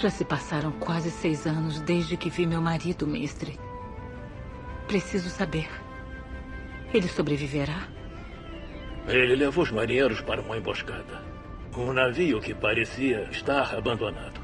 [0.00, 3.60] Já se passaram quase seis anos desde que vi meu marido, mestre.
[4.88, 5.68] Preciso saber.
[6.94, 7.86] Ele sobreviverá?
[9.06, 11.22] Ele levou os marinheiros para uma emboscada.
[11.76, 14.40] Um navio que parecia estar abandonado.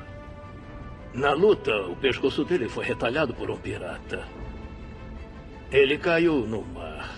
[1.15, 4.29] Na luta, o pescoço dele foi retalhado por um pirata.
[5.73, 7.17] Ele caiu no mar.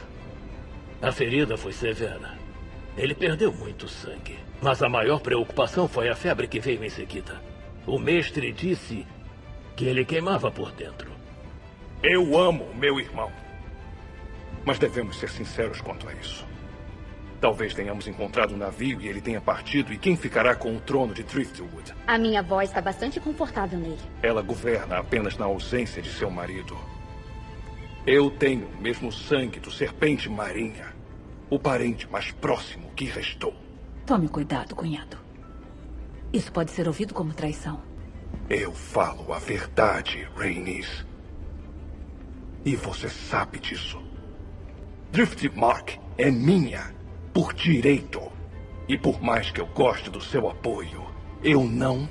[1.02, 2.38] A ferida foi severa.
[2.96, 4.38] Ele perdeu muito sangue.
[4.62, 7.47] Mas a maior preocupação foi a febre que veio em seguida.
[7.88, 9.06] O mestre disse
[9.74, 11.10] que ele queimava por dentro.
[12.02, 13.32] Eu amo meu irmão.
[14.62, 16.46] Mas devemos ser sinceros quanto a isso.
[17.40, 20.80] Talvez tenhamos encontrado o um navio e ele tenha partido, e quem ficará com o
[20.80, 21.94] trono de Driftwood?
[22.06, 23.98] A minha avó está bastante confortável nele.
[24.22, 26.76] Ela governa apenas na ausência de seu marido.
[28.06, 30.94] Eu tenho o mesmo sangue do serpente marinha.
[31.48, 33.54] O parente mais próximo que restou.
[34.04, 35.27] Tome cuidado, cunhado.
[36.32, 37.80] Isso pode ser ouvido como traição.
[38.50, 41.06] Eu falo a verdade, Rainis.
[42.64, 44.00] E você sabe disso.
[45.10, 46.94] Driftmark é minha
[47.32, 48.20] por direito.
[48.88, 51.06] E por mais que eu goste do seu apoio,
[51.42, 52.08] eu não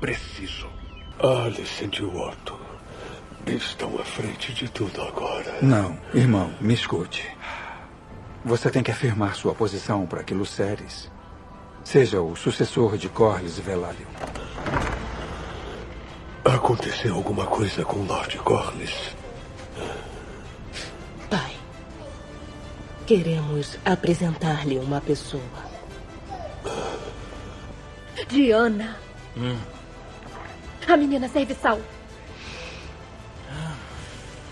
[0.00, 0.68] preciso.
[1.18, 2.58] Alicent e Otto
[3.46, 5.60] estão à frente de tudo agora.
[5.62, 7.26] Não, irmão, me escute.
[8.44, 11.10] Você tem que afirmar sua posição para que Luceres
[11.90, 14.06] seja o sucessor de Corlys e Velaryon.
[16.44, 19.16] Aconteceu alguma coisa com Lord Corlys?
[21.28, 21.52] Pai,
[23.08, 25.42] queremos apresentar-lhe uma pessoa.
[28.28, 28.96] Diana.
[29.36, 29.58] Hum.
[30.86, 31.80] A menina serviçal.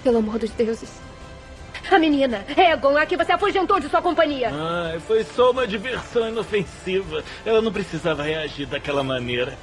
[0.02, 0.91] Pelo amor dos deuses.
[1.91, 4.50] A menina, Egon, a que você afugentou de sua companhia.
[4.53, 7.25] Ah, foi só uma diversão inofensiva.
[7.47, 9.56] Ela não precisava reagir daquela maneira.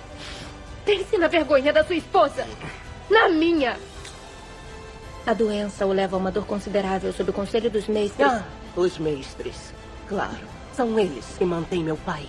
[0.84, 2.48] Pense na vergonha da sua esposa.
[3.10, 3.78] Na minha.
[5.26, 8.28] A doença o leva a uma dor considerável sob o conselho dos mestres.
[8.28, 8.44] Ah,
[8.76, 9.74] os mestres.
[10.08, 10.48] Claro.
[10.74, 12.26] São eles que mantêm meu pai.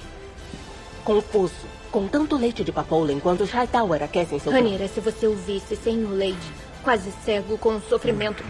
[1.04, 1.66] Confuso.
[1.90, 4.52] Com tanto leite de papoula enquanto os Hightower aquecem seu...
[4.52, 8.44] Ranira, se você o visse sem o leite, quase cego com o sofrimento...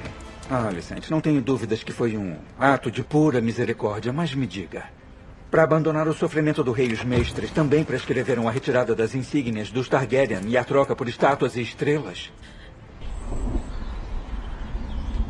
[0.48, 4.84] Ah, Alicente, não tenho dúvidas que foi um ato de pura misericórdia, mas me diga.
[5.50, 9.70] Para abandonar o sofrimento do rei e os mestres, também prescreveram a retirada das insígnias
[9.70, 12.32] dos Targaryen e a troca por estátuas e estrelas?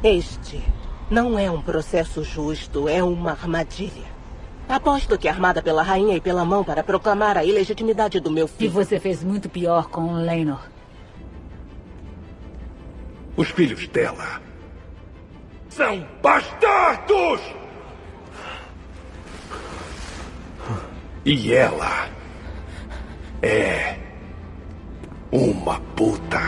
[0.05, 0.63] Este
[1.11, 4.17] não é um processo justo, é uma armadilha.
[4.69, 8.69] Aposto que armada pela rainha e pela mão para proclamar a ilegitimidade do meu filho.
[8.71, 10.61] E você fez muito pior com Lenor.
[13.37, 14.46] Os filhos dela
[15.77, 17.41] são bastardos!
[21.23, 22.09] E ela
[23.43, 23.99] é
[25.31, 26.41] uma puta.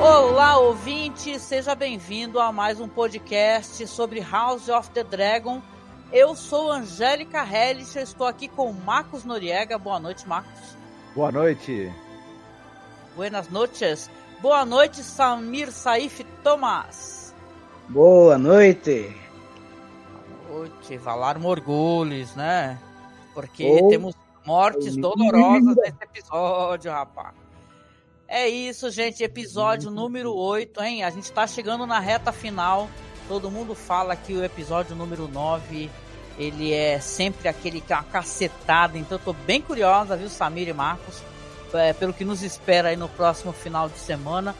[0.00, 5.60] Olá, ouvinte, seja bem-vindo a mais um podcast sobre House of the Dragon.
[6.12, 9.78] Eu sou Angélica Hellish, estou aqui com Marcos Noriega.
[9.78, 10.76] Boa noite, Marcos.
[11.14, 11.92] Boa noite.
[13.14, 14.10] Buenas noches.
[14.40, 17.32] Boa noite, Samir Saif Thomas.
[17.88, 19.14] Boa noite.
[20.48, 22.76] Boa noite, Valar Morgulis, né?
[23.32, 27.34] Porque oh, temos mortes dolorosas nesse episódio, rapaz.
[28.26, 29.22] É isso, gente.
[29.22, 31.04] Episódio número 8, hein?
[31.04, 32.88] A gente tá chegando na reta final.
[33.30, 35.88] Todo mundo fala que o episódio número 9
[36.36, 38.98] ele é sempre aquele que é uma cacetada.
[38.98, 41.22] Então eu tô bem curiosa, viu, Samir e Marcos,
[41.72, 44.52] é, pelo que nos espera aí no próximo final de semana.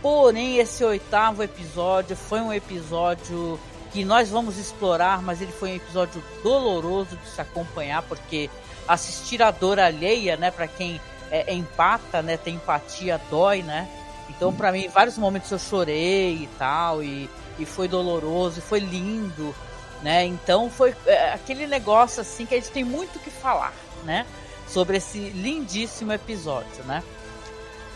[0.00, 3.58] Porém, esse oitavo episódio foi um episódio
[3.90, 8.48] que nós vamos explorar, mas ele foi um episódio doloroso de se acompanhar, porque
[8.86, 12.36] assistir a dor alheia, né, para quem é, empata, né?
[12.36, 13.88] Tem empatia, dói, né?
[14.30, 18.62] Então, para mim, em vários momentos eu chorei e tal, e, e foi doloroso, e
[18.62, 19.54] foi lindo,
[20.02, 20.24] né?
[20.24, 23.72] Então, foi é, aquele negócio assim que a gente tem muito que falar,
[24.04, 24.26] né?
[24.68, 27.02] Sobre esse lindíssimo episódio, né?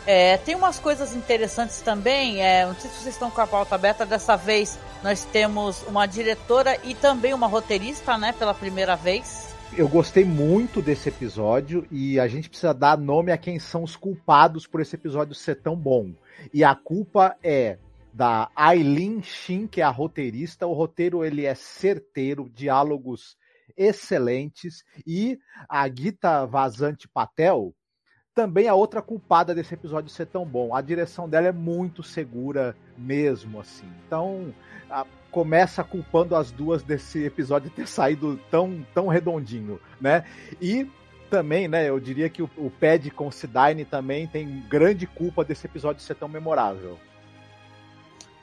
[0.07, 2.43] É, tem umas coisas interessantes também.
[2.43, 4.07] É, não sei se vocês estão com a pauta aberta.
[4.07, 8.33] Dessa vez nós temos uma diretora e também uma roteirista, né?
[8.33, 13.39] Pela primeira vez eu gostei muito desse episódio e a gente precisa dar nome a
[13.39, 16.11] quem são os culpados por esse episódio ser tão bom.
[16.53, 17.79] E a culpa é
[18.13, 20.67] da Aileen Shin, que é a roteirista.
[20.67, 23.37] O roteiro ele é certeiro, diálogos
[23.77, 27.75] excelentes e a Gita Vazante Patel
[28.35, 30.75] também a outra culpada desse episódio ser tão bom.
[30.75, 33.87] A direção dela é muito segura mesmo, assim.
[34.07, 34.55] Então,
[34.89, 40.25] a, começa culpando as duas desse episódio ter saído tão, tão redondinho, né?
[40.61, 40.89] E
[41.29, 45.67] também, né, eu diria que o, o Pad com Sidine também tem grande culpa desse
[45.67, 46.99] episódio ser tão memorável.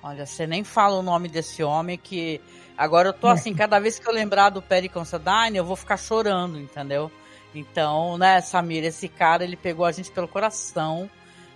[0.01, 2.39] Olha, você nem fala o nome desse homem que
[2.77, 5.97] agora eu tô assim, cada vez que eu lembrar do Perry Considine, eu vou ficar
[5.97, 7.11] chorando, entendeu?
[7.53, 11.09] Então, né, Samir, esse cara, ele pegou a gente pelo coração,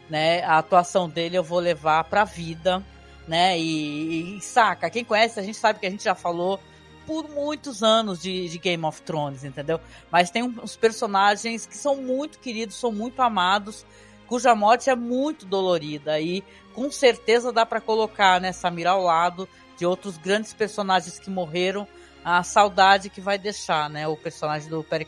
[0.10, 0.44] né?
[0.44, 2.84] A atuação dele eu vou levar pra vida,
[3.28, 3.58] né?
[3.60, 6.60] E, e saca, quem conhece, a gente sabe que a gente já falou
[7.06, 9.80] por muitos anos de, de, Game of Thrones, entendeu?
[10.12, 13.86] Mas tem uns personagens que são muito queridos, são muito amados,
[14.31, 16.42] cuja morte é muito dolorida e
[16.74, 19.45] com certeza dá para colocar né, Samira ao lado
[19.75, 21.86] de outros grandes personagens que morreram,
[22.24, 24.07] a saudade que vai deixar, né?
[24.07, 25.06] O personagem do Perry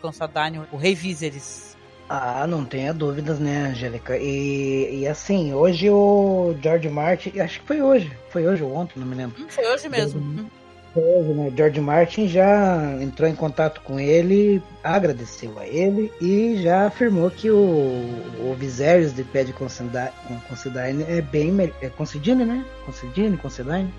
[0.73, 1.77] o Rei Viserys.
[2.09, 4.17] Ah, não tenha dúvidas, né, Angélica?
[4.17, 8.99] E, e assim, hoje o George Martin, acho que foi hoje, foi hoje ou ontem,
[8.99, 9.41] não me lembro.
[9.41, 10.51] Hum, foi hoje mesmo.
[10.95, 11.51] Né?
[11.55, 17.49] George Martin já entrou em contato com ele, agradeceu a ele e já afirmou que
[17.49, 22.63] o, o Viserys de pé de Considine é bem é Considine, né?
[22.85, 23.91] Considine, Considine.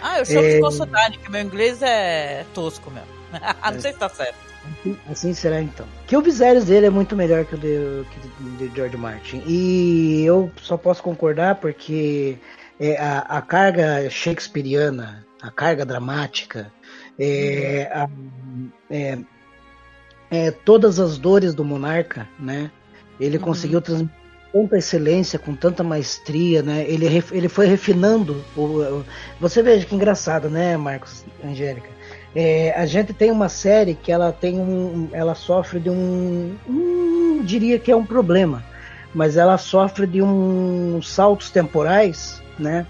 [0.00, 0.54] Ah, eu chamo é...
[0.54, 3.08] de Considine, que meu inglês é tosco mesmo.
[3.72, 4.48] Não sei se tá certo.
[4.80, 5.86] Assim, assim, será então.
[6.06, 9.42] Que o Viserys dele é muito melhor que o de, que de George Martin.
[9.46, 12.38] E eu só posso concordar porque
[12.78, 16.72] é, a, a carga shakespeariana a carga dramática,
[17.18, 18.08] é, a,
[18.90, 19.18] é,
[20.30, 22.70] é, todas as dores do monarca, né?
[23.20, 23.44] Ele uhum.
[23.44, 24.18] conseguiu transmitir
[24.52, 26.84] tanta excelência, com tanta maestria, né?
[26.88, 28.42] Ele, ele foi refinando.
[28.56, 29.04] O,
[29.40, 31.88] você veja que engraçado, né, Marcos, Angélica?
[32.34, 37.42] É, a gente tem uma série que ela tem um, ela sofre de um, um,
[37.42, 38.64] diria que é um problema,
[39.14, 42.86] mas ela sofre de uns saltos temporais, né?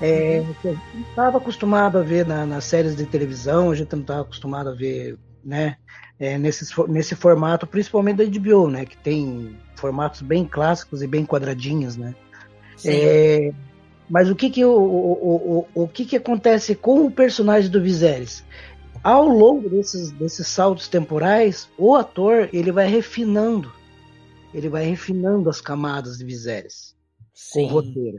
[0.00, 4.00] É, a gente estava acostumado a ver na, nas séries de televisão, a gente não
[4.00, 5.76] estava acostumado a ver, né?
[6.18, 8.84] É, nesse, nesse formato, principalmente da HBO, né?
[8.84, 12.14] Que tem formatos bem clássicos e bem quadradinhos, né?
[12.84, 13.52] É,
[14.08, 17.80] mas o que que, o, o, o, o que que acontece com o personagem do
[17.80, 18.44] Viserys?
[19.02, 23.72] Ao longo desses, desses saltos temporais, o ator ele vai refinando,
[24.52, 26.94] ele vai refinando as camadas de Viserys
[27.52, 28.18] com o roteiro.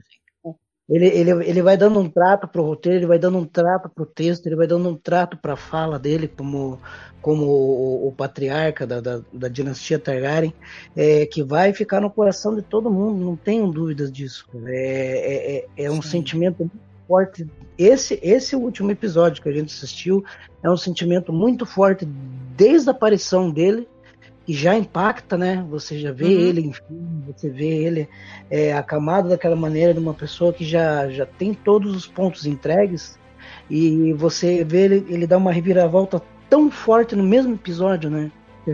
[0.91, 4.05] Ele, ele, ele vai dando um trato pro roteiro, ele vai dando um trato pro
[4.05, 6.77] texto, ele vai dando um trato pra fala dele como,
[7.21, 10.53] como o, o patriarca da, da, da, dinastia Targaryen,
[10.93, 14.45] é, que vai ficar no coração de todo mundo, não tenham dúvidas disso.
[14.65, 16.09] É, é, é, é um Sim.
[16.09, 17.47] sentimento muito forte.
[17.77, 20.25] Esse, esse último episódio que a gente assistiu
[20.61, 22.05] é um sentimento muito forte
[22.57, 23.87] desde a aparição dele
[24.45, 25.65] que já impacta, né?
[25.69, 26.31] Você já vê uhum.
[26.31, 28.09] ele, enfim, você vê ele
[28.49, 33.19] é, acamado daquela maneira de uma pessoa que já, já tem todos os pontos entregues
[33.69, 38.31] e você vê ele, ele dá uma reviravolta tão forte no mesmo episódio, né?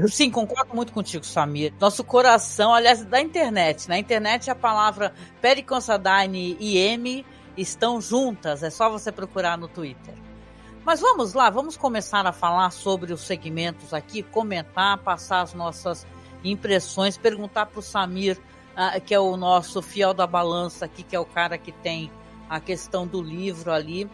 [0.10, 1.74] Sim, concordo muito contigo, Samir.
[1.80, 3.88] Nosso coração, aliás, da internet.
[3.88, 4.02] Na né?
[4.02, 7.26] internet a palavra Periconsadine e M
[7.56, 8.64] estão juntas.
[8.64, 10.14] É só você procurar no Twitter.
[10.88, 16.08] Mas vamos lá, vamos começar a falar sobre os segmentos aqui, comentar, passar as nossas
[16.46, 18.40] impressões, perguntar para o Samir,
[18.72, 22.10] uh, que é o nosso fiel da balança aqui, que é o cara que tem
[22.50, 24.10] a questão do livro ali.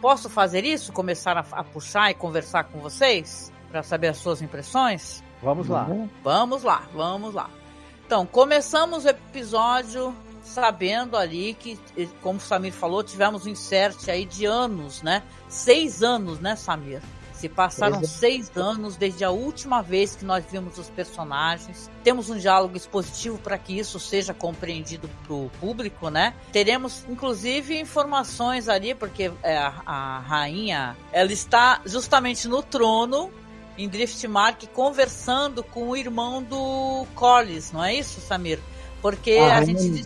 [0.00, 0.90] Posso fazer isso?
[0.90, 5.22] Começar a, a puxar e conversar com vocês para saber as suas impressões?
[5.42, 5.86] Vamos lá.
[6.24, 7.50] Vamos lá, vamos lá.
[8.06, 11.78] Então, começamos o episódio sabendo ali que,
[12.22, 15.22] como o Samir falou, tivemos um insert aí de anos, né?
[15.48, 17.02] Seis anos, né, Samir?
[17.32, 21.90] Se passaram seis anos desde a última vez que nós vimos os personagens.
[22.02, 26.34] Temos um diálogo expositivo para que isso seja compreendido pro público, né?
[26.50, 33.30] Teremos, inclusive, informações ali, porque é, a, a rainha ela está justamente no trono
[33.76, 38.58] em Driftmark conversando com o irmão do Collis, não é isso, Samir?
[39.06, 40.04] Porque a, a gente.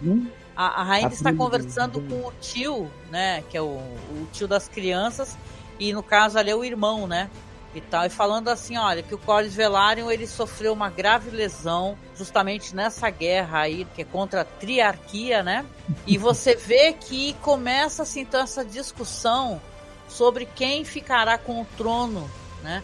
[0.55, 3.43] A, a rainha está conversando com o tio, né?
[3.49, 5.39] Que é o, o, tio das crianças.
[5.79, 7.31] E no caso ali é o irmão, né?
[7.75, 8.05] E tal.
[8.05, 13.09] E falando assim, olha, que o Corlys Velaryon ele sofreu uma grave lesão justamente nessa
[13.09, 15.65] guerra aí, que é contra a triarquia, né?
[16.07, 19.63] E você vê que começa assim, então essa discussão
[20.09, 22.31] sobre quem ficará com o trono,
[22.63, 22.83] né?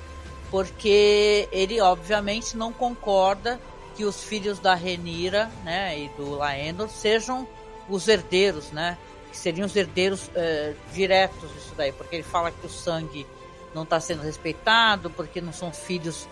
[0.50, 3.60] Porque ele obviamente não concorda
[3.96, 7.46] que os filhos da Renira, né, e do Laendor sejam
[7.88, 8.98] os herdeiros, né,
[9.30, 13.26] que seriam os herdeiros uh, diretos disso daí, porque ele fala que o sangue
[13.74, 16.28] não está sendo respeitado, porque não são filhos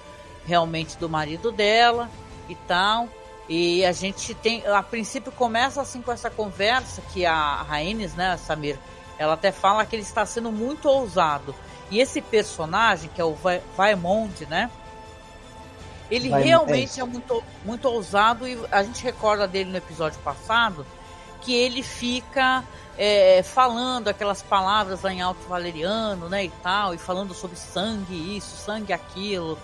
[0.47, 2.11] realmente do marido dela
[2.49, 3.09] e tal.
[3.49, 8.37] E a gente tem, a princípio começa assim com essa conversa que a Rhaenys, né,
[8.39, 8.79] Samir,
[9.19, 11.55] ela até fala que ele está sendo muito ousado.
[11.91, 13.37] E esse personagem, que é o
[13.77, 14.71] Vaemond, né?
[16.15, 20.19] Ele Vai, realmente é, é, muito, muito ousado e a gente recorda dele no episódio
[20.21, 20.87] passado
[21.41, 22.65] que ele fica
[22.97, 28.37] é, falando aquelas palavras lá em alto valeriano, né, e tal, e falando sobre sangue
[28.37, 29.59] isso, sangue aquilo,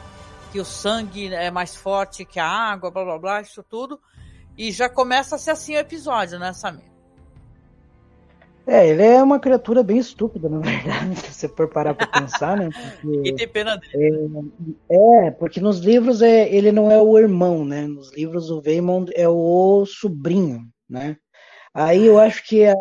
[0.53, 3.99] que o sangue é mais forte que a água, blá blá blá, isso tudo.
[4.59, 6.90] E já começa a ser assim o episódio, né, Samir?
[8.71, 12.57] É, ele é uma criatura bem estúpida, na verdade, se você for parar pra pensar,
[12.57, 12.71] né?
[13.03, 14.53] Porque, e tem pena dele.
[14.89, 17.89] É, é, porque nos livros é, ele não é o irmão, né?
[17.89, 21.17] Nos livros o Vaemond é o sobrinho, né?
[21.75, 22.75] Aí eu acho que a,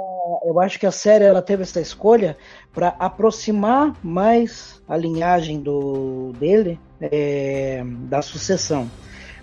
[0.46, 2.38] eu acho que a série ela teve essa escolha
[2.72, 8.88] para aproximar mais a linhagem do dele é, da sucessão.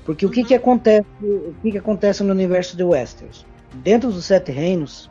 [0.05, 3.45] Porque o que que acontece, o que que acontece no universo de Westeros?
[3.75, 5.11] Dentro dos Sete Reinos,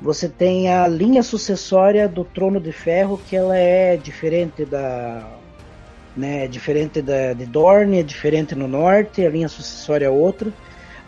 [0.00, 5.26] você tem a linha sucessória do Trono de Ferro, que ela é diferente da.
[6.16, 10.52] Né, diferente da, de Dorne, é diferente no norte, a linha sucessória é outra.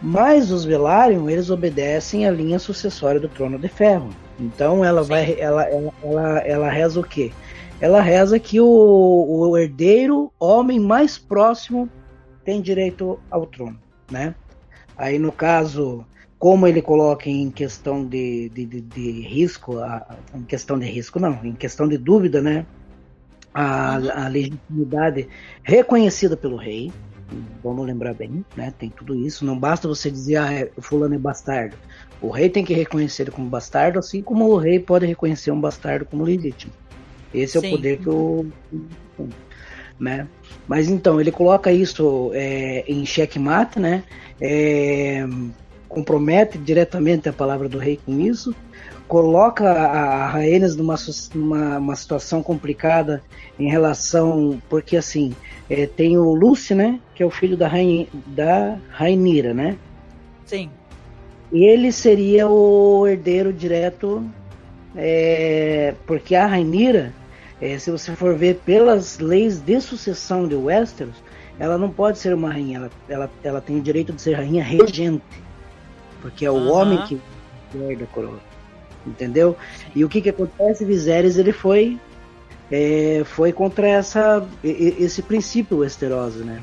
[0.03, 4.11] Mas os Velaryon, eles obedecem a linha sucessória do Trono de Ferro.
[4.39, 5.09] Então ela Sim.
[5.09, 5.37] vai.
[5.39, 7.33] Ela, ela, ela, ela reza o quê?
[7.81, 11.89] Ela reza que o, o herdeiro, homem mais próximo,
[12.45, 13.79] tem direito ao trono,
[14.11, 14.35] né?
[14.97, 16.05] Aí no caso,
[16.39, 21.19] como ele coloca em questão de, de, de, de risco, a, em questão de risco
[21.19, 22.67] não, em questão de dúvida, né?
[23.55, 25.29] A, a legitimidade
[25.63, 26.93] reconhecida pelo rei,
[27.65, 28.73] vamos lembrar bem, né?
[28.79, 29.47] Tem tudo isso.
[29.47, 31.77] Não basta você dizer, ah, é, fulano é bastardo.
[32.21, 35.61] O rei tem que reconhecer ele como bastardo, assim como o rei pode reconhecer um
[35.61, 36.73] bastardo como legítimo.
[37.33, 37.69] Esse é Sim.
[37.69, 38.47] o poder que o.
[39.99, 40.29] Né?
[40.69, 44.05] Mas então, ele coloca isso é, em xeque-mate, né?
[44.39, 45.27] É,
[45.97, 48.55] compromete diretamente a palavra do rei com isso,
[49.09, 50.95] coloca a Rhaenys numa,
[51.35, 53.23] numa uma situação complicada
[53.59, 55.35] em relação, porque assim,
[55.71, 59.79] é, tem o Lucy, né, que é o filho da, Rain, da Rainira, né?
[60.45, 60.69] Sim.
[61.51, 64.23] Ele seria o herdeiro direto,
[64.95, 67.11] é, porque a Rainira,
[67.59, 71.25] é, se você for ver pelas leis de sucessão de Westeros,
[71.59, 74.63] ela não pode ser uma rainha, ela, ela, ela tem o direito de ser rainha
[74.63, 75.23] regente
[76.27, 76.73] porque é o uhum.
[76.73, 77.21] homem que
[77.73, 78.41] perde a coroa.
[79.07, 79.57] Entendeu?
[79.95, 80.85] E o que que acontece?
[80.85, 82.01] Viserys ele foi
[82.69, 86.61] é, foi contra essa esse princípio esteroso, né?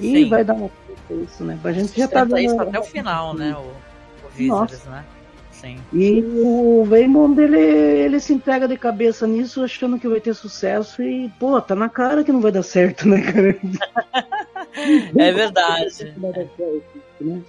[0.00, 0.28] E Sim.
[0.30, 0.70] vai dar uma
[1.10, 1.58] isso, né?
[1.62, 3.54] A gente já tá vendo isso até o final, né?
[3.54, 5.04] O, o Viserys, né?
[5.50, 5.78] Sim.
[5.92, 11.02] E o Waymond, ele, ele se entrega de cabeça nisso, achando que vai ter sucesso
[11.02, 13.54] e, pô, tá na cara que não vai dar certo, né, cara?
[15.18, 16.14] é verdade.
[17.20, 17.42] Né?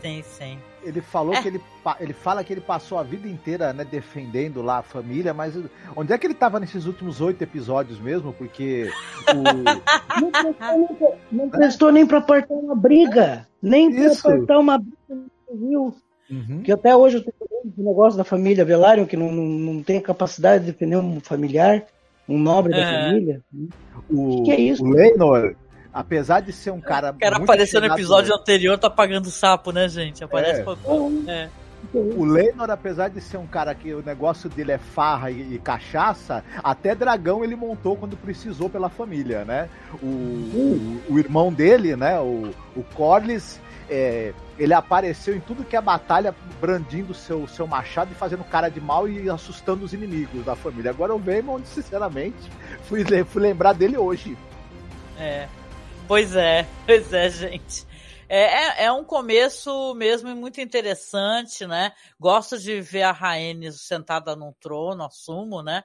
[0.00, 0.58] Sim, sim.
[0.82, 1.42] Ele falou é.
[1.42, 1.60] que ele,
[2.00, 5.54] ele fala que ele passou a vida inteira né, defendendo lá a família, mas
[5.96, 8.32] onde é que ele estava nesses últimos oito episódios mesmo?
[8.32, 8.90] Porque
[9.34, 9.42] o...
[10.20, 15.94] não, prestou, não prestou nem para apertar uma briga, nem para apertar uma briga viu?
[16.30, 16.62] Uhum.
[16.62, 19.98] Que até hoje eu tenho um negócio da família Velário que não, não, não tem
[19.98, 21.84] a capacidade de defender um familiar,
[22.28, 22.80] um nobre é.
[22.80, 23.42] da família.
[24.10, 24.84] O, que, que é isso?
[24.84, 25.54] O Lenor,
[25.96, 27.10] apesar de ser um cara.
[27.10, 30.22] O cara apareceu no episódio anterior, tá pagando sapo, né, gente?
[30.22, 30.62] Aparece é.
[30.62, 30.74] Pra...
[31.26, 31.48] é.
[31.94, 35.58] O Lenor, apesar de ser um cara que o negócio dele é farra e, e,
[35.58, 39.68] cachaça, até dragão ele montou quando precisou pela família, né?
[40.02, 42.18] O, o, o irmão dele, né?
[42.18, 48.10] O, o Corlys, é, ele apareceu em tudo que é batalha, brandindo seu, seu machado
[48.12, 50.90] e fazendo cara de mal e assustando os inimigos da família.
[50.90, 52.50] Agora o Vaemond, sinceramente,
[52.82, 54.36] fui, fui lembrar dele hoje.
[55.18, 55.46] É,
[56.06, 57.86] Pois é, pois é, gente.
[58.28, 61.92] É, é, é, um começo mesmo muito interessante, né?
[62.18, 65.84] Gosto de ver a Rhaenys sentada num trono, assumo, né?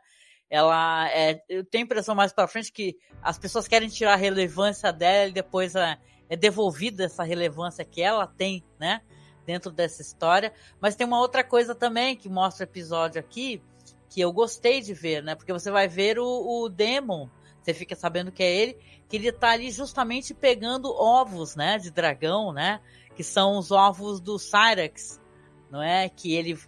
[0.50, 4.18] Ela é, eu tenho a impressão mais para frente que as pessoas querem tirar a
[4.18, 5.98] relevância dela e depois é,
[6.30, 9.01] é devolvida essa relevância que ela tem, né?
[9.46, 10.51] Dentro dessa história.
[10.80, 13.62] Mas tem uma outra coisa também que mostra o episódio aqui
[14.10, 15.36] que eu gostei de ver, né?
[15.36, 17.30] Porque você vai ver o, o Demon,
[17.62, 18.77] você fica sabendo que é ele,
[19.08, 22.82] que ele tá ali justamente pegando ovos, né, de dragão, né,
[23.15, 25.20] que são os ovos do Cyrex,
[25.70, 26.10] não é?
[26.10, 26.60] Que ele,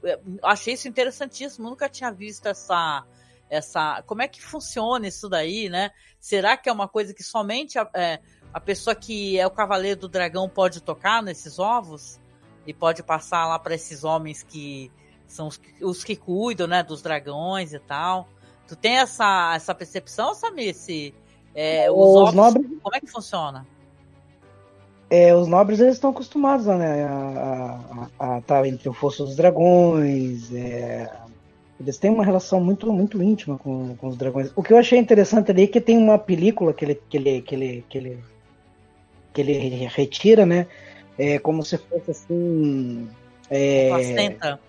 [0.42, 3.06] achei isso interessantíssimo, nunca tinha visto essa,
[3.50, 5.92] essa, como é que funciona isso daí, né?
[6.20, 8.20] Será que é uma coisa que somente a, é,
[8.54, 12.20] a pessoa que é o cavaleiro do dragão pode tocar nesses ovos
[12.66, 14.90] e pode passar lá para esses homens que
[15.28, 18.30] são os, os, que cuidam, né, dos dragões e tal?
[18.68, 20.74] Tu tem essa, essa percepção, Samir?
[20.74, 21.14] Se,
[21.54, 22.68] é, os, os ovos, nobres...
[22.82, 23.66] como é que funciona?
[25.14, 27.06] é, os nobres eles estão acostumados né,
[28.20, 30.52] a estar entre o fosso dos dragões.
[30.52, 31.08] É,
[31.80, 34.52] eles têm uma relação muito, muito íntima com, com os dragões.
[34.56, 37.42] O que eu achei interessante ali é que tem uma película que ele, que ele,
[37.44, 38.24] que ele, que ele,
[39.34, 40.66] que ele retira, né?
[41.16, 43.08] É como se fosse assim.
[43.52, 44.60] É, placenta.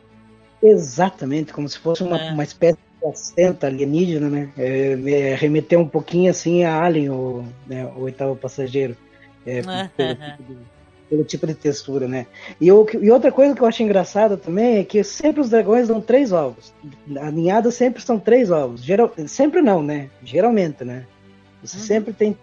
[0.63, 2.33] Exatamente, como se fosse uma, é.
[2.33, 4.51] uma espécie placenta alienígena, né?
[4.57, 8.97] É, é, remeteu um pouquinho assim a Alien, o, né, o oitavo passageiro.
[9.45, 9.61] É,
[9.95, 10.57] pelo, tipo de,
[11.11, 12.27] pelo, tipo de, textura, né?
[12.59, 15.89] E, o, e outra coisa que eu acho engraçada também é que sempre os dragões
[15.89, 16.73] dão três ovos.
[17.21, 18.83] A ninhada sempre são três ovos.
[18.83, 20.09] Geral, sempre não, né?
[20.23, 21.05] Geralmente, né?
[21.63, 21.83] Você uhum.
[21.85, 22.37] sempre tem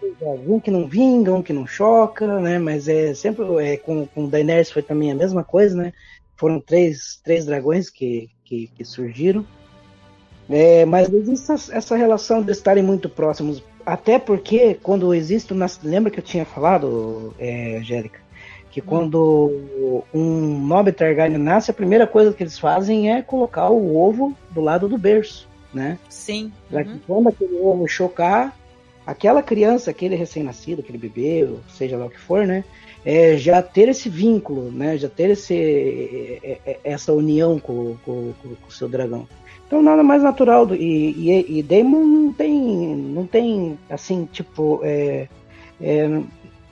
[0.48, 2.60] um que não vinga, um que não choca, né?
[2.60, 5.91] Mas é sempre é, com, com o Daenerys foi também a mesma coisa, né?
[6.38, 9.44] Foram três, três dragões que, que, que surgiram.
[10.51, 13.63] É, mas existe essa, relação de estarem muito próximos.
[13.86, 15.53] Até porque quando existe.
[15.84, 18.20] Lembra que eu tinha falado, é, Angélica?
[18.70, 18.84] Que hum.
[18.86, 24.36] quando um nobre Targaryen nasce, a primeira coisa que eles fazem é colocar o ovo
[24.50, 25.98] do lado do berço, né?
[26.10, 26.51] Sim.
[26.70, 27.00] Para que uhum.
[27.08, 28.55] quando aquele ovo chocar,
[29.05, 32.63] aquela criança, aquele recém-nascido, aquele bebê, ou seja lá o que for, né?
[33.03, 34.98] É, já ter esse vínculo, né?
[34.98, 35.55] Já ter esse,
[36.43, 39.27] é, é, essa união com, com, com, com o seu dragão.
[39.72, 44.82] Então nada mais natural do, e, e, e Damon não tem, não tem assim tipo
[44.84, 45.30] é,
[45.80, 46.22] é,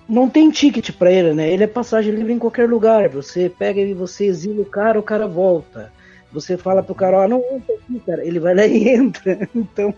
[0.05, 1.49] não tem ticket para ele, né?
[1.49, 3.07] Ele é passagem livre em qualquer lugar.
[3.07, 5.93] Você pega e você exila o cara, o cara volta.
[6.29, 8.25] Você fala pro cara, ó, não entra aqui, cara.
[8.25, 9.47] Ele vai lá e entra.
[9.55, 9.93] Então,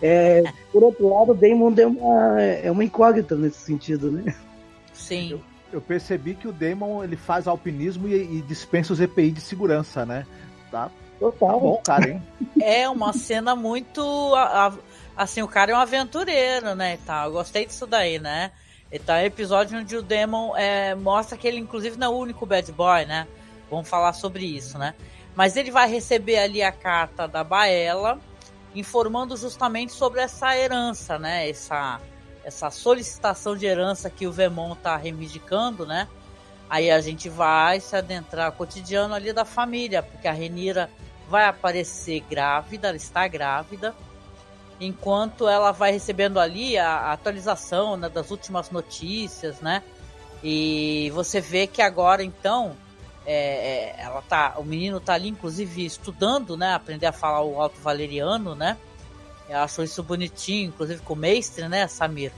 [0.00, 0.42] é,
[0.72, 4.34] por outro lado, o Damon é uma, é uma incógnita nesse sentido, né?
[4.94, 5.32] Sim.
[5.32, 5.40] Eu,
[5.74, 10.06] eu percebi que o Damon ele faz alpinismo e, e dispensa os EPI de segurança,
[10.06, 10.24] né?
[10.70, 11.60] Tá Total.
[11.60, 12.22] Bom, cara, hein?
[12.60, 14.02] É uma cena muito.
[15.14, 16.98] Assim, o cara é um aventureiro, né?
[17.04, 18.50] Tá, eu gostei disso daí, né?
[18.90, 22.46] E tá episódio onde o Demon é, mostra que ele, inclusive, não é o único
[22.46, 23.28] bad boy, né?
[23.70, 24.94] Vamos falar sobre isso, né?
[25.36, 28.18] Mas ele vai receber ali a carta da Baela,
[28.74, 31.48] informando justamente sobre essa herança, né?
[31.48, 32.00] Essa,
[32.42, 36.08] essa solicitação de herança que o Vemon tá reivindicando, né?
[36.68, 40.88] Aí a gente vai se adentrar no cotidiano ali da família, porque a Renira
[41.30, 43.94] vai aparecer grávida, ela está grávida,
[44.80, 49.82] enquanto ela vai recebendo ali a, a atualização né, das últimas notícias, né?
[50.42, 52.74] E você vê que agora então
[53.24, 56.74] é, é, ela tá, o menino tá ali inclusive estudando, né?
[56.74, 58.76] Aprender a falar o alto valeriano, né?
[59.48, 62.32] Eu acho isso bonitinho, inclusive com o mestre, né, Samir?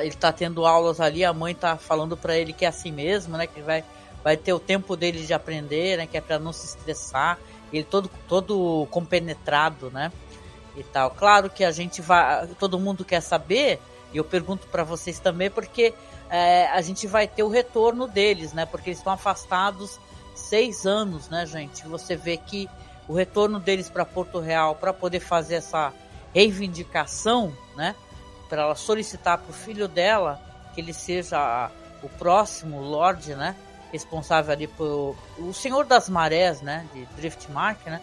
[0.00, 3.36] Ele tá tendo aulas ali, a mãe tá falando para ele que é assim mesmo,
[3.36, 3.48] né?
[3.48, 3.84] Que vai
[4.22, 6.06] vai ter o tempo dele de aprender, né?
[6.06, 7.38] Que é para não se estressar.
[7.72, 10.12] Ele todo, todo compenetrado, né?
[10.76, 11.10] E tal.
[11.10, 12.46] Claro que a gente vai.
[12.58, 13.80] Todo mundo quer saber,
[14.12, 15.94] e eu pergunto para vocês também, porque
[16.30, 18.66] é, a gente vai ter o retorno deles, né?
[18.66, 19.98] Porque eles estão afastados
[20.34, 21.86] seis anos, né, gente?
[21.86, 22.68] Você vê que
[23.08, 25.92] o retorno deles para Porto Real para poder fazer essa
[26.34, 27.94] reivindicação, né?
[28.48, 30.40] Para ela solicitar para o filho dela
[30.74, 31.70] que ele seja
[32.02, 33.56] o próximo Lorde, né?
[33.92, 38.00] Responsável ali por o Senhor das Marés, né, de Driftmark, né,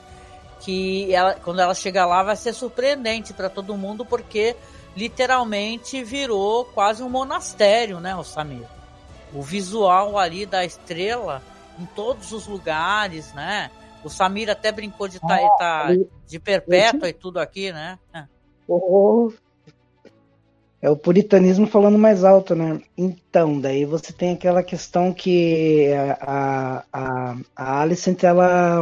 [0.61, 4.55] que ela, quando ela chegar lá vai ser surpreendente para todo mundo porque
[4.95, 8.67] literalmente virou quase um monastério, né, o Samir.
[9.33, 11.41] O visual ali da estrela
[11.77, 13.71] em todos os lugares, né?
[14.03, 15.87] O Samir até brincou de estar tá, tá
[16.27, 17.99] de perpétua e tudo aqui, né?
[18.67, 19.31] Oh,
[20.81, 22.79] é o puritanismo falando mais alto, né?
[22.97, 28.81] Então, daí você tem aquela questão que a, a, a Alicent, ela,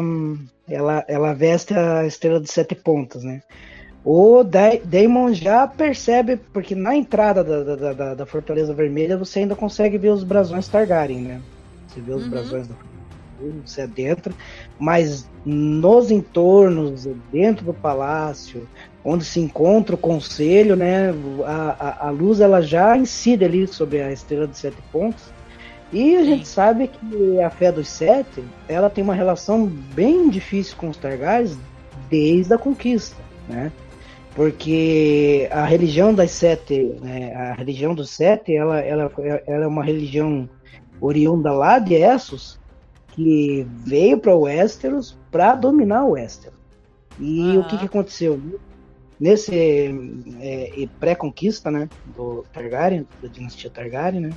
[0.69, 3.41] ela, ela veste a estrela de sete pontas, né?
[4.05, 9.55] O Daemon já percebe, porque na entrada da, da, da, da, Fortaleza Vermelha você ainda
[9.55, 11.41] consegue ver os brasões Targaryen, né?
[11.87, 12.29] Você vê os uhum.
[12.29, 12.75] brasões da
[13.65, 14.33] você adentra,
[14.79, 18.67] mas nos entornos, dentro do palácio,
[19.09, 21.13] onde se encontra o conselho, né?
[21.45, 25.31] A, a, a, luz ela já incide ali sobre a estrela de sete pontos.
[25.93, 26.25] E a Sim.
[26.25, 30.97] gente sabe que a fé dos sete, ela tem uma relação bem difícil com os
[30.97, 31.57] Targaryens
[32.09, 33.15] desde a conquista,
[33.47, 33.71] né?
[34.35, 39.09] Porque a religião das sete, né, a religião dos sete, ela, ela,
[39.47, 40.49] ela é uma religião
[40.99, 42.59] oriunda lá de Essos,
[43.13, 46.59] que veio para o Westeros para dominar o Westeros.
[47.19, 48.39] E o que, que aconteceu?
[49.19, 49.91] Nesse
[50.41, 54.29] é, pré-conquista, né, do Targaryen, da dinastia Targaryen, né,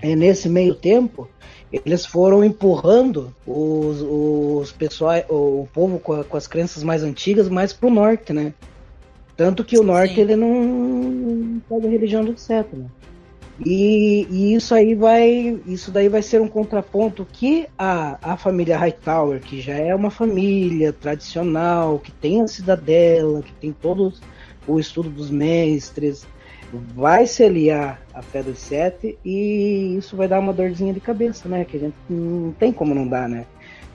[0.00, 1.28] é, nesse meio tempo,
[1.72, 7.48] eles foram empurrando os, os pessoal, o povo com, a, com as crenças mais antigas
[7.48, 8.54] mais para o norte, né?
[9.36, 10.20] Tanto que o norte Sim.
[10.22, 12.86] ele não pega a religião do certo, né?
[13.64, 18.78] E, e, isso aí vai, isso daí vai ser um contraponto que a, a família
[18.78, 24.12] Hightower, que já é uma família tradicional, que tem a cidadela, que tem todo
[24.66, 26.24] o estudo dos mestres,
[26.94, 31.48] vai se aliar à fé dos sete e isso vai dar uma dorzinha de cabeça,
[31.48, 31.64] né?
[31.64, 33.46] Que a gente não tem como não dar, né?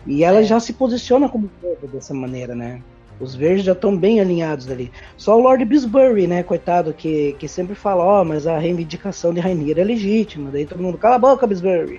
[0.06, 0.44] E ela é.
[0.44, 2.82] já se posiciona como povo dessa maneira, né?
[3.20, 4.92] Os verdes já estão bem alinhados ali.
[5.16, 9.34] Só o Lord Bisbury, né, coitado, que, que sempre fala, ó, oh, mas a reivindicação
[9.34, 10.50] de Rainier é legítima.
[10.52, 11.98] Daí todo mundo, cala a boca, Bisbury.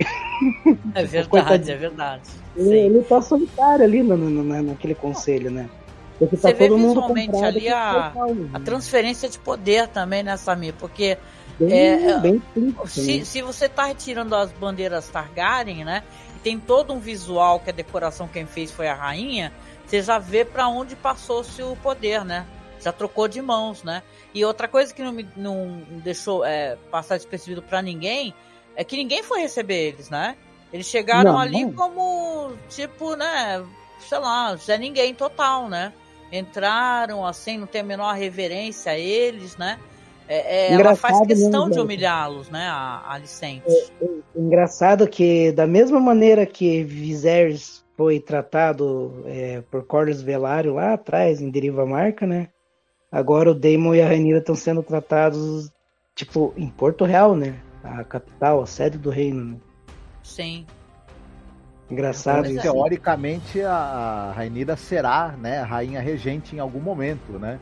[0.94, 2.30] É verdade, é verdade.
[2.56, 5.68] Ele, ele tá solitário ali no, no, no, naquele conselho, né?
[6.18, 8.12] Porque Você tá vê visualmente ali a,
[8.52, 10.74] a transferência de poder também, né, Samir?
[10.74, 11.18] Porque
[11.58, 13.24] bem, é, bem simples, se, né?
[13.24, 16.02] se você tá retirando as bandeiras Targaryen, né?
[16.36, 19.52] E tem todo um visual que a decoração quem fez foi a rainha,
[19.86, 22.46] você já vê para onde passou-se o poder, né?
[22.80, 24.02] Já trocou de mãos, né?
[24.34, 28.34] E outra coisa que não me não deixou é, passar despercebido para ninguém
[28.76, 30.36] é que ninguém foi receber eles, né?
[30.72, 31.72] Eles chegaram não, ali não.
[31.72, 33.64] como, tipo, né?
[34.00, 35.92] Sei lá, Zé Ninguém total, né?
[36.38, 39.78] entraram assim, não tem a menor reverência a eles, né?
[40.26, 43.18] É, é, ela faz questão de humilhá-los, né, a, a.
[43.18, 43.60] É,
[44.02, 50.94] é, engraçado que, da mesma maneira que Viserys foi tratado é, por Corlys Velário lá
[50.94, 52.48] atrás, em Deriva Marca, né?
[53.10, 55.70] Agora o Daemon e a Rainira estão sendo tratados,
[56.14, 57.60] tipo, em Porto Real, né?
[57.82, 59.44] A capital, a sede do reino.
[59.44, 59.56] Né?
[60.22, 60.66] Sim.
[61.88, 62.48] Engraçado.
[62.48, 67.60] Então, teoricamente, a Rainira será né, a rainha regente em algum momento, né?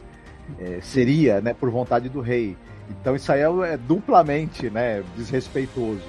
[0.59, 2.57] É, seria, né, por vontade do rei.
[2.88, 6.09] Então isso aí é, é duplamente né, desrespeitoso.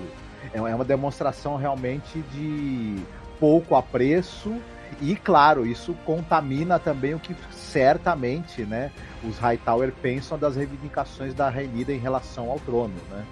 [0.54, 2.98] É, é uma demonstração realmente de
[3.44, 4.56] pouco apreço
[5.02, 8.90] e, claro, isso contamina também o que certamente né,
[9.22, 12.96] os Hightower pensam das reivindicações da Rainira em relação ao trono.
[13.10, 13.26] Né?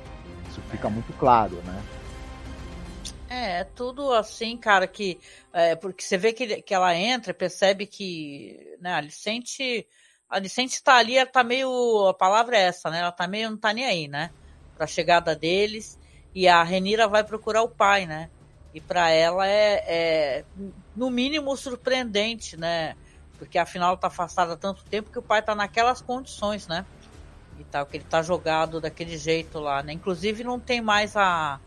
[0.50, 1.82] Isso fica muito claro, né?
[3.30, 5.18] É, é tudo assim, cara, que.
[5.54, 8.60] É, porque você vê que, que ela entra, percebe que.
[8.82, 9.88] Né, a Licente.
[10.30, 12.10] A Licente tá ali, ela tá meio.
[12.10, 13.00] A palavra é essa, né?
[13.00, 13.50] Ela tá meio.
[13.50, 14.30] não tá nem aí, né?
[14.76, 15.98] Pra chegada deles.
[16.36, 18.30] E a Renira vai procurar o pai, né?
[18.74, 20.46] E para ela é, é,
[20.96, 22.96] no mínimo, surpreendente, né?
[23.38, 26.86] Porque afinal tá afastada há tanto tempo que o pai tá naquelas condições, né?
[27.60, 29.94] E tal, que ele tá jogado daquele jeito lá, né?
[29.94, 31.60] Inclusive não tem mais a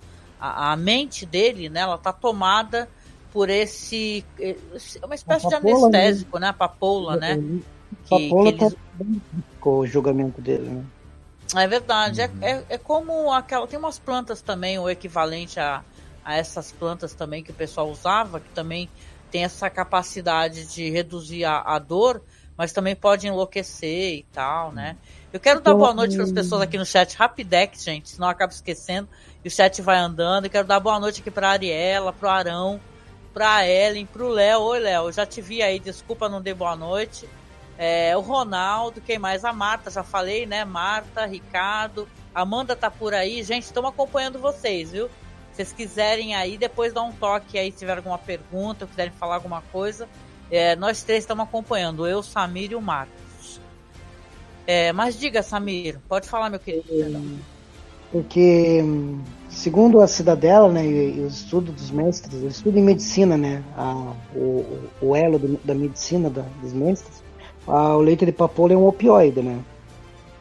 [0.44, 2.88] a, a mente dele, né, ela tá tomada
[3.32, 5.72] por esse, esse uma espécie de né?
[5.72, 7.36] anestésico, né, a papoula, né?
[8.04, 8.74] Que, papoula que eles...
[8.74, 8.78] tá
[9.64, 10.84] o julgamento dele, né?
[11.56, 12.42] É verdade, é, uhum.
[12.42, 13.66] é, é, como aquela.
[13.66, 15.84] Tem umas plantas também, o equivalente a,
[16.24, 18.88] a essas plantas também que o pessoal usava, que também
[19.30, 22.22] tem essa capacidade de reduzir a, a dor,
[22.56, 24.96] mas também pode enlouquecer e tal, né?
[25.32, 28.30] Eu quero dar boa noite para as pessoas aqui no chat, Rapidex, gente, senão eu
[28.30, 29.08] acabo esquecendo.
[29.44, 30.44] E o chat vai andando.
[30.44, 32.80] Eu quero dar boa noite aqui para Ariela, pro Arão,
[33.32, 34.60] pra Ellen, pro Léo.
[34.60, 37.28] Oi, Léo, já te vi aí, desculpa não dei boa noite.
[37.76, 39.44] É, o Ronaldo, quem mais?
[39.44, 40.64] A Marta, já falei, né?
[40.64, 43.42] Marta, Ricardo, Amanda tá por aí.
[43.42, 45.10] Gente, estamos acompanhando vocês, viu?
[45.54, 49.36] Se vocês quiserem aí, depois dá um toque aí se tiver alguma pergunta, quiserem falar
[49.36, 50.08] alguma coisa.
[50.50, 53.60] É, nós três estamos acompanhando, eu, Samir e o Marcos.
[54.66, 57.38] É, mas diga, Samir, pode falar, meu querido.
[58.10, 58.82] Porque,
[59.48, 63.62] segundo a Cidadela, né, e, e os estudos dos mestres, o estudo em medicina, né,
[63.76, 67.22] a, o, o elo do, da medicina da, dos mestres,
[67.66, 69.60] a, o leite de papoula é um opioide, né?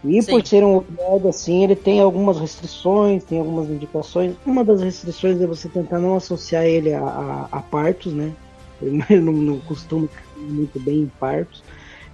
[0.04, 0.32] E Sim.
[0.32, 4.36] por ser um opioide assim, ele tem algumas restrições, tem algumas indicações.
[4.46, 8.34] Uma das restrições é você tentar não associar ele a, a, a partos, né?
[8.82, 11.63] Ele não, não costuma muito bem em partos,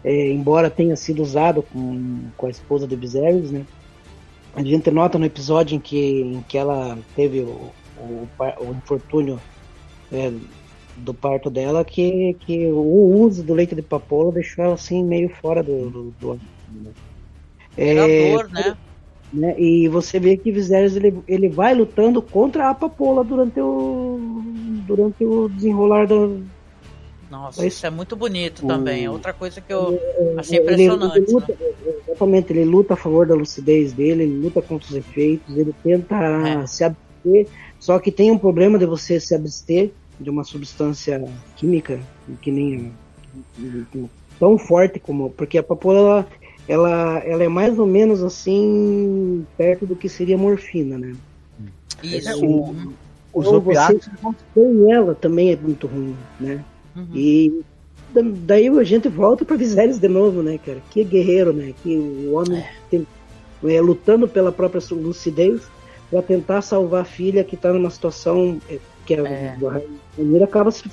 [0.03, 3.65] é, embora tenha sido usado com, com a esposa de Viserys, né?
[4.55, 8.27] A gente nota no episódio em que, em que ela teve o, o,
[8.59, 9.39] o infortúnio
[10.11, 10.31] é,
[10.97, 15.29] do parto dela que, que o uso do leite de papoula deixou ela assim meio
[15.41, 15.89] fora do.
[15.89, 16.39] do, do
[17.77, 18.77] é, né?
[19.31, 19.59] né?
[19.59, 24.19] E você vê que Viserys ele, ele vai lutando contra a papoula durante o
[24.87, 26.43] durante o desenrolar do,
[27.29, 29.05] nossa, isso é muito bonito também.
[29.05, 29.99] É outra coisa que eu
[30.37, 31.17] achei impressionante.
[31.17, 31.93] Ele, ele luta, né?
[32.07, 36.15] Exatamente, ele luta a favor da lucidez dele, ele luta contra os efeitos, ele tenta
[36.15, 36.65] é.
[36.65, 37.47] se abster.
[37.79, 41.23] Só que tem um problema de você se abster de uma substância
[41.55, 41.99] química
[42.41, 42.91] que nem
[44.39, 46.27] tão forte como porque a papoula
[46.69, 51.15] ela, ela é mais ou menos assim perto do que seria morfina, né?
[52.03, 52.45] Isso.
[52.45, 52.93] O,
[53.33, 56.63] os então, opiáceos você ela também é muito ruim, né?
[56.95, 57.07] Uhum.
[57.15, 57.61] E
[58.45, 60.79] daí a gente volta para Viserys de novo, né, cara?
[60.91, 61.73] Que guerreiro, né?
[61.81, 62.71] Que o homem é.
[62.91, 63.07] tem,
[63.63, 65.63] é, lutando pela própria lucidez,
[66.11, 68.77] para tentar salvar a filha que tá numa situação é,
[69.07, 69.57] que a é.
[70.15, 70.83] Rainha acaba se,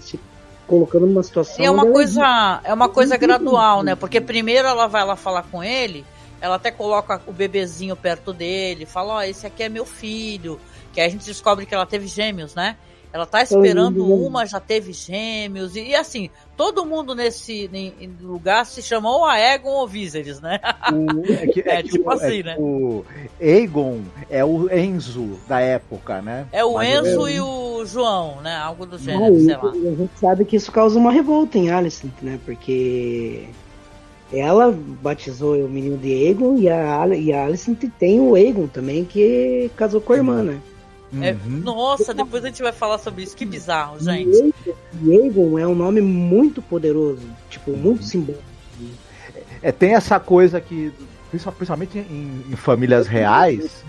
[0.00, 0.20] se
[0.66, 1.62] colocando numa situação.
[1.62, 3.94] E é uma coisa, é uma coisa gradual, né?
[3.94, 6.04] Porque primeiro ela vai lá falar com ele,
[6.40, 10.60] ela até coloca o bebezinho perto dele, fala, ó, oh, esse aqui é meu filho,
[10.92, 12.76] que aí a gente descobre que ela teve gêmeos, né?
[13.12, 17.70] Ela tá esperando uma, já teve gêmeos, e, e assim, todo mundo nesse
[18.20, 20.58] lugar se chamou a Egon ou Viserys, né?
[20.92, 22.56] O, é, que, é, é tipo assim, é né?
[22.58, 23.04] O
[23.40, 26.46] Aegon é o Enzo da época, né?
[26.52, 28.56] É o Mas Enzo e o João, né?
[28.56, 29.70] Algo do gênero, Não, sei lá.
[29.70, 32.40] A gente sabe que isso causa uma revolta em Alicent, né?
[32.44, 33.48] Porque
[34.32, 39.04] ela batizou o menino de Aegon e a, e a Alicent tem o Aegon também,
[39.04, 40.60] que casou com a irmã, né?
[41.22, 41.58] É, uhum.
[41.58, 43.36] nossa, depois a gente vai falar sobre isso.
[43.36, 44.54] Que bizarro, gente.
[45.04, 48.06] Aegon é um nome muito poderoso, tipo, muito uhum.
[48.06, 48.56] simbólico.
[49.62, 50.92] É, tem essa coisa que,
[51.30, 53.82] principalmente em, em famílias reais,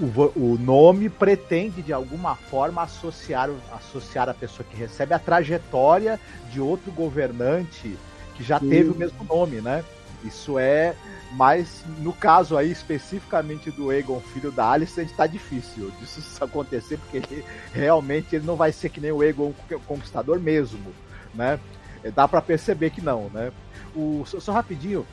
[0.00, 0.04] o,
[0.36, 6.60] o, nome pretende de alguma forma associar, associar a pessoa que recebe a trajetória de
[6.60, 7.96] outro governante
[8.34, 8.68] que já Sim.
[8.68, 9.84] teve o mesmo nome, né?
[10.24, 10.94] Isso é
[11.32, 17.16] mas no caso aí, especificamente do Egon, filho da Alice, está difícil disso acontecer, porque
[17.16, 19.52] ele realmente ele não vai ser que nem o Egon
[19.86, 20.94] Conquistador mesmo,
[21.34, 21.58] né?
[22.04, 23.52] É, dá para perceber que não, né?
[23.94, 25.06] O, só rapidinho,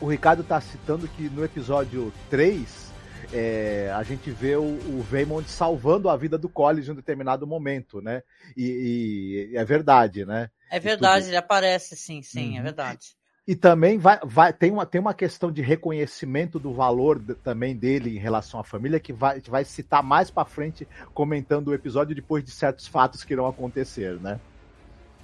[0.00, 2.88] o Ricardo está citando que no episódio 3
[3.32, 7.46] é, a gente vê o, o Veymond salvando a vida do College em um determinado
[7.46, 8.22] momento, né?
[8.56, 10.50] E, e é verdade, né?
[10.70, 12.58] É verdade, ele aparece, sim, sim, é uhum.
[12.58, 13.17] é verdade.
[13.48, 18.14] E também vai, vai, tem, uma, tem uma questão de reconhecimento do valor também dele
[18.14, 22.44] em relação à família que vai, vai citar mais para frente comentando o episódio depois
[22.44, 24.38] de certos fatos que irão acontecer, né?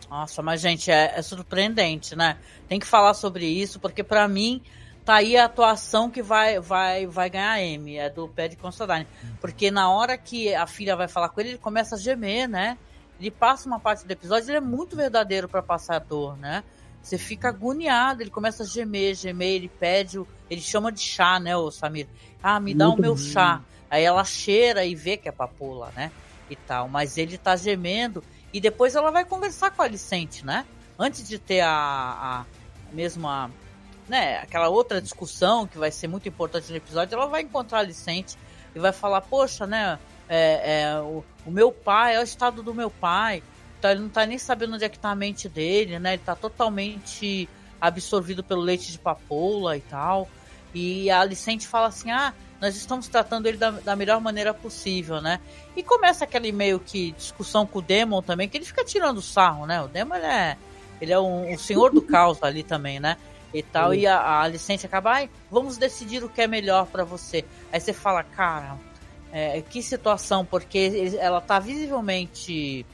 [0.09, 2.39] Nossa, mas gente, é, é surpreendente, né?
[2.67, 4.63] Tem que falar sobre isso, porque para mim
[5.05, 9.07] tá aí a atuação que vai vai vai ganhar M, é do Pé de Constantine.
[9.39, 12.79] Porque na hora que a filha vai falar com ele, ele começa a gemer, né?
[13.21, 16.65] Ele passa uma parte do episódio, ele é muito verdadeiro para passar a dor, né?
[17.05, 21.55] Você fica agoniado, ele começa a gemer, gemer, ele pede, ele chama de chá, né,
[21.55, 22.07] o Samir?
[22.43, 23.21] Ah, me dá Muito o meu bom.
[23.21, 23.61] chá.
[23.90, 26.11] Aí ela cheira e vê que é papoula, né?
[26.49, 26.88] E tal.
[26.88, 30.64] Mas ele tá gemendo e depois ela vai conversar com a Alicente, né?
[30.99, 33.51] Antes de ter a, a mesma,
[34.09, 37.83] né, aquela outra discussão que vai ser muito importante no episódio, ela vai encontrar a
[37.83, 38.38] Alicente
[38.75, 42.73] e vai falar, poxa, né, é, é, o, o meu pai, é o estado do
[42.73, 43.43] meu pai,
[43.85, 46.14] então ele não tá nem sabendo onde é que tá a mente dele, né?
[46.14, 47.47] Ele tá totalmente
[47.79, 50.27] absorvido pelo leite de papoula e tal.
[50.73, 55.20] E a Alicente fala assim: ah, nós estamos tratando ele da, da, melhor maneira possível,
[55.20, 55.38] né?
[55.77, 59.66] E começa aquele meio que discussão com o Demon também, que ele fica tirando sarro,
[59.66, 59.83] né?
[59.83, 60.57] O Demon ele é,
[60.99, 63.18] ele é um, um senhor do caos ali também, né?
[63.53, 67.05] E tal, e a, a Alicente acaba, ai, vamos decidir o que é melhor para
[67.05, 67.44] você.
[67.70, 68.79] Aí você fala, cara,
[69.31, 72.85] é, que situação, porque ela tá visivelmente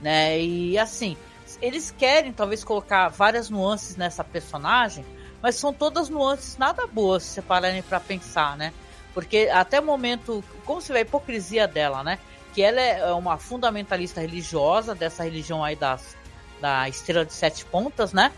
[0.00, 0.40] né?
[0.40, 1.16] E assim,
[1.60, 5.04] eles querem talvez colocar várias nuances nessa personagem,
[5.42, 8.72] mas são todas nuances nada boas se separarem para pensar, né?
[9.14, 12.18] Porque até o momento, como se vê a hipocrisia dela, né?
[12.54, 16.16] Que ela é uma fundamentalista religiosa dessa religião aí das,
[16.60, 18.32] da estrela de sete pontas, né?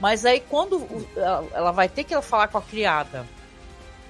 [0.00, 0.86] Mas aí quando
[1.16, 3.26] ela vai ter que falar com a criada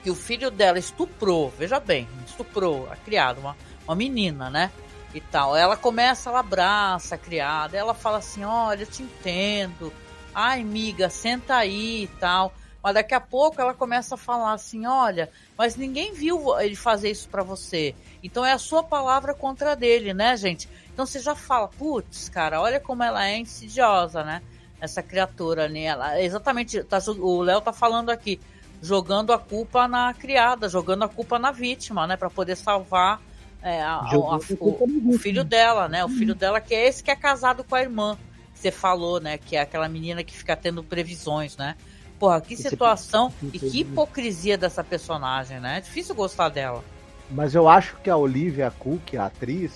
[0.02, 4.70] que o filho dela estuprou, veja bem, estuprou a criada, uma, uma menina, né?
[5.14, 5.56] E tal.
[5.56, 9.92] Ela começa, ela abraça a criada, ela fala assim: Olha, eu te entendo,
[10.34, 12.52] ai, amiga, senta aí e tal.
[12.82, 17.10] Mas daqui a pouco ela começa a falar assim: Olha, mas ninguém viu ele fazer
[17.10, 17.94] isso para você.
[18.22, 20.68] Então é a sua palavra contra dele, né, gente?
[20.92, 24.42] Então você já fala: Putz, cara, olha como ela é insidiosa, né?
[24.80, 25.84] Essa criatura, né?
[25.84, 28.38] Ela, exatamente, tá, o Léo tá falando aqui,
[28.82, 32.16] jogando a culpa na criada, jogando a culpa na vítima, né?
[32.18, 33.18] para poder salvar
[33.64, 34.18] é, a, a,
[34.60, 36.04] o, o, filho dela, né?
[36.04, 38.18] O filho dela que é esse que é casado com a irmã.
[38.52, 39.38] Que você falou, né?
[39.38, 41.74] Que é aquela menina que fica tendo previsões, né?
[42.18, 45.78] Porra, que situação e que hipocrisia dessa personagem, né?
[45.78, 46.84] É difícil gostar dela.
[47.30, 49.72] Mas eu acho que a Olivia Cook, a atriz,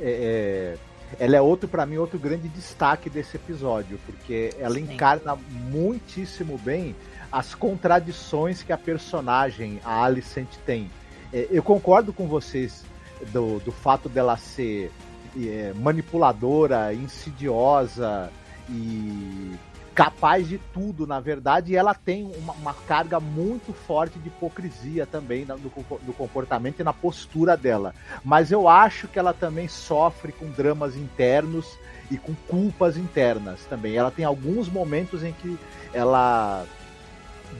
[0.00, 4.82] é, é ela é outro, para mim, outro grande destaque desse episódio, porque ela Sim.
[4.82, 5.36] encarna
[5.70, 6.94] muitíssimo bem
[7.30, 10.90] as contradições que a personagem, a Alicent, tem.
[11.32, 12.84] É, eu concordo com vocês
[13.30, 14.90] do, do fato dela ser
[15.36, 18.30] é, manipuladora, insidiosa
[18.68, 19.52] e
[19.94, 25.06] capaz de tudo, na verdade, e ela tem uma, uma carga muito forte de hipocrisia
[25.06, 27.94] também no, no, comportamento e na postura dela.
[28.24, 31.78] Mas eu acho que ela também sofre com dramas internos
[32.10, 33.94] e com culpas internas também.
[33.96, 35.58] Ela tem alguns momentos em que
[35.92, 36.64] ela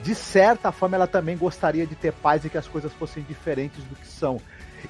[0.01, 3.83] de certa forma, ela também gostaria de ter paz e que as coisas fossem diferentes
[3.83, 4.41] do que são.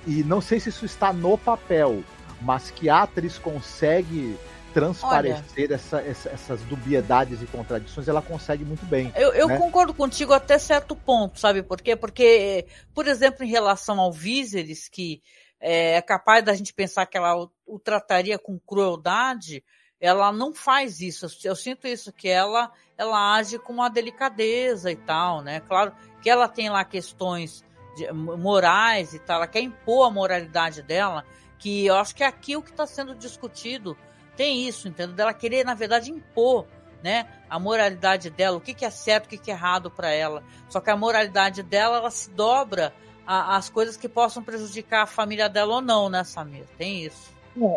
[0.06, 2.04] E não sei se isso está no papel,
[2.42, 4.38] mas que a atriz consegue
[4.74, 9.14] transparecer essa, essa, essas dubiedades e contradições, ela consegue muito bem.
[9.16, 9.58] Eu, eu né?
[9.58, 11.96] concordo contigo até certo ponto, sabe por quê?
[11.96, 15.22] Porque, por exemplo, em relação ao Viserys, que
[15.60, 19.64] é capaz da gente pensar que ela o, o trataria com crueldade,
[20.00, 21.28] ela não faz isso.
[21.46, 25.62] Eu sinto isso, que ela, ela age com uma delicadeza e tal, né?
[25.62, 27.64] Claro que ela tem lá questões
[27.96, 31.24] de, morais e tal, ela quer impor a moralidade dela,
[31.60, 33.98] que eu acho que é aqui o que está sendo discutido
[34.36, 35.16] tem isso, entendeu?
[35.16, 36.66] Dela querer, na verdade, impor
[37.04, 40.12] né, a moralidade dela, o que, que é certo, o que, que é errado para
[40.12, 40.42] ela.
[40.70, 42.94] Só que a moralidade dela, ela se dobra
[43.28, 46.64] às coisas que possam prejudicar a família dela ou não, né, Samir?
[46.78, 47.34] Tem isso.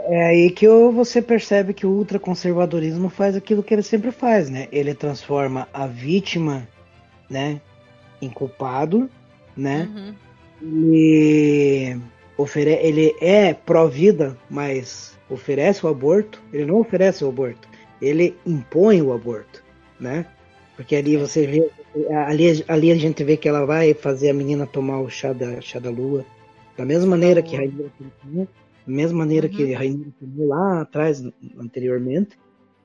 [0.09, 4.49] É, é aí que você percebe que o ultraconservadorismo faz aquilo que ele sempre faz,
[4.49, 4.69] né?
[4.71, 6.67] Ele transforma a vítima,
[7.29, 7.61] né,
[8.23, 9.11] em culpado,
[9.57, 9.89] né?
[9.95, 10.15] Uhum.
[10.95, 11.97] E
[12.37, 17.69] ofere ele é pró-vida, mas oferece o aborto, ele não oferece o aborto,
[18.01, 19.63] ele impõe o aborto,
[19.99, 20.27] né?
[20.77, 21.71] Porque ali você vê,
[22.27, 25.61] ali, ali a gente vê que ela vai fazer a menina tomar o chá da,
[25.61, 26.25] chá da lua,
[26.77, 27.91] da mesma maneira que a Rainha
[28.87, 29.53] da mesma maneira uhum.
[29.53, 31.23] que Rainha lá atrás,
[31.59, 32.39] anteriormente,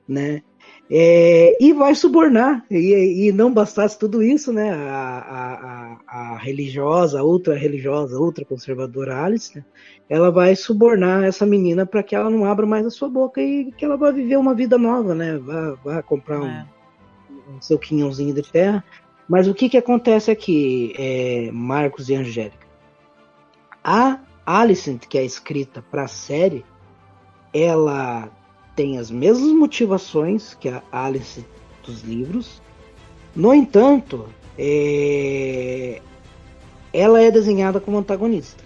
[0.08, 0.42] né?
[0.90, 2.64] É, e vai subornar.
[2.70, 4.70] E, e, não bastasse tudo isso, né?
[4.72, 9.64] A, a, a, a religiosa, ultra religiosa, ultra conservadora Alice, né?
[10.08, 13.72] ela vai subornar essa menina para que ela não abra mais a sua boca e
[13.72, 15.38] que ela vá viver uma vida nova, né?
[15.38, 16.40] Vá, vá comprar é.
[16.40, 18.84] um, um, seu quinhãozinho de terra.
[19.26, 22.66] Mas o que, que acontece aqui, é, Marcos e Angélica?
[23.82, 26.64] A Alicent, que é escrita para a série,
[27.54, 28.30] ela
[28.74, 31.44] tem as mesmas motivações que a Alice
[31.84, 32.62] dos livros.
[33.34, 36.00] No entanto, é...
[36.92, 38.62] ela é desenhada como antagonista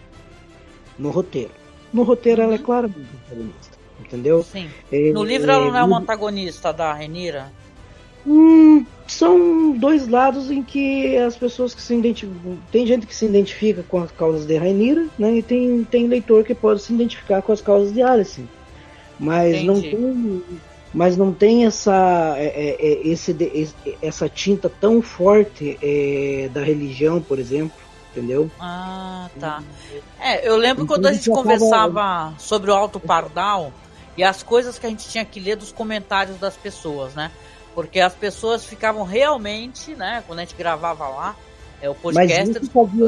[0.98, 1.50] no roteiro.
[1.92, 2.62] No roteiro ela é uhum.
[2.62, 4.42] claramente antagonista, entendeu?
[4.42, 4.68] Sim.
[4.90, 7.52] É, no livro ela não é uma antagonista da Renira?
[8.26, 12.58] Hum, são dois lados em que as pessoas que se identificam.
[12.72, 15.36] Tem gente que se identifica com as causas de Rainira, né?
[15.36, 18.44] E tem, tem leitor que pode se identificar com as causas de Alice.
[19.18, 19.66] Mas Entendi.
[19.66, 20.44] não tem.
[20.94, 23.36] Mas não tem essa, é, é, é esse,
[24.00, 27.76] essa tinta tão forte é, da religião, por exemplo,
[28.10, 28.50] entendeu?
[28.58, 29.62] Ah, tá.
[30.18, 33.72] É, eu lembro então, quando a gente conversava sobre o Alto Pardal
[34.16, 37.30] e as coisas que a gente tinha que ler dos comentários das pessoas, né?
[37.74, 41.36] Porque as pessoas ficavam realmente, né, quando a gente gravava lá,
[41.82, 42.58] é, o podcast,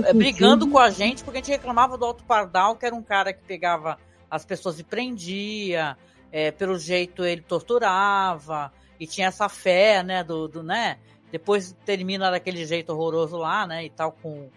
[0.04, 3.02] é, brigando com a gente, porque a gente reclamava do Alto Pardal, que era um
[3.02, 3.98] cara que pegava
[4.30, 5.96] as pessoas e prendia,
[6.30, 10.98] é, pelo jeito ele torturava, e tinha essa fé, né, do, do, né,
[11.30, 14.48] depois termina daquele jeito horroroso lá, né, e tal, com,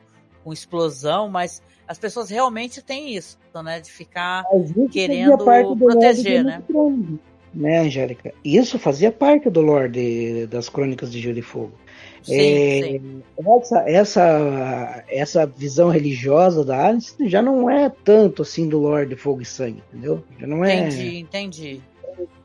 [0.44, 4.44] com explosão, mas as pessoas realmente têm isso, né, de ficar
[4.92, 5.38] querendo
[5.78, 6.64] proteger, né.
[7.54, 8.34] né, Angélica?
[8.44, 11.74] Isso fazia parte do lore das Crônicas de Gelo e Fogo.
[12.24, 13.24] Sim, é, sim.
[13.40, 19.42] Essa, essa, essa visão religiosa da Alice já não é tanto assim do Lorde Fogo
[19.42, 20.24] e Sangue, entendeu?
[20.40, 20.88] Já não é.
[20.88, 21.82] Entendi, entendi.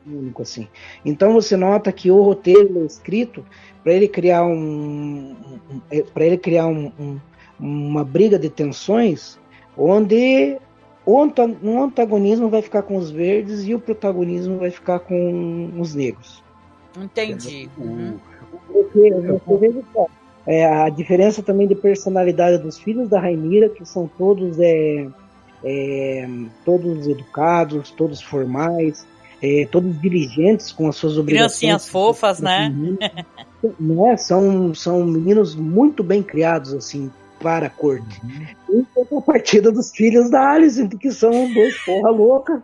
[0.05, 0.67] Único assim.
[1.05, 3.45] Então você nota que o roteiro é escrito
[3.83, 5.35] para ele criar um,
[5.69, 7.19] um para ele criar um, um,
[7.59, 9.37] uma briga de tensões
[9.77, 10.57] onde
[11.05, 11.21] o
[11.81, 16.43] antagonismo vai ficar com os verdes e o protagonismo vai ficar com os negros.
[17.03, 17.69] Entendi.
[17.77, 18.17] Uhum.
[18.71, 19.11] Porque
[19.45, 19.83] você
[20.47, 25.05] é, a diferença também de personalidade dos filhos da Rainira, que são todos é,
[25.63, 26.29] é,
[26.63, 29.05] todos educados, todos formais,
[29.41, 31.59] é, todos diligentes com as suas obrigações.
[31.59, 32.73] Criancinhas fofas, né?
[33.77, 34.17] né?
[34.17, 38.21] São, são meninos muito bem criados, assim, para a corte.
[38.69, 38.85] Uhum.
[38.99, 42.63] E a partida dos filhos da Alice, que são dois porra louca,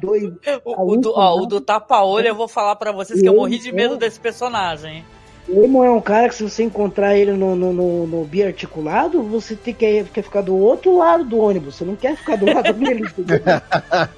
[0.00, 0.24] dois...
[0.64, 3.58] o, o, do, ó, o do tapa-olho, eu vou falar para vocês que eu morri
[3.58, 5.04] de medo desse personagem.
[5.48, 9.56] Emo é um cara que se você encontrar ele no, no, no, no biarticulado, você
[9.56, 12.72] tem que, quer ficar do outro lado do ônibus, você não quer ficar do lado
[12.72, 13.02] dele.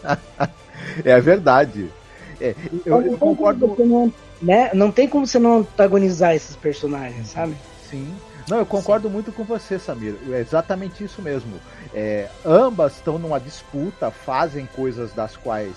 [1.02, 1.88] é verdade.
[2.40, 3.74] É, eu, eu concordo.
[3.78, 4.70] Não, né?
[4.74, 7.55] não tem como você não antagonizar esses personagens, sabe?
[7.90, 8.07] Sim.
[8.49, 9.14] Não, eu concordo Sim.
[9.14, 10.16] muito com você, Samir.
[10.30, 11.59] É exatamente isso mesmo.
[11.95, 15.74] É, ambas estão numa disputa, fazem coisas das quais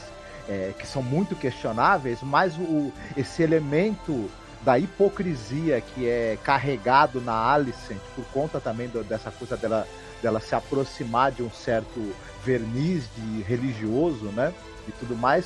[0.49, 4.29] é, que são muito questionáveis, mas o, esse elemento
[4.61, 9.87] da hipocrisia que é carregado na Alicent por conta também do, dessa coisa dela,
[10.21, 12.13] dela se aproximar de um certo
[12.43, 14.53] verniz de religioso, né?
[14.87, 15.45] E tudo mais,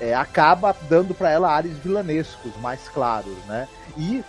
[0.00, 3.68] é, acaba dando para ela ares vilanescos mais claros, né?
[3.96, 4.24] E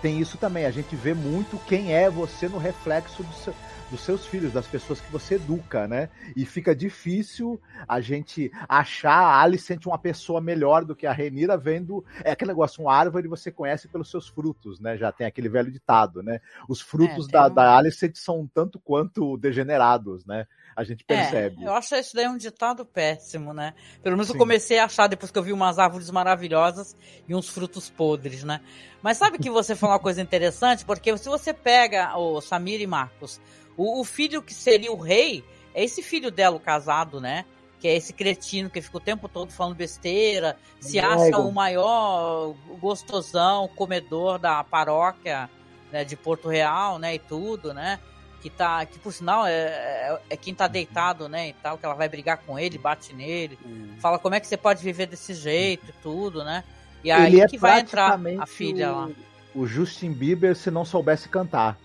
[0.00, 0.64] tem isso também.
[0.66, 3.54] A gente vê muito quem é você no reflexo do seu,
[3.90, 6.08] dos seus filhos, das pessoas que você educa, né?
[6.36, 11.56] E fica difícil a gente achar a Alicent uma pessoa melhor do que a Renira
[11.56, 12.04] vendo.
[12.24, 14.96] É aquele negócio, uma árvore você conhece pelos seus frutos, né?
[14.96, 16.40] Já tem aquele velho ditado, né?
[16.68, 20.46] Os frutos É, da, um- da Alicent são um tanto quanto degenerados, né?
[20.74, 21.62] A gente percebe.
[21.62, 23.74] É, eu acho isso daí um ditado péssimo, né?
[24.02, 24.38] Pelo menos eu Sim.
[24.38, 26.96] comecei a achar depois que eu vi umas árvores maravilhosas
[27.28, 28.60] e uns frutos podres, né?
[29.02, 30.84] Mas sabe que você falou uma coisa interessante?
[30.84, 33.40] Porque se você pega o Samir e Marcos,
[33.76, 35.44] o, o filho que seria o rei
[35.74, 37.44] é esse filho dela, o casado, né?
[37.78, 42.54] Que é esse cretino que fica o tempo todo falando besteira, se acha o maior
[42.80, 45.50] gostosão, comedor da paróquia
[45.90, 47.14] né, de Porto Real, né?
[47.14, 47.98] E tudo, né?
[48.42, 51.86] Que tá, que por sinal é, é, é quem tá deitado, né, e tal, que
[51.86, 53.56] ela vai brigar com ele, bate nele,
[54.00, 56.64] fala como é que você pode viver desse jeito e tudo, né?
[57.04, 59.08] E aí Ele é que vai entrar a filha lá.
[59.54, 61.78] O Justin Bieber se não soubesse cantar.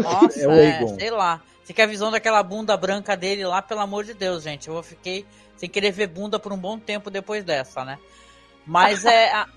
[0.00, 0.98] Nossa, É o é, Egon.
[0.98, 1.42] sei lá.
[1.62, 4.68] Você quer a visão daquela bunda branca dele lá, pelo amor de Deus, gente.
[4.68, 5.26] Eu fiquei
[5.56, 7.98] sem querer ver bunda por um bom tempo depois dessa, né?
[8.66, 9.48] Mas é, a-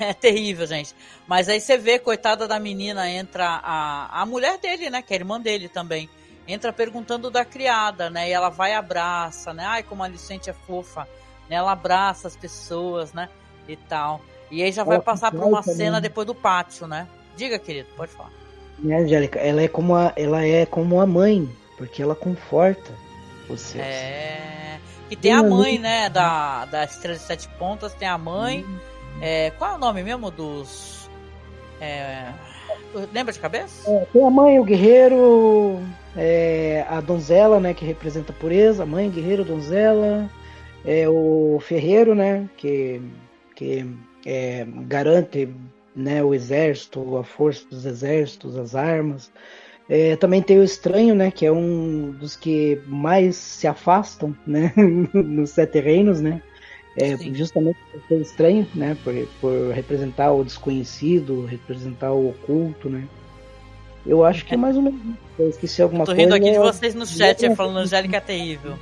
[0.00, 0.94] é terrível, gente.
[1.26, 5.02] Mas aí você vê, coitada da menina, entra a, a mulher dele, né?
[5.02, 6.08] Que é a irmã dele também.
[6.46, 8.28] Entra perguntando da criada, né?
[8.28, 9.64] E ela vai e abraça, né?
[9.64, 11.06] Ai, como a Alicente é fofa.
[11.48, 11.56] Né?
[11.56, 13.28] Ela abraça as pessoas, né?
[13.68, 14.20] E tal.
[14.50, 15.76] E aí já vai Ela passar por uma também.
[15.76, 17.06] cena depois do pátio, né?
[17.36, 18.32] Diga, querido, pode falar.
[18.78, 19.38] Né, Angélica?
[19.38, 21.48] Ela é como a, ela é como a mãe,
[21.78, 22.92] porque ela conforta
[23.56, 23.76] seus.
[23.76, 24.78] É.
[25.10, 28.64] E tem a mãe, né, da, da Estrela de Sete Pontas, tem a mãe.
[29.20, 31.10] É, qual é o nome mesmo dos.
[31.80, 32.32] É,
[33.12, 33.90] lembra de cabeça?
[33.90, 35.80] É, tem a mãe, o guerreiro,
[36.16, 40.30] é, a donzela, né, que representa a pureza, a mãe, guerreiro, donzela,
[40.84, 43.00] é, o ferreiro, né, que,
[43.54, 43.86] que
[44.24, 45.48] é, garante
[45.94, 49.30] né, o exército, a força dos exércitos, as armas.
[49.88, 54.72] É, também tem o estranho, né, que é um dos que mais se afastam, né,
[55.12, 56.40] nos sete reinos, né,
[56.96, 63.06] é, justamente por ser estranho, né, por, por representar o desconhecido, representar o oculto, né.
[64.04, 65.00] Eu acho que é mais ou menos.
[65.38, 66.22] Eu esqueci alguma Eu tô coisa.
[66.22, 68.76] rindo aqui de vocês no chat falando Angélica é terrível.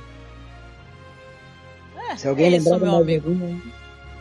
[2.09, 3.29] É, Se alguém é lembrar isso, meu amigo.
[3.29, 3.61] alguma-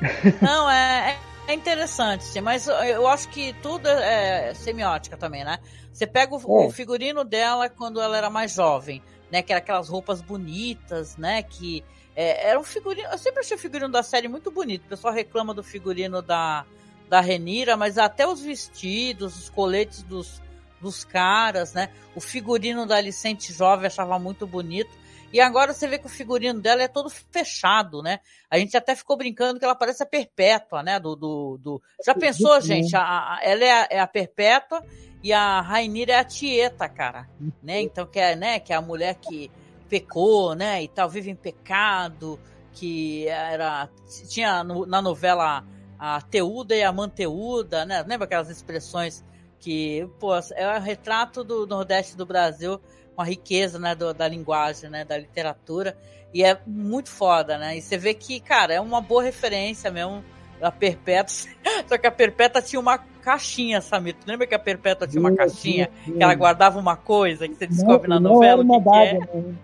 [0.43, 1.19] Não, é,
[1.49, 5.59] é interessante, mas eu acho que tudo é semiótica também, né?
[5.93, 6.67] Você pega o, É.
[6.67, 9.43] o figurino dela quando ela era mais jovem, né?
[9.43, 11.43] Que era aquelas roupas bonitas, né?
[11.43, 11.83] Que
[12.17, 13.09] é, era um figurino.
[13.11, 14.85] Eu sempre achei o figurino da série muito bonito.
[14.85, 16.65] O pessoal reclama do figurino da,
[17.09, 20.41] da Renira, mas até os vestidos, os coletes dos,
[20.81, 21.91] dos caras, né?
[22.15, 24.91] O figurino da Alicente Jovem achava muito bonito.
[25.33, 28.19] E agora você vê que o figurino dela é todo fechado, né?
[28.51, 30.99] A gente até ficou brincando que ela parece a Perpétua, né?
[30.99, 31.83] Do, do, do...
[32.05, 32.97] Já pensou, gente?
[32.97, 34.85] A, a- ela é a, é a Perpétua
[35.23, 37.29] e a Rainira é a Tieta, cara.
[37.63, 37.81] Né?
[37.81, 38.59] Então, que é, né?
[38.59, 39.49] que é a mulher que
[39.91, 40.83] pecou, né?
[40.83, 42.39] E tal, vive em pecado,
[42.73, 43.89] que era...
[44.29, 45.65] Tinha no- na novela
[45.99, 48.03] a Teuda e a Manteuda, né?
[48.07, 49.23] Lembra aquelas expressões
[49.59, 52.81] que, pô, é o retrato do Nordeste do Brasil
[53.15, 55.95] com a riqueza, né, do- da linguagem, né, da literatura,
[56.33, 60.25] e é muito foda, né, e você vê que, cara, é uma boa referência mesmo,
[60.63, 61.35] a Perpétua,
[61.87, 65.35] só que a Perpétua tinha uma caixinha, Samir, tu lembra que a Perpétua tinha uma
[65.35, 68.89] caixinha, que ela guardava uma coisa, que você descobre Não, na novela o uma que,
[68.89, 69.19] que é?
[69.19, 69.55] né?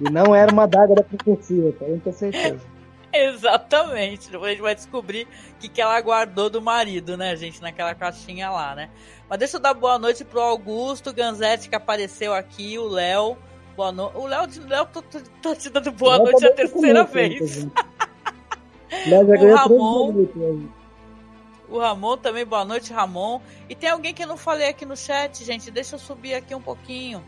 [0.00, 1.84] E não era uma daga da profecia, tá?
[1.84, 2.60] Tenho certeza.
[3.12, 4.30] Exatamente.
[4.30, 7.94] Depois a gente vai descobrir o que, que ela guardou do marido, né, gente, naquela
[7.94, 8.88] caixinha lá, né?
[9.28, 13.36] Mas deixa eu dar boa noite pro Augusto Ganzetti, que apareceu aqui, o Léo.
[13.76, 14.16] Boa noite.
[14.16, 15.02] O Léo, Léo tá,
[15.42, 17.12] tá- te dando boa Léo noite tá a terceira comigo,
[17.46, 17.54] vez.
[17.54, 17.72] gente.
[19.08, 20.12] Léo já O Ramon.
[20.12, 20.68] minutos hoje.
[21.68, 23.40] O Ramon também, boa noite, Ramon.
[23.68, 25.70] E tem alguém que eu não falei aqui no chat, gente.
[25.70, 27.22] Deixa eu subir aqui um pouquinho.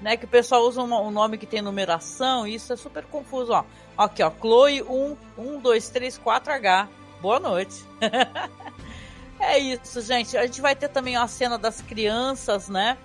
[0.00, 3.52] Né, que o pessoal usa um, nome que tem numeração, e isso é super confuso,
[3.52, 3.64] ó.
[3.96, 6.88] Aqui, ó, Chloe 1, 1, 2, 3, 4H.
[7.20, 7.82] Boa noite.
[9.40, 10.36] é isso, gente.
[10.36, 12.98] A gente vai ter também a cena das crianças, né?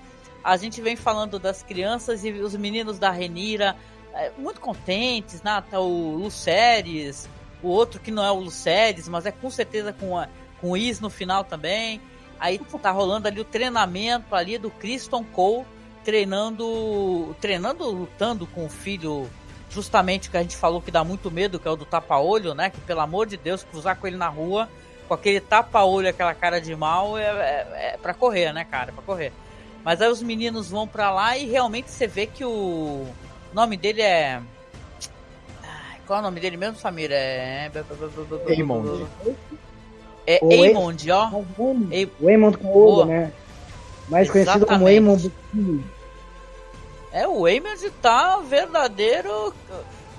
[0.43, 3.77] A gente vem falando das crianças e os meninos da Renira
[4.13, 5.63] é, muito contentes, né?
[5.69, 7.29] Tá o Luceres,
[7.63, 10.27] o outro que não é o Luceres, mas é com certeza com, a,
[10.59, 12.01] com o Is no final também.
[12.39, 15.65] Aí tá rolando ali o treinamento ali do Kristen Cole
[16.03, 19.29] treinando, treinando, lutando com o filho,
[19.69, 22.53] justamente o que a gente falou que dá muito medo, que é o do tapa-olho,
[22.53, 22.69] né?
[22.69, 24.69] Que pelo amor de Deus, cruzar com ele na rua,
[25.07, 28.91] com aquele tapa-olho, aquela cara de mal, é, é, é pra correr, né, cara?
[28.91, 29.31] É pra correr.
[29.83, 33.05] Mas aí os meninos vão pra lá e realmente você vê que o
[33.53, 34.41] nome dele é.
[36.05, 37.09] Qual é o nome dele mesmo, Samir?
[37.11, 37.71] É.
[38.47, 39.05] Eamon.
[40.27, 41.29] É O Eamond, ó.
[42.19, 43.31] O Eamond com olho, né?
[44.09, 45.31] Mais conhecido como Exatamente.
[45.53, 45.81] Eamond.
[47.11, 49.53] É, o Eamond tá verdadeiro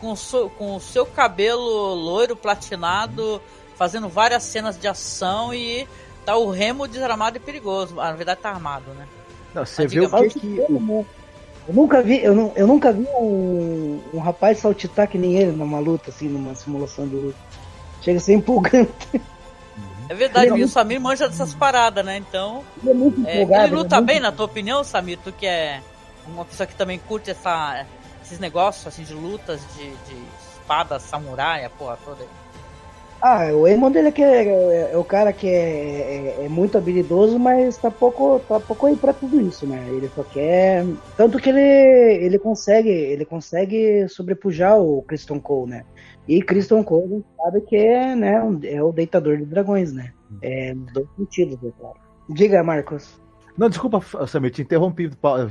[0.01, 3.41] com, so- com o seu cabelo loiro platinado,
[3.77, 5.87] fazendo várias cenas de ação e
[6.25, 7.99] tá o remo desarmado e perigoso.
[8.01, 9.07] Ah, Na verdade tá armado, né?
[9.55, 10.57] Não, você Mas vê o que que.
[11.69, 15.53] Eu nunca vi, eu, não, eu nunca vi um, um rapaz saltitar que nem ele
[15.53, 17.39] numa luta, assim, numa simulação de luta.
[18.03, 18.91] Chega a ser empolgante.
[20.13, 22.19] É verdade, Ele é e o muito- Samir manja dessas paradas, né?
[22.19, 22.63] Então.
[22.83, 23.65] Ele é muito É, empolgado.
[23.65, 25.19] ele é luta muito- bem, na tua opinião, Samir?
[25.25, 25.81] Tu que é
[26.27, 27.87] uma pessoa que também curte essa,
[28.23, 30.23] esses negócios assim, de lutas, de, de
[30.61, 32.29] espada, samurai, a porra toda aí.
[33.25, 36.49] Ah, o Eamon ele é, que é, é- é o cara que é, é- é
[36.49, 39.87] muito habilidoso, mas tá pouco, tá pouco aí pra tudo isso, né?
[39.91, 40.85] Ele só quer.
[41.17, 45.85] Tanto que ele, ele consegue, ele consegue sobrepujar o Christian Cole, né?
[46.29, 50.13] E Christian Cole a gente sabe que é, né, é o deitador de dragões, né?
[50.41, 51.97] É, nos dois sentidos, é claro.
[52.29, 53.21] Diga, Marcos.
[53.57, 55.11] Não, desculpa, Samir, te interrompi.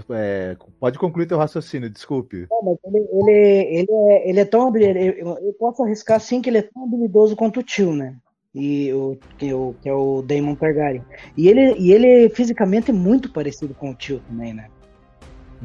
[0.10, 2.48] É, pode concluir teu raciocínio, desculpe.
[2.50, 5.38] Não, mas ele, ele, ele, é, ele é tão habilidoso.
[5.40, 8.16] Eu, posso arriscar sim que ele é tão habilidoso quanto o tio, né?
[8.56, 11.04] E o, que, o, que é o Daemon Targaryen.
[11.38, 14.68] E ele, e ele fisicamente é muito parecido com o tio também, né?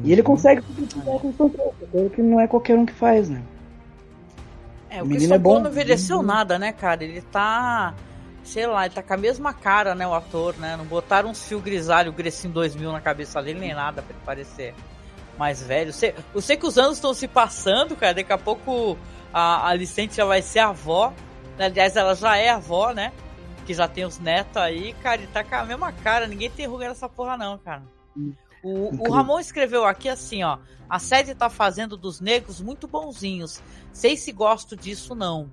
[0.03, 3.41] E ele consegue sobrepujar com controle, coisa que não é qualquer um que faz, né?
[4.97, 5.59] É, O o menino é bom.
[5.59, 7.03] Não envelheceu nada, né, cara?
[7.03, 7.93] Ele tá.
[8.43, 10.77] Sei lá, ele tá com a mesma cara, né, o ator, né?
[10.77, 14.23] Não botaram uns fio grisalho, o Grecinho 2000 na cabeça dele, nem nada pra ele
[14.25, 14.73] parecer
[15.37, 15.91] mais velho.
[15.91, 18.13] Sei, eu sei que os anos estão se passando, cara.
[18.13, 18.97] Daqui a pouco
[19.33, 21.13] a, a Alicente já vai ser avó.
[21.59, 23.11] Aliás, ela já é avó, né?
[23.65, 25.17] Que já tem os netos aí, cara.
[25.21, 26.25] Ele tá com a mesma cara.
[26.25, 27.83] Ninguém tem ruga nessa porra, não, cara.
[28.63, 29.11] O, o.
[29.11, 30.57] Ramon escreveu aqui assim, ó.
[30.89, 33.61] A série tá fazendo dos negros muito bonzinhos.
[33.91, 35.51] Sei se gosto disso, não.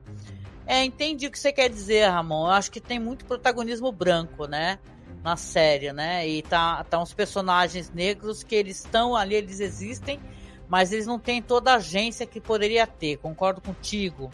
[0.67, 2.47] É, entendi o que você quer dizer, Ramon.
[2.47, 4.79] Eu acho que tem muito protagonismo branco, né?
[5.23, 6.27] Na série, né?
[6.27, 10.21] E tá, tá uns personagens negros que eles estão ali, eles existem,
[10.69, 13.17] mas eles não têm toda a agência que poderia ter.
[13.19, 14.31] Concordo contigo,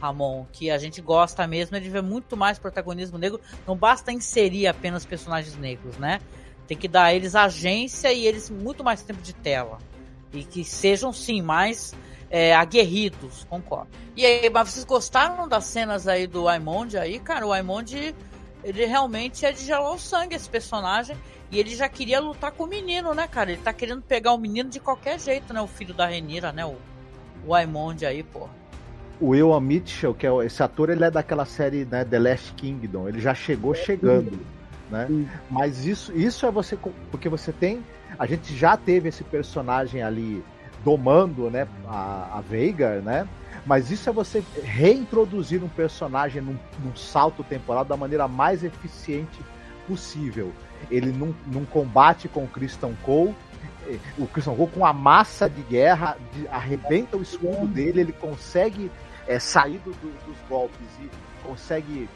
[0.00, 3.40] Ramon, que a gente gosta mesmo é de ver muito mais protagonismo negro.
[3.66, 6.20] Não basta inserir apenas personagens negros, né?
[6.66, 9.78] Tem que dar a eles agência e eles muito mais tempo de tela.
[10.32, 11.94] E que sejam, sim, mais
[12.30, 13.88] é, aguerridos, concordo.
[14.16, 17.46] E aí, mas vocês gostaram das cenas aí do Aimond aí, cara?
[17.46, 18.14] O Aimond,
[18.64, 21.16] ele realmente é de gelar o sangue, esse personagem.
[21.50, 23.52] E ele já queria lutar com o menino, né, cara?
[23.52, 25.60] Ele tá querendo pegar o menino de qualquer jeito, né?
[25.60, 26.64] O filho da Renira, né?
[26.64, 26.76] O,
[27.46, 28.48] o Aimond aí, pô.
[29.20, 33.08] O Will Mitchell, que é esse ator, ele é daquela série né, The Last Kingdom.
[33.08, 34.40] Ele já chegou chegando,
[34.92, 35.08] né?
[35.50, 36.78] Mas isso, isso é você
[37.10, 37.82] porque você tem,
[38.18, 40.44] a gente já teve esse personagem ali
[40.84, 43.26] domando, né, a, a Veigar, né?
[43.64, 49.40] Mas isso é você reintroduzir um personagem num, num salto temporal da maneira mais eficiente
[49.86, 50.52] possível.
[50.90, 53.34] Ele num, num combate com o Christian Cole,
[53.86, 58.12] eh, o Christian Cole com a massa de guerra, de- arrebenta o escudo dele, ele
[58.12, 58.90] consegue
[59.28, 61.08] eh, sair do- do- dos golpes e
[61.46, 62.08] consegue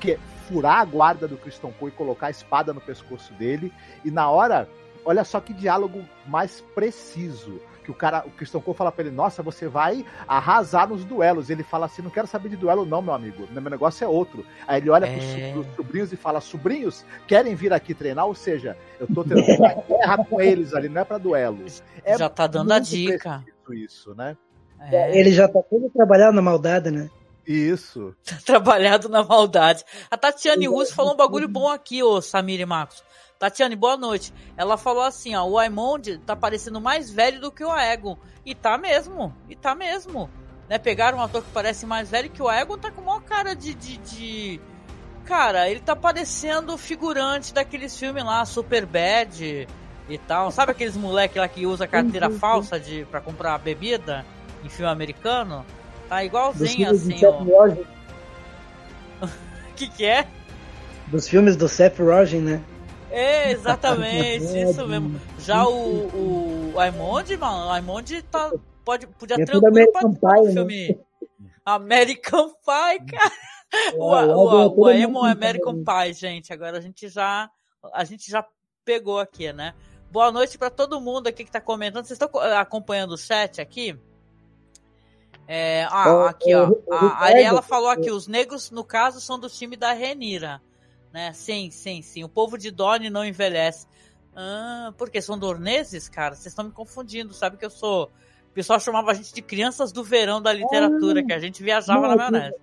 [0.00, 0.18] que-
[0.48, 3.72] furar a guarda do Christian Cole e colocar a espada no pescoço dele.
[4.04, 4.68] E na hora,
[5.04, 7.60] olha só que diálogo mais preciso.
[7.84, 11.48] Que o cara, o Christian Cole fala pra ele, nossa, você vai arrasar nos duelos.
[11.48, 13.48] Ele fala assim, não quero saber de duelo não, meu amigo.
[13.50, 14.44] Meu negócio é outro.
[14.66, 15.52] Aí ele olha É.
[15.52, 18.26] pros, sobrinhos e fala, sobrinhos, querem vir aqui treinar?
[18.26, 21.64] Ou seja, eu tô tendo uma guerra com eles ali, não é pra duelo.
[22.04, 23.42] É Já tá dando a dica.
[23.70, 24.36] Isso, né?
[24.80, 25.18] É.
[25.18, 27.10] Ele já tá todo trabalhado na maldade, né?
[27.48, 28.14] Isso.
[28.44, 29.82] trabalhado na maldade.
[30.10, 33.02] A Tatiane Russo falou um bagulho bom aqui, ô Samir e Marcos.
[33.38, 34.34] Tatiane, boa noite.
[34.54, 38.18] Ela falou assim, ó, o Aimond tá parecendo mais velho do que o Aegon.
[38.44, 40.28] E tá mesmo, e tá mesmo.
[40.68, 43.56] Né, pegaram um ator que parece mais velho que o Aegon, tá com maior cara
[43.56, 44.60] de, de, de...
[45.24, 49.66] Cara, ele tá parecendo figurante daqueles filmes lá, Super Bad
[50.08, 50.50] e tal.
[50.50, 54.26] Sabe aqueles moleque lá que usa carteira falsa de, pra comprar bebida
[54.62, 55.64] em filme americano?
[56.08, 57.20] Tá igualzinho assim,
[59.20, 59.26] O
[59.76, 60.26] que que é?
[61.08, 62.62] dos filmes do Seth Rogen, né?
[63.10, 65.18] É, exatamente, isso mesmo.
[65.38, 68.52] Já o, o Aimond, mano, o Aimond tá,
[68.84, 70.52] pode, podia É tranquilo American do Pie, né?
[70.52, 71.00] filme
[71.64, 73.32] American Pie, cara.
[73.98, 74.34] O, É, o, é
[74.66, 76.52] o, tudo Aemon é American American Pie, gente.
[76.54, 77.50] Agora a gente já,
[77.92, 78.42] a gente já
[78.82, 79.74] pegou aqui, né?
[80.10, 82.04] Boa noite pra todo mundo aqui que tá comentando.
[82.06, 83.94] Vocês estão co- acompanhando o chat aqui?
[85.50, 86.74] É, ah, aqui, ó.
[86.90, 90.60] A Ariela falou aqui, os negros, no caso, são do time da Renira.
[91.10, 91.32] Né?
[91.32, 92.22] Sim, sim, sim.
[92.22, 93.86] O povo de Dorne não envelhece.
[94.36, 96.34] Ah, porque são dorneses, cara?
[96.34, 97.32] Vocês estão me confundindo.
[97.32, 98.10] Sabe que eu sou.
[98.50, 102.02] O pessoal chamava a gente de crianças do verão da literatura, que a gente viajava
[102.02, 102.56] Não, na maionese.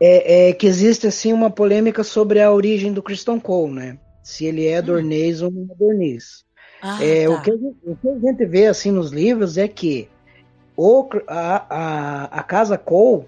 [0.00, 3.98] é, é, que existe assim uma polêmica sobre a origem do Christian Cole, né?
[4.24, 4.84] Se ele é hum.
[4.84, 6.44] dornês ou não é dornês.
[6.82, 7.30] Ah, é, tá.
[7.30, 10.08] o, que gente, o que a gente vê assim nos livros é que
[10.76, 13.24] o, a, a, a casa Cole,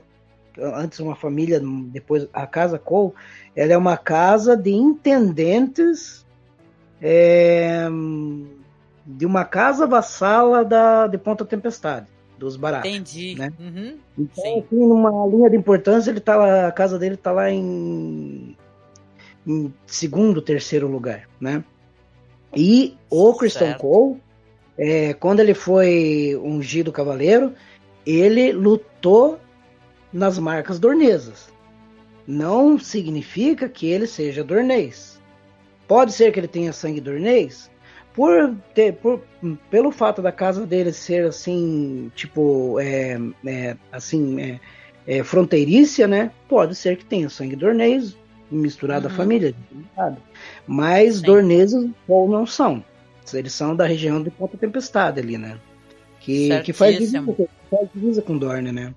[0.58, 3.12] antes uma família, depois a casa Cole,
[3.54, 6.24] ela é uma casa de intendentes
[7.00, 7.86] é,
[9.04, 12.06] de uma casa vassala da, de Ponta Tempestade,
[12.38, 12.90] dos Baratos.
[12.90, 13.34] Entendi.
[13.38, 13.52] Né?
[13.58, 13.98] Uhum.
[14.18, 18.56] Então, assim, numa linha de importância, ele tá lá, a casa dele está lá em,
[19.46, 21.62] em, segundo, terceiro lugar, né?
[22.56, 23.80] E o Christian certo.
[23.80, 24.22] Cole,
[24.76, 27.52] é, quando ele foi ungido cavaleiro,
[28.06, 29.38] ele lutou
[30.12, 31.52] nas marcas dornesas.
[32.26, 35.20] Não significa que ele seja dornês.
[35.86, 37.70] Pode ser que ele tenha sangue dornês,
[38.14, 39.20] por, ter, por
[39.68, 44.60] pelo fato da casa dele ser assim, tipo, é, é assim, é,
[45.06, 46.30] é, fronteiriça, né?
[46.48, 48.16] Pode ser que tenha sangue dornês
[48.50, 49.12] misturado uhum.
[49.12, 49.54] à família,
[50.66, 51.22] mas Sim.
[51.22, 52.84] dorneses ou não são.
[53.32, 55.58] Eles são da região de Ponta Tempestade ali, né?
[56.20, 57.22] Que, que faz, divisa,
[57.70, 58.94] faz divisa com Dorne, né?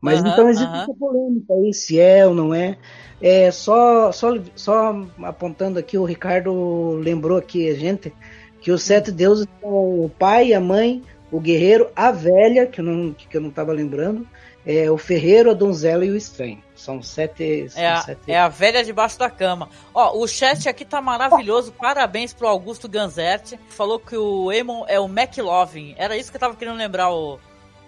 [0.00, 0.82] Mas uhum, então existe uhum.
[0.82, 2.78] essa polêmica aí, se é ou não é.
[3.20, 8.12] É só, só, só apontando aqui, o Ricardo lembrou aqui a gente
[8.60, 9.70] que os sete deuses são
[10.04, 13.72] o pai, a mãe, o guerreiro, a velha, que eu não, que eu não estava
[13.72, 14.26] lembrando,
[14.64, 16.62] é, o ferreiro, a donzela e o estranho.
[16.78, 17.68] São sete.
[17.70, 18.30] São é, a, sete...
[18.30, 19.68] é a velha debaixo da cama.
[19.92, 21.72] Ó, o chat aqui tá maravilhoso.
[21.72, 23.58] Parabéns pro Augusto Ganzetti.
[23.68, 25.96] Falou que o Emon é o McLovin.
[25.98, 27.40] Era isso que eu tava querendo lembrar o,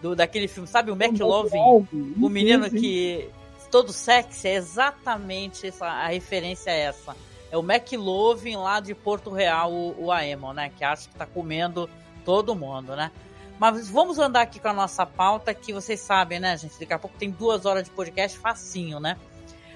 [0.03, 0.69] do, daquele filme.
[0.69, 1.87] Sabe o McLovin?
[2.21, 3.31] O menino que.
[3.71, 4.49] Todo sexy.
[4.49, 7.15] É exatamente essa, a referência é essa.
[7.53, 10.73] É o McLovin lá de Porto Real, o, o Aemon, né?
[10.77, 11.89] Que acha que tá comendo
[12.25, 13.13] todo mundo, né?
[13.61, 16.81] Mas vamos andar aqui com a nossa pauta, que vocês sabem, né, gente?
[16.81, 19.19] Daqui a pouco tem duas horas de podcast facinho, né?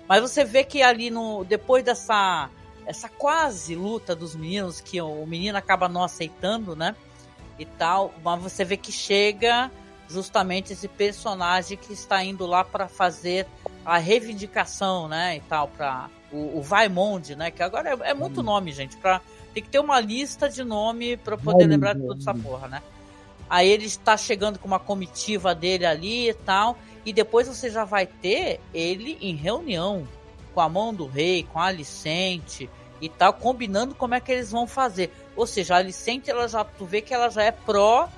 [0.08, 1.44] Mas você vê que ali no.
[1.44, 2.48] Depois dessa.
[2.86, 6.96] Essa quase luta dos meninos, que o menino acaba não aceitando, né?
[7.58, 8.14] E tal.
[8.24, 9.70] Mas você vê que chega
[10.08, 13.46] justamente esse personagem que está indo lá para fazer
[13.84, 15.36] a reivindicação, né?
[15.36, 17.50] E tal, para o, o Vaimonde, né?
[17.50, 18.96] Que agora é, é muito nome, gente.
[18.96, 19.20] Pra,
[19.52, 22.82] tem que ter uma lista de nome para poder lembrar de toda essa porra, né?
[23.54, 26.76] Aí ele está chegando com uma comitiva dele ali e tal.
[27.06, 30.08] E depois você já vai ter ele em reunião
[30.52, 32.68] com a mão do rei, com a Alicente
[33.00, 35.08] e tal, combinando como é que eles vão fazer.
[35.36, 38.08] Ou seja, a Alicente, ela já, tu vê que ela já é pró,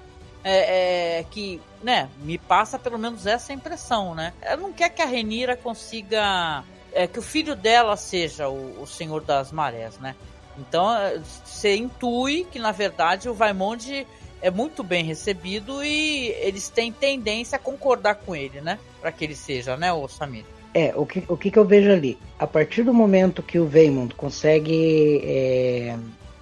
[0.42, 4.32] é, é, que, né, me passa pelo menos essa impressão, né?
[4.40, 6.64] Ela não quer que a Renira consiga,
[6.94, 10.16] é, que o filho dela seja o, o Senhor das Marés, né?
[10.56, 14.06] Então, é, você intui que, na verdade, o Vaimonde
[14.40, 18.78] é muito bem recebido e eles têm tendência a concordar com ele, né?
[19.00, 20.44] Para que ele seja, né, o Samir?
[20.74, 22.18] É, o que, o que, que eu vejo ali?
[22.38, 25.96] A partir do momento que o Veymond consegue é,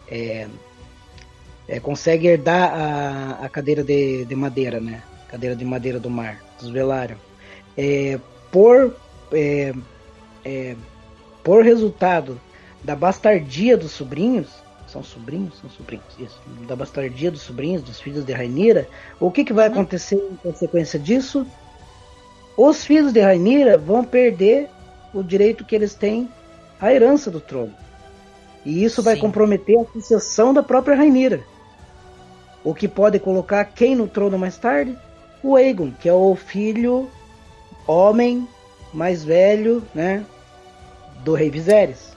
[0.08, 0.48] é,
[1.68, 5.02] é, consegue herdar a, a cadeira de, de madeira, né?
[5.28, 7.16] Cadeira de madeira do mar, dos Velário.
[7.76, 8.18] É,
[8.50, 8.96] por,
[9.32, 9.72] é,
[10.44, 10.76] é,
[11.42, 12.40] por resultado
[12.82, 14.48] da bastardia dos sobrinhos,
[14.94, 15.58] são sobrinhos?
[15.60, 16.40] São sobrinhos, isso.
[16.66, 18.88] Da bastardia dos sobrinhos, dos filhos de Rainira.
[19.18, 19.74] O que, que vai uhum.
[19.74, 21.46] acontecer em consequência disso?
[22.56, 24.68] Os filhos de Rainira vão perder
[25.12, 26.28] o direito que eles têm
[26.80, 27.74] à herança do trono.
[28.64, 29.06] E isso Sim.
[29.06, 31.42] vai comprometer a sucessão da própria Rainira.
[32.62, 34.96] O que pode colocar quem no trono mais tarde?
[35.42, 37.10] O Aegon, que é o filho
[37.86, 38.48] homem
[38.92, 40.24] mais velho, né,
[41.24, 42.13] do rei Viserys.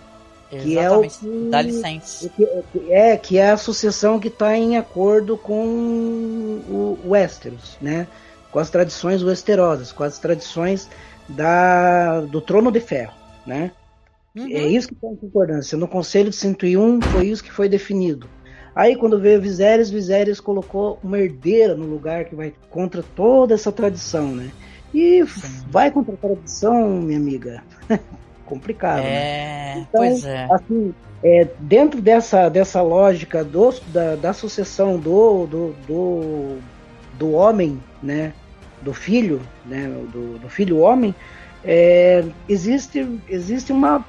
[0.50, 2.30] Que é o que, dá licença.
[2.30, 2.48] Que,
[2.90, 5.66] é, que é a sucessão que está em acordo com
[6.70, 8.08] o Westeros, né?
[8.50, 10.90] Com as tradições westerosas, com as tradições
[11.28, 13.14] da, do Trono de Ferro,
[13.46, 13.72] né?
[14.34, 14.48] Uhum.
[14.50, 15.78] É isso que está em concordância.
[15.78, 18.30] No Conselho de 101 foi isso que foi definido.
[18.74, 23.72] Aí quando veio Viserys, Viserys colocou uma herdeira no lugar que vai contra toda essa
[23.72, 24.52] tradição, né?
[24.94, 25.24] E
[25.70, 27.64] vai contra a tradição, minha amiga.
[28.48, 29.04] complicado.
[29.04, 29.10] Né?
[29.10, 29.88] É, né?
[29.90, 30.48] então, pois é.
[30.50, 30.94] Assim,
[31.24, 36.58] é, dentro dessa, dessa lógica do, da, da sucessão do, do, do,
[37.18, 38.34] do homem, né,
[38.82, 41.14] do filho, né, do, do filho homem,
[41.64, 44.06] é, existe, existe uma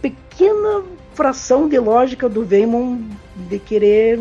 [0.00, 0.84] pequena
[1.14, 2.98] fração de lógica do Veimon
[3.48, 4.20] de querer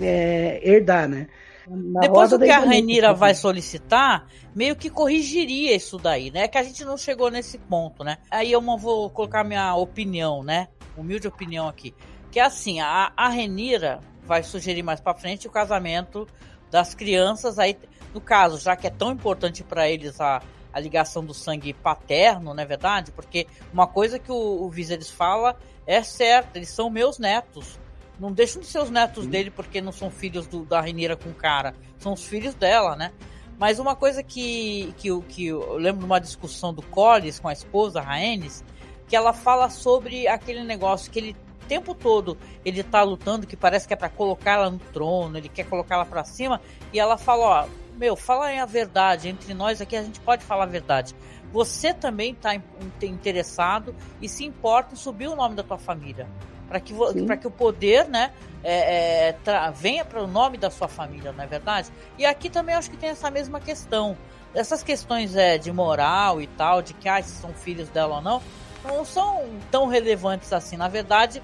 [0.00, 1.26] é, herdar, né?
[1.68, 6.46] Na Depois o que a Rainira vai solicitar, meio que corrigiria isso daí, né?
[6.46, 8.18] Que a gente não chegou nesse ponto, né?
[8.30, 10.68] Aí eu vou colocar minha opinião, né?
[10.96, 11.94] Humilde opinião aqui.
[12.30, 16.26] Que é assim, a, a Renira vai sugerir mais para frente o casamento
[16.70, 17.76] das crianças aí,
[18.12, 20.42] no caso, já que é tão importante para eles a,
[20.72, 23.12] a ligação do sangue paterno, não é verdade?
[23.12, 25.56] Porque uma coisa que o, o Viserys fala
[25.86, 27.78] é certa, eles são meus netos.
[28.18, 29.30] Não deixam de ser os netos Sim.
[29.30, 31.74] dele porque não são filhos do, da Rainira com cara.
[31.98, 33.12] São os filhos dela, né?
[33.58, 37.52] Mas uma coisa que, que, que eu lembro de uma discussão do Collis com a
[37.52, 38.64] esposa, a Rhaenys,
[39.08, 43.56] que ela fala sobre aquele negócio que ele o tempo todo ele tá lutando, que
[43.56, 46.60] parece que é para colocar ela no trono, ele quer colocar ela para cima,
[46.92, 50.62] e ela fala, ó, meu, fala a verdade, entre nós aqui a gente pode falar
[50.62, 51.12] a verdade.
[51.52, 52.54] Você também tá
[53.02, 56.28] interessado e se importa em subir o nome da tua família
[56.68, 56.92] para que,
[57.40, 59.36] que o poder né, é, é,
[59.74, 61.88] venha para o nome da sua família, não é verdade?
[62.18, 64.16] E aqui também acho que tem essa mesma questão.
[64.54, 68.22] Essas questões é, de moral e tal, de que ah, se são filhos dela ou
[68.22, 68.42] não,
[68.84, 70.76] não são tão relevantes assim.
[70.76, 71.42] Na verdade,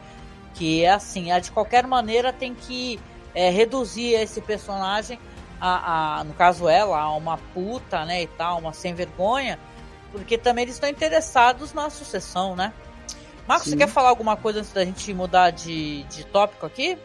[0.55, 2.99] que é assim, é, de qualquer maneira tem que
[3.35, 5.19] é, reduzir esse personagem,
[5.61, 9.59] a, a, no caso ela, a uma puta, né, e tal, uma sem vergonha,
[10.11, 12.73] porque também eles estão interessados na sucessão, né?
[13.47, 13.71] Marcos, Sim.
[13.71, 16.97] você quer falar alguma coisa antes da gente mudar de, de tópico aqui?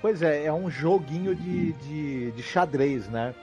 [0.00, 3.34] Pois é, é um joguinho de, de, de xadrez, né?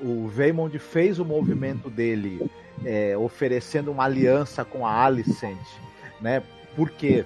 [0.00, 2.50] O Veymond fez o movimento dele
[2.84, 5.56] é, oferecendo uma aliança com a Alicent,
[6.20, 6.42] né?
[6.74, 7.24] Porque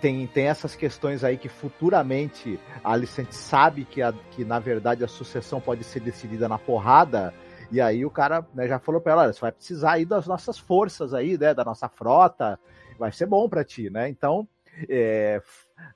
[0.00, 5.04] tem, tem essas questões aí que futuramente a Alicent sabe que, a, que na verdade
[5.04, 7.32] a sucessão pode ser decidida na porrada,
[7.70, 10.26] e aí o cara né, já falou para ela, olha, você vai precisar aí das
[10.26, 12.58] nossas forças aí, né, da nossa frota,
[12.98, 14.08] vai ser bom para ti, né?
[14.08, 14.46] Então,
[14.88, 15.40] é,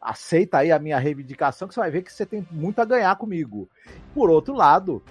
[0.00, 3.14] aceita aí a minha reivindicação que você vai ver que você tem muito a ganhar
[3.16, 3.68] comigo.
[4.14, 5.02] Por outro lado,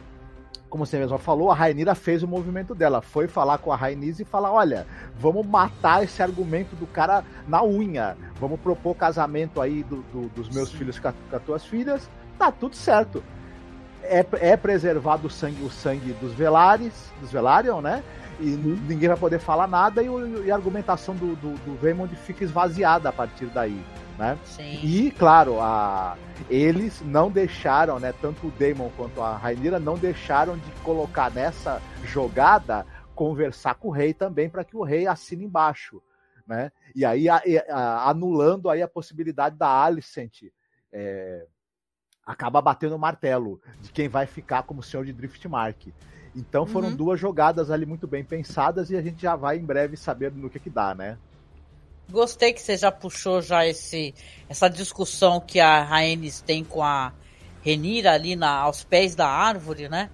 [0.71, 3.01] como você mesmo falou, a Rainira fez o movimento dela.
[3.01, 4.87] Foi falar com a Rainise e falar: olha,
[5.19, 8.17] vamos matar esse argumento do cara na unha.
[8.39, 10.77] Vamos propor casamento aí do, do, dos meus Sim.
[10.77, 12.09] filhos com, a, com as tuas filhas.
[12.39, 13.21] Tá tudo certo.
[14.03, 18.01] É, é preservado o sangue, o sangue dos Velares, dos Velarion, né?
[18.41, 20.07] E ninguém vai poder falar nada e,
[20.45, 23.83] e a argumentação do, do, do Raymond fica esvaziada a partir daí.
[24.17, 24.37] Né?
[24.45, 24.79] Sim.
[24.83, 26.17] E, claro, a,
[26.49, 31.81] eles não deixaram, né, tanto o Damon quanto a Rainira não deixaram de colocar nessa
[32.03, 32.85] jogada
[33.15, 36.01] conversar com o rei também para que o rei assine embaixo.
[36.45, 36.71] Né?
[36.95, 40.43] E aí a, a, anulando aí a possibilidade da Alicent
[40.91, 41.45] é,
[42.25, 45.93] acaba batendo o martelo de quem vai ficar como senhor de Driftmark.
[46.36, 46.95] Então foram uhum.
[46.95, 50.49] duas jogadas ali muito bem pensadas e a gente já vai em breve saber no
[50.49, 51.17] que que dá, né?
[52.09, 54.13] Gostei que você já puxou já esse
[54.49, 57.13] essa discussão que a Rhaenys tem com a
[57.61, 60.09] Renira ali na, aos pés da árvore, né?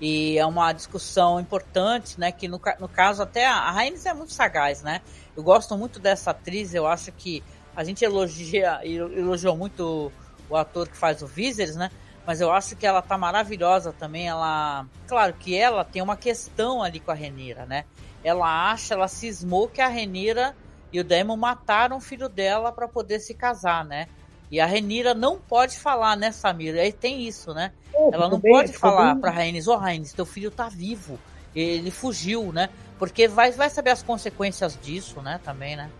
[0.00, 2.32] E é uma discussão importante, né?
[2.32, 5.00] Que no, no caso até a, a Rhaenys é muito sagaz, né?
[5.36, 7.42] Eu gosto muito dessa atriz, eu acho que
[7.74, 10.12] a gente elogia, elogiou muito
[10.50, 11.90] o ator que faz o Viserys, né?
[12.26, 14.28] Mas eu acho que ela tá maravilhosa também.
[14.28, 17.84] Ela, claro que ela tem uma questão ali com a Renira, né?
[18.22, 20.56] Ela acha, ela cismou que a Renira
[20.92, 24.06] e o Daemon mataram o filho dela para poder se casar, né?
[24.50, 26.76] E a Renira não pode falar, né, Samir?
[26.76, 27.72] Aí tem isso, né?
[27.94, 29.20] É, ela não bem, pode falar bem.
[29.22, 31.18] pra Rhaenys, ô oh, Rhaenys, teu filho tá vivo.
[31.54, 32.68] Ele fugiu, né?
[32.98, 35.90] Porque vai, vai saber as consequências disso, né, também, né?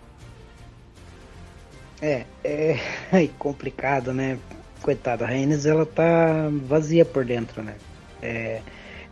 [2.00, 2.78] É, é,
[3.12, 4.38] é complicado, né?
[4.82, 7.74] Coitada, a Rhaenys, ela tá vazia por dentro, né?
[8.20, 8.60] É,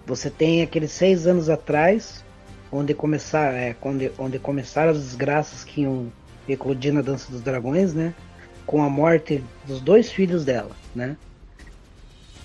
[0.07, 2.25] você tem aqueles seis anos atrás,
[2.71, 6.12] onde começar, é, onde, onde começaram as desgraças que iam
[6.49, 8.14] eclodir na Dança dos Dragões, né?
[8.66, 11.16] Com a morte dos dois filhos dela, né?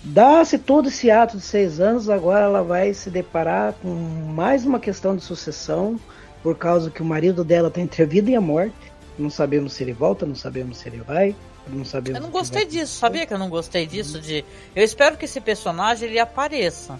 [0.03, 4.79] Dá-se todo esse ato de seis anos, agora ela vai se deparar com mais uma
[4.79, 5.99] questão de sucessão,
[6.43, 8.75] por causa que o marido dela tem entre a vida e a morte.
[9.17, 11.35] Não sabemos se ele volta, não sabemos se ele vai.
[11.67, 14.19] Não sabemos eu não gostei disso, sabia que eu não gostei disso?
[14.19, 14.45] De,
[14.75, 16.99] eu espero que esse personagem ele apareça.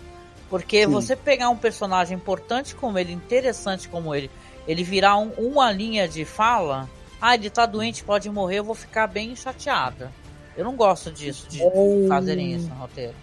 [0.50, 0.92] Porque Sim.
[0.92, 4.30] você pegar um personagem importante como ele, interessante como ele,
[4.68, 6.90] ele virar um, uma linha de fala,
[7.22, 10.12] ah, ele tá doente, pode morrer, eu vou ficar bem chateada.
[10.56, 12.06] Eu não gosto disso, de oh.
[12.08, 13.16] fazerem isso no roteiro.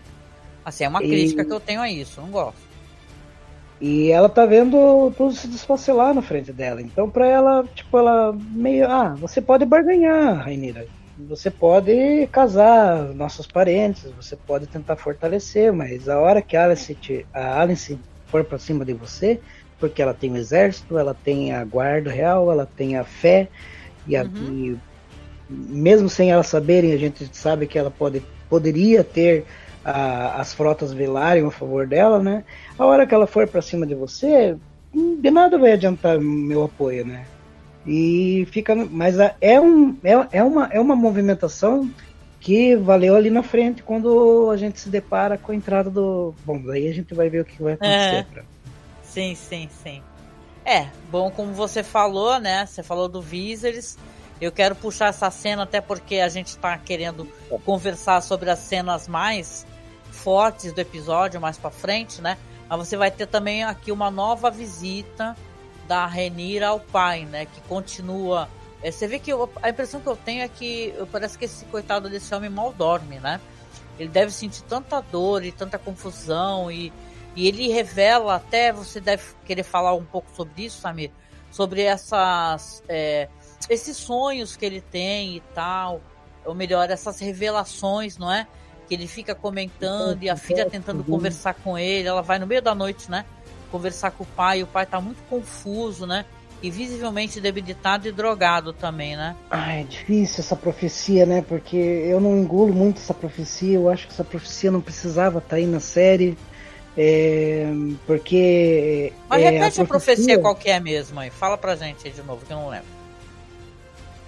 [0.65, 1.09] Assim, é uma e...
[1.09, 2.73] crítica que eu tenho a isso, eu não gosto.
[3.81, 6.81] E ela tá vendo tudo se desfacelar na frente dela.
[6.81, 8.89] Então, pra ela, tipo, ela meio.
[8.89, 10.87] Ah, você pode barganhar, Rainira
[11.29, 16.95] você pode casar nossos parentes, você pode tentar fortalecer, mas a hora que a Alice,
[16.95, 19.41] te, a Alice for para cima de você,
[19.79, 23.49] porque ela tem o exército, ela tem a guarda real, ela tem a fé,
[24.07, 24.31] e, a, uhum.
[24.31, 24.79] e
[25.49, 29.45] mesmo sem ela saberem, a gente sabe que ela pode, poderia ter
[29.85, 32.45] a, as frotas velarem a favor dela, né?
[32.79, 34.57] A hora que ela for para cima de você,
[34.95, 37.25] de nada vai adiantar meu apoio, né?
[37.87, 38.75] E fica.
[38.75, 41.91] Mas é, um, é, é, uma, é uma movimentação
[42.41, 46.35] que valeu ali na frente quando a gente se depara com a entrada do.
[46.45, 48.27] Bom, daí a gente vai ver o que vai acontecer.
[48.37, 48.43] É.
[49.03, 50.03] Sim, sim, sim.
[50.65, 52.67] É, bom, como você falou, né?
[52.67, 53.99] Você falou do Viserys.
[54.41, 57.29] Eu quero puxar essa cena até porque a gente tá querendo
[57.65, 59.65] conversar sobre as cenas mais
[60.11, 62.37] fortes do episódio mais para frente, né?
[62.69, 65.37] Mas você vai ter também aqui uma nova visita
[65.87, 67.47] da Renira ao pai, né?
[67.47, 68.49] Que continua.
[68.83, 71.65] É, você vê que eu, a impressão que eu tenho é que parece que esse
[71.67, 73.41] coitado desse homem mal dorme, né?
[73.99, 76.93] Ele deve sentir tanta dor e tanta confusão e,
[77.37, 81.11] e ele revela até você deve querer falar um pouco sobre isso, Samir,
[81.51, 83.29] sobre essas é,
[83.69, 86.01] esses sonhos que ele tem e tal,
[86.45, 88.47] ou melhor, essas revelações, não é?
[88.89, 92.63] Que ele fica comentando e a filha tentando conversar com ele, ela vai no meio
[92.63, 93.25] da noite, né?
[93.73, 96.25] Conversar com o pai, o pai tá muito confuso, né?
[96.63, 99.35] E visivelmente debilitado e drogado também, né?
[99.51, 101.43] Ah, é difícil essa profecia, né?
[101.43, 103.75] Porque eu não engulo muito essa profecia.
[103.75, 106.39] Eu acho que essa profecia não precisava estar tá aí na série.
[106.97, 107.67] É,
[108.07, 109.13] porque.
[109.29, 111.31] Mas é, repete a profecia, a profecia qual que é mesmo aí.
[111.31, 113.02] Fala pra gente aí de novo, que eu não lembro.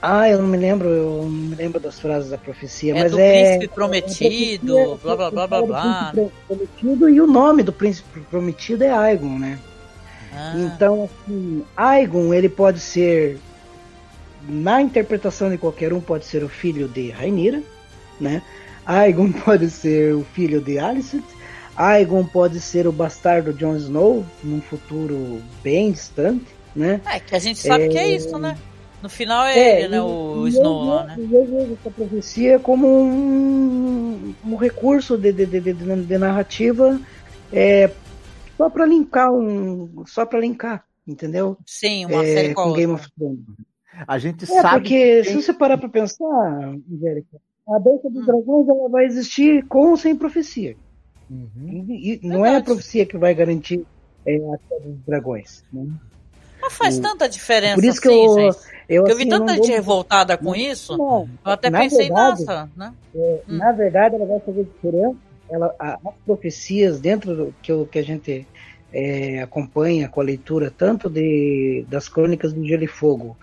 [0.06, 3.12] Ah, eu não me lembro, eu não me lembro das frases da profecia, é mas
[3.12, 3.56] do é.
[3.56, 6.12] príncipe prometido, é, blá blá blá blá blá.
[6.46, 9.58] Prometido e o nome do príncipe prometido é Aegon, né?
[10.30, 10.52] Ah.
[10.58, 13.38] Então, assim, Aegon, ele pode ser,
[14.46, 17.62] na interpretação de qualquer um, pode ser o filho de Rainira,
[18.20, 18.42] né?
[18.84, 21.24] Aegon pode ser o filho de Alicent,
[21.74, 26.44] Aegon pode ser o bastardo Jon Snow num futuro bem distante,
[26.76, 27.00] né?
[27.06, 27.88] É, que a gente sabe é...
[27.88, 28.54] que é isso, né?
[29.04, 30.00] No final é, é ele, né?
[30.00, 31.16] O Snow lá, né?
[31.18, 36.98] Eu vejo essa profecia como um, um recurso de, de, de, de narrativa
[37.52, 37.90] é,
[38.56, 40.04] só para linkar um.
[40.06, 41.58] Só para linkar, entendeu?
[41.66, 43.40] Sim, uma é, série com, Game of Thrones.
[44.08, 44.80] A gente é, sabe.
[44.80, 46.24] Porque se você parar para pensar,
[46.90, 47.36] Angélica,
[47.68, 48.24] a dança dos hum.
[48.24, 50.78] dragões ela vai existir com ou sem profecia.
[51.28, 51.84] Uhum.
[51.90, 53.84] E, e não é a profecia que vai garantir
[54.24, 55.62] é, a queda dos dragões.
[55.70, 55.92] Né?
[56.64, 58.73] Mas faz tanta diferença Por isso que assim, eu, gente.
[58.88, 60.96] Eu, eu vi assim, tanta gente revoltada com isso.
[60.96, 62.92] Não, eu até pensei, verdade, nossa, né?
[63.14, 63.56] É, hum.
[63.56, 65.16] Na verdade, ela vai fazer diferença.
[65.50, 68.46] Ela, a, as profecias dentro do que, que a gente
[68.92, 73.36] é, acompanha com a leitura tanto de, das crônicas do Gelo e Fogo,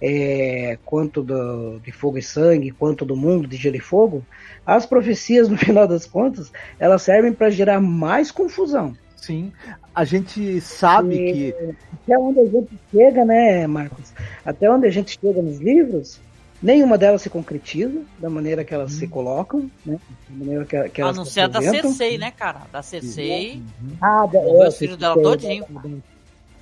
[0.00, 4.24] é, quanto do, de Fogo e Sangue, quanto do mundo de Gelo e Fogo,
[4.64, 8.96] as profecias, no final das contas, elas servem para gerar mais confusão.
[9.26, 9.52] Sim,
[9.92, 11.74] a gente sabe e, que.
[12.04, 14.12] Até onde a gente chega, né, Marcos?
[14.44, 16.20] Até onde a gente chega nos livros,
[16.62, 18.98] nenhuma delas se concretiza da maneira que elas hum.
[18.98, 19.98] se colocam, né?
[20.28, 22.62] Da maneira que, que elas A não ser a da Cersei, né, cara?
[22.70, 23.60] Da Cersei.
[23.82, 23.96] Uhum.
[24.00, 25.64] Ah, da, o é, filho dela todinho.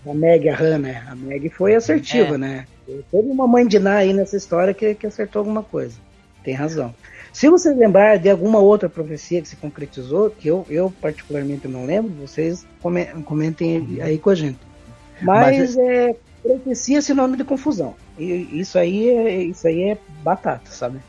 [0.06, 1.04] A Meg, a Hannah.
[1.10, 2.38] A Meg foi assertiva, é.
[2.38, 2.66] né?
[2.86, 5.98] Teve uma mãe de Ná aí nessa história que, que acertou alguma coisa.
[6.42, 6.94] Tem razão.
[7.34, 11.84] Se você lembrar de alguma outra profecia que se concretizou, que eu, eu particularmente não
[11.84, 12.64] lembro, vocês
[13.24, 14.60] comentem aí com a gente.
[15.20, 17.96] Mas, Mas é, é profecia é sinônimo de confusão.
[18.16, 21.00] E isso aí é, isso aí é batata, sabe?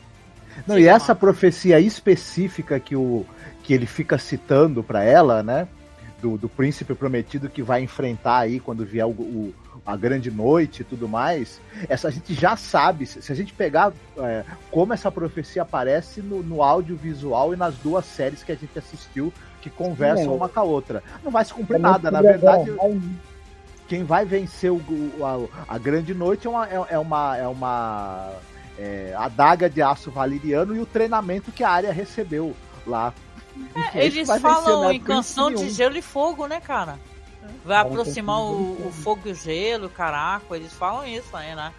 [0.66, 3.24] Não, e essa profecia específica que, o,
[3.62, 5.68] que ele fica citando para ela, né?
[6.20, 9.54] Do, do príncipe prometido que vai enfrentar aí quando vier o, o
[9.84, 13.92] a grande noite e tudo mais, essa a gente já sabe, se a gente pegar
[14.18, 18.76] é, como essa profecia aparece no, no audiovisual e nas duas séries que a gente
[18.78, 21.02] assistiu que conversam uma com a outra.
[21.24, 22.72] Não vai se cumprir é nada, na verdade.
[23.88, 24.80] Quem vai vencer o,
[25.22, 28.32] a, a, grande noite é uma, é, é uma, é uma
[28.78, 32.54] é, adaga de aço valeriano e o treinamento que a área recebeu
[32.84, 33.14] lá.
[33.74, 36.98] É, eles falam em canção de gelo e fogo, né, cara?
[37.64, 41.72] Vai aproximar o, o, fogo e o gelo, caraca, eles falam isso aí, né?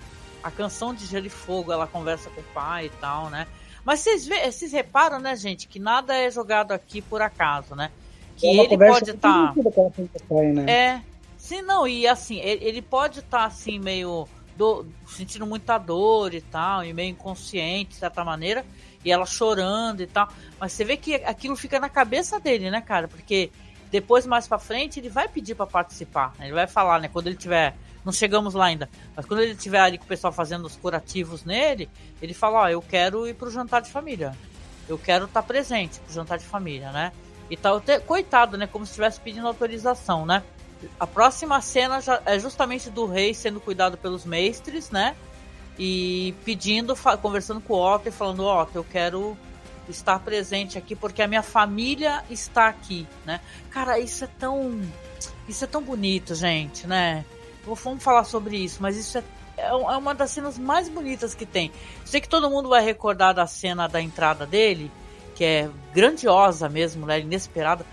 [0.44, 3.48] A canção de gelo e fogo, ela conversa com o pai e tal, né?
[3.84, 7.92] Mas vocês, vê, vocês reparam, né, gente, que nada é jogado aqui por acaso, né?
[8.36, 9.54] Que é ele pode estar.
[9.54, 10.44] Tá...
[10.54, 10.72] Né?
[10.72, 11.02] É.
[11.38, 16.34] Sim, não, e assim, ele, ele pode estar tá, assim, meio do, sentindo muita dor
[16.34, 18.66] e tal, e meio inconsciente, de certa maneira,
[19.08, 20.28] e ela chorando e tal.
[20.60, 23.08] Mas você vê que aquilo fica na cabeça dele, né, cara?
[23.08, 23.50] Porque
[23.90, 26.34] depois, mais pra frente, ele vai pedir para participar.
[26.38, 26.48] Né?
[26.48, 27.08] Ele vai falar, né?
[27.08, 27.74] Quando ele tiver.
[28.04, 28.90] Não chegamos lá ainda.
[29.16, 31.90] Mas quando ele tiver ali com o pessoal fazendo os curativos nele,
[32.22, 34.34] ele fala, ó, oh, eu quero ir pro jantar de família.
[34.88, 37.12] Eu quero estar tá presente pro jantar de família, né?
[37.50, 38.68] E tal, coitado, né?
[38.68, 40.44] Como se estivesse pedindo autorização, né?
[41.00, 45.16] A próxima cena é justamente do rei sendo cuidado pelos mestres, né?
[45.80, 49.38] E pedindo, conversando com o Otto e falando, Otto, eu quero
[49.88, 53.40] estar presente aqui porque a minha família está aqui, né?
[53.70, 54.82] Cara, isso é tão
[55.48, 57.24] isso é tão bonito, gente, né?
[57.66, 59.24] Vamos falar sobre isso, mas isso é,
[59.58, 61.72] é, é uma das cenas mais bonitas que tem.
[62.06, 64.92] Sei que todo mundo vai recordar da cena da entrada dele,
[65.36, 67.20] que é grandiosa mesmo, né?
[67.20, 67.86] Inesperada.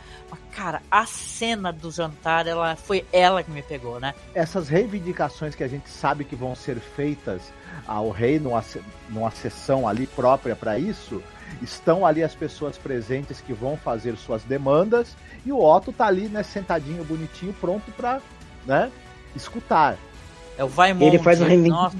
[0.54, 4.14] Cara, a cena do jantar, ela foi ela que me pegou, né?
[4.32, 7.42] Essas reivindicações que a gente sabe que vão ser feitas
[7.86, 8.64] ao rei numa,
[9.08, 11.20] numa sessão ali própria para isso,
[11.60, 16.28] estão ali as pessoas presentes que vão fazer suas demandas e o Otto tá ali,
[16.28, 18.20] né, sentadinho, bonitinho, pronto para,
[18.64, 18.92] né,
[19.34, 19.98] escutar.
[20.56, 21.04] É o Vaimond.
[21.04, 21.98] Ele faz um Nossa,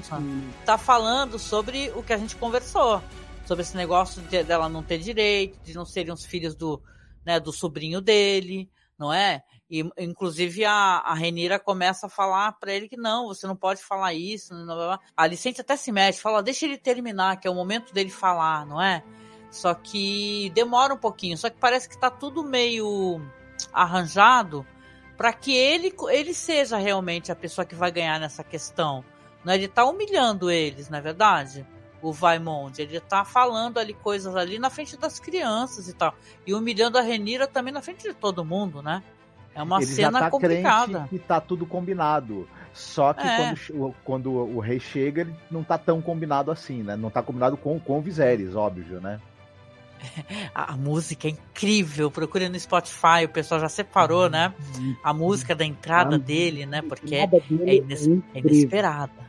[0.65, 3.01] tá falando sobre o que a gente conversou.
[3.45, 6.81] Sobre esse negócio de, dela não ter direito, de não serem os filhos do,
[7.25, 9.43] né, do sobrinho dele, não é?
[9.69, 13.81] E, inclusive, a, a Renira começa a falar para ele que não, você não pode
[13.81, 14.53] falar isso.
[15.17, 18.65] A Licente até se mexe, fala, deixa ele terminar, que é o momento dele falar,
[18.65, 19.03] não é?
[19.49, 21.37] Só que demora um pouquinho.
[21.37, 23.19] Só que parece que tá tudo meio
[23.73, 24.65] arranjado
[25.17, 29.03] para que ele, ele seja realmente a pessoa que vai ganhar nessa questão.
[29.43, 29.55] Não é?
[29.55, 31.65] Ele tá humilhando eles, não é verdade?
[32.05, 36.13] O Vaimond, ele tá falando ali coisas ali na frente das crianças e tal.
[36.45, 39.01] E humilhando a Renira também na frente de todo mundo, né?
[39.55, 41.07] É uma ele cena já tá complicada.
[41.09, 42.47] que tá tudo combinado.
[42.73, 43.37] Só que É.
[43.37, 46.95] quando, quando o rei chega, ele não tá tão combinado assim, né?
[46.95, 49.19] Não tá combinado com, com o Viserys, óbvio, né?
[50.53, 52.11] A, música é incrível.
[52.11, 54.53] Procure no Spotify, o pessoal já separou, né?
[55.03, 56.83] A música da entrada A dele, né?
[56.83, 57.75] Porque é, é
[58.35, 59.25] é inesperada.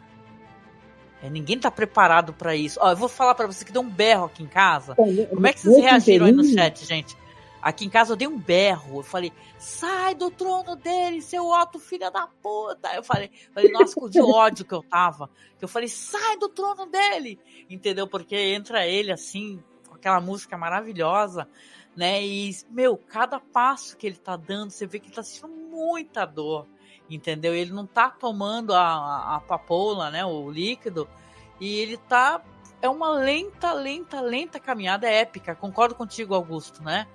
[1.22, 2.78] É, ninguém tá preparado pra isso.
[2.82, 4.94] Ó, eu vou falar pra você que deu um berro aqui em casa.
[4.94, 7.16] Como é que vocês reagiram aí no chat, gente?
[7.62, 9.00] Aqui em casa eu dei um berro.
[9.00, 12.94] Eu falei, sai do trono dele, seu Otto, filha da puta.
[12.94, 15.28] Eu falei, falei nossa, de ódio que eu tava.
[15.58, 17.40] Que eu falei, sai do trono dele.
[17.68, 18.06] Entendeu?
[18.06, 21.48] Porque entra ele assim, com aquela música maravilhosa,
[21.96, 22.24] né?
[22.24, 25.48] E, meu, cada passo que ele tá dando, você vê que ele tá sentindo
[25.86, 26.66] muita dor.
[27.08, 27.54] Entendeu?
[27.54, 30.24] Ele não tá tomando a, a, a papoula, né?
[30.24, 31.08] O líquido.
[31.60, 32.42] E ele tá
[32.82, 35.54] é uma lenta, lenta, lenta caminhada épica.
[35.54, 37.06] Concordo contigo, Augusto, né?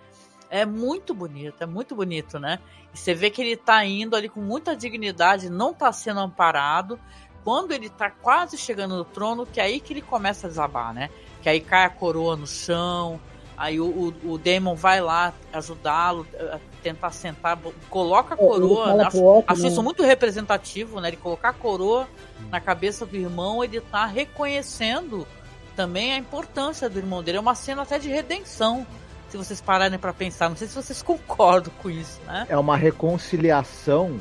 [0.50, 2.60] É muito bonito, é muito bonito, né?
[2.94, 7.00] E você vê que ele tá indo ali com muita dignidade, não tá sendo amparado.
[7.44, 10.94] Quando ele tá quase chegando no trono, que é aí que ele começa a desabar,
[10.94, 11.10] né?
[11.42, 13.20] Que aí cai a coroa no chão,
[13.58, 17.58] aí o, o, o vai lá ajudá-lo, a tentar sentar,
[17.90, 18.94] coloca a É, ele coroa.
[18.96, 19.10] né?
[19.10, 19.68] pro Otto, Acho né?
[19.70, 21.10] isso muito representativo, né?
[21.10, 22.08] Ele colocar a coroa
[22.50, 25.28] na cabeça do irmão, ele tá reconhecendo
[25.76, 27.38] também a importância do irmão dele.
[27.38, 28.86] É uma cena até de redenção,
[29.30, 30.50] se vocês pararem pra pensar.
[30.50, 32.46] Não sei se vocês concordam com isso, né?
[32.50, 34.20] É uma reconciliação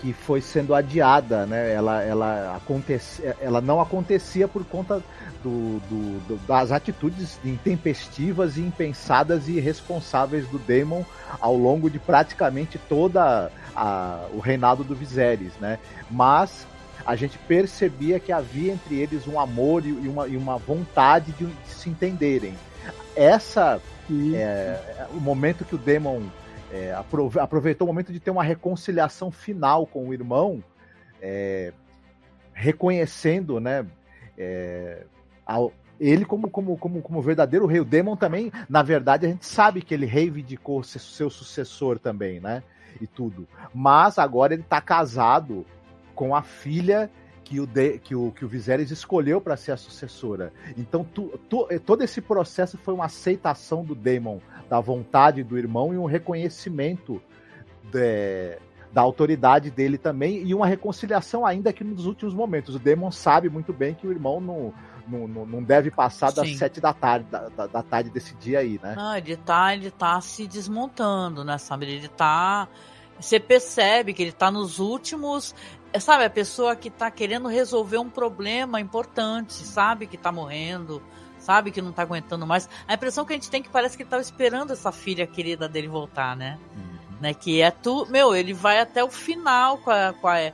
[0.00, 1.72] que foi sendo adiada, né?
[1.72, 5.02] Ela, ela, acontece, ela não acontecia por conta
[5.42, 11.02] do, do- do- das atitudes intempestivas e impensadas e irresponsáveis do Daemon
[11.38, 15.78] ao longo de praticamente toda a- o reinado do Viserys, né?
[16.10, 16.66] Mas
[17.04, 21.32] a gente percebia que havia entre eles um amor e e uma, e uma vontade
[21.32, 22.54] de, de se entenderem.
[23.14, 23.80] Essa
[24.34, 24.78] é,
[25.12, 26.22] o momento que o Demon
[26.72, 30.62] é, aprove- aproveitou o momento de ter uma reconciliação final com o irmão,
[31.20, 31.72] é,
[32.52, 33.86] reconhecendo, né,
[34.36, 35.04] é,
[35.98, 37.80] ele como, como, como, como verdadeiro rei.
[37.80, 42.62] O Demon também, na verdade, a gente sabe que ele reivindicou seu sucessor também, né,
[43.00, 43.46] e tudo.
[43.74, 45.66] Mas agora ele está casado
[46.14, 47.10] com a filha
[47.44, 50.52] que o, de, que o, que o Viserys escolheu para ser a sucessora.
[50.76, 54.38] Então, tu, tu, todo esse processo foi uma aceitação do Daemon,
[54.70, 57.20] da vontade do irmão e um reconhecimento
[57.92, 58.56] de-
[58.92, 62.76] da autoridade dele também e uma reconciliação ainda que nos últimos momentos.
[62.76, 64.72] O Daemon sabe muito bem que o irmão não,
[65.08, 66.56] não, não- deve passar das Sim.
[66.56, 68.94] sete da tarde, da, da- tarde desse dia aí, né?
[68.96, 71.86] Não, ele tá, ele tá se desmontando, né, sabe?
[71.86, 72.68] Ele tá.
[73.18, 75.54] Você percebe que ele tá nos últimos.
[75.92, 81.02] é, Sabe, a pessoa que tá querendo resolver um problema importante, sabe que tá morrendo,
[81.40, 82.68] sabe que não tá aguentando mais.
[82.86, 85.26] A impressão que a gente tem é que parece que ele tava esperando essa filha
[85.26, 86.58] querida dele voltar, né?
[87.20, 87.34] né?
[87.34, 88.06] Que é tu.
[88.08, 90.52] Meu, ele vai até o final com a, com a,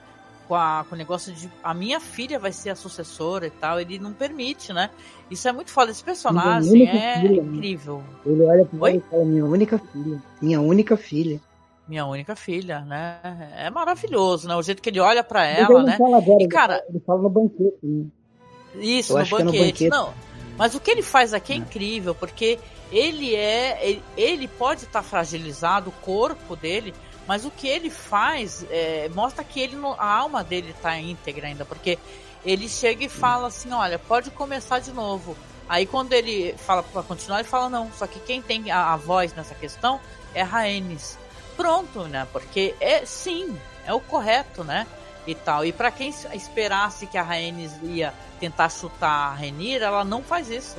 [0.48, 3.78] com a- com o negócio de a minha filha vai ser a sucessora e tal.
[3.80, 4.90] Ele não permite, né?
[5.30, 5.90] Isso é muito foda.
[5.90, 7.48] Esse personagem é filha, né?
[7.56, 8.02] incrível.
[8.24, 10.22] Ele olha pro e fala, minha única filha.
[10.40, 11.40] Minha única filha.
[11.88, 13.18] Minha única filha, né?
[13.56, 14.56] É maravilhoso, né?
[14.56, 15.96] O jeito que ele olha pra Mas ela, ele né?
[15.96, 18.04] fala agora, E, ele cara, fala- ele fala no banquete, né?
[18.74, 19.64] Isso, no que é no banquete.
[19.72, 19.88] banquete.
[19.88, 20.12] Não,
[20.56, 22.58] mas o que ele faz aqui é incrível, porque
[22.90, 23.78] ele é.
[23.82, 26.94] Ele, ele pode estar fragilizado, o corpo dele,
[27.26, 31.64] mas o que ele faz é, mostra que ele a alma dele está íntegra ainda,
[31.64, 31.98] porque
[32.44, 35.36] ele chega e fala assim: olha, pode começar de novo.
[35.68, 38.96] Aí quando ele fala para continuar, ele fala: não, só que quem tem a, a
[38.96, 40.00] voz nessa questão
[40.32, 41.18] é Rhaenys.
[41.56, 42.26] Pronto, né?
[42.32, 44.86] Porque é sim, é o correto, né?
[45.26, 45.64] E tal.
[45.64, 50.48] E para quem esperasse que a Rhaenys ia tentar chutar a Renira, ela não faz
[50.50, 50.76] isso.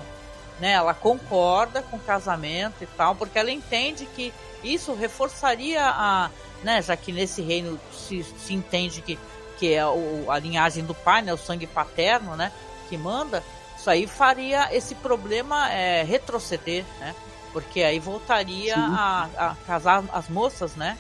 [0.60, 0.72] né?
[0.72, 4.34] Ela concorda com o casamento e tal, porque ela entende que
[4.64, 6.30] isso reforçaria a,
[6.64, 6.82] né?
[6.82, 9.20] Já que nesse reino se, se entende que
[9.58, 11.34] que é o, a linhagem do pai, né?
[11.34, 12.52] O sangue paterno, né?
[12.90, 13.44] Que manda.
[13.76, 17.16] Isso aí faria esse problema é, retroceder, né?
[17.52, 20.96] Porque aí voltaria a, a, casar as moças, né?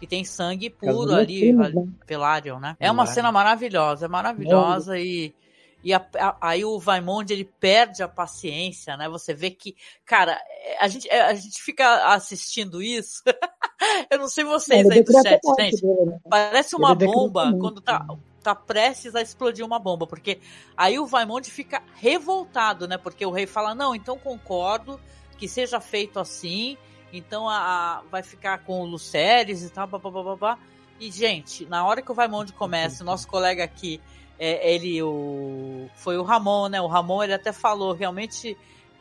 [0.00, 1.70] Que tem sangue puro ali, né?
[2.06, 2.76] Pelarion, né?
[2.80, 5.34] É uma cena maravilhosa, é maravilhosa e
[5.82, 9.08] e a, a, aí o Vaimond ele perde a paciência, né?
[9.08, 9.74] Você vê que,
[10.04, 10.38] cara,
[10.78, 13.22] a gente, a gente fica assistindo isso.
[14.10, 15.80] Eu não sei vocês aí do chat, gente.
[15.80, 16.18] Dele, né?
[16.28, 18.06] Parece uma bomba quando tá,
[18.42, 20.38] tá prestes a explodir uma bomba, porque
[20.76, 22.98] aí o Vaimond fica revoltado, né?
[22.98, 25.00] Porque o rei fala: "Não, então concordo
[25.38, 26.76] que seja feito assim,
[27.12, 30.58] então a, a vai ficar com o Luceres e tal, babá.
[30.98, 34.00] E gente, na hora que o Vaimond começa, nosso colega aqui
[34.38, 36.80] é, ele o foi o Ramon, né?
[36.80, 38.56] O Ramon ele até falou realmente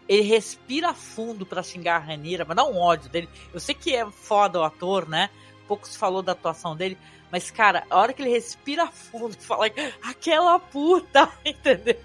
[0.07, 3.29] ele respira fundo para xingar a Ranira, mas dá um ódio dele.
[3.53, 5.29] Eu sei que é foda o ator, né?
[5.69, 6.97] Pouco se falou da atuação dele,
[7.31, 9.67] mas cara, a hora que ele respira fundo e fala
[10.01, 11.95] aquela puta, entendeu?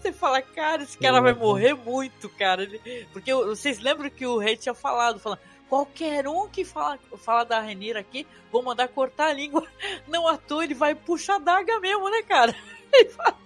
[0.00, 2.68] Você fala, cara, esse cara vai morrer muito, cara.
[3.12, 7.60] Porque vocês lembram que o rei tinha falado, falando, qualquer um que fala, fala da
[7.60, 9.66] Renira aqui, vou mandar cortar a língua.
[10.06, 12.54] Não à toa, ele vai puxar a daga mesmo, né, cara?
[12.92, 13.38] Ele, fala,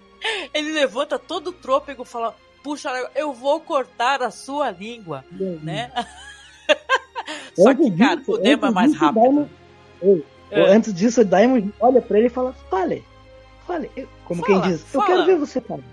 [0.55, 5.59] ele levanta todo o trôpego e fala, puxa, eu vou cortar a sua língua, uhum.
[5.61, 5.91] né?
[7.55, 9.21] Só que, cara, disso, o Demo é mais rápido.
[9.21, 9.49] Diamond,
[10.51, 10.73] é.
[10.73, 13.03] Antes disso, o Diamond olha pra ele e fala, fale,
[13.65, 13.89] fale.
[14.25, 15.05] Como fala, quem diz, eu fala.
[15.05, 15.83] quero ver você falar.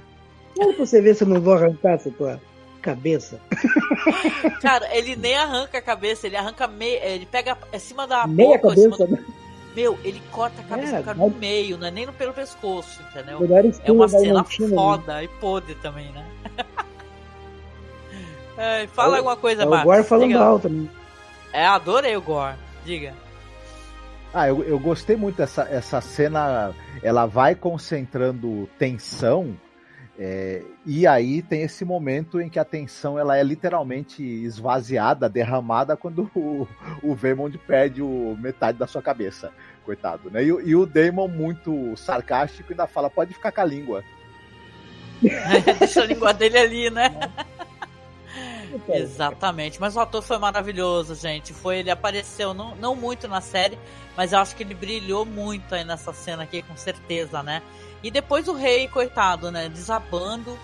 [0.54, 2.40] Pra você ver se eu não vou arrancar essa tua
[2.82, 3.40] cabeça.
[4.60, 7.00] Cara, ele nem arranca a cabeça, ele arranca meio.
[7.02, 9.12] Ele pega acima da meia boca, cabeça, do...
[9.12, 9.24] né?
[9.74, 12.34] Meu, ele corta a cabeça é, do cara no meio, não é nem no pelo
[12.34, 13.38] pescoço, entendeu?
[13.82, 14.68] É uma cena né?
[14.68, 15.24] foda né?
[15.24, 16.26] e podre também, né?
[18.58, 19.84] é, fala é, alguma coisa, é Marcos.
[19.84, 20.44] O Gore falando Diga.
[20.44, 20.90] alto também.
[21.52, 22.56] É, adorei o Gore.
[22.84, 23.14] Diga.
[24.32, 26.74] Ah, eu, eu gostei muito dessa essa cena.
[27.02, 29.56] Ela vai concentrando tensão
[30.18, 35.96] é, e aí tem esse momento em que a tensão ela é literalmente esvaziada, derramada
[35.96, 36.68] quando o,
[37.02, 39.50] o Veemond perde o, metade da sua cabeça,
[39.84, 40.42] coitado, né?
[40.42, 44.04] E, e o Damon muito sarcástico ainda fala, pode ficar com a língua.
[45.78, 47.10] Deixa a língua dele ali, né?
[48.88, 51.52] Exatamente, mas o ator foi maravilhoso, gente.
[51.52, 53.78] Foi, ele apareceu não, não muito na série,
[54.16, 57.62] mas eu acho que ele brilhou muito aí nessa cena aqui, com certeza, né?
[58.02, 60.58] E depois o rei, coitado, né, desabando,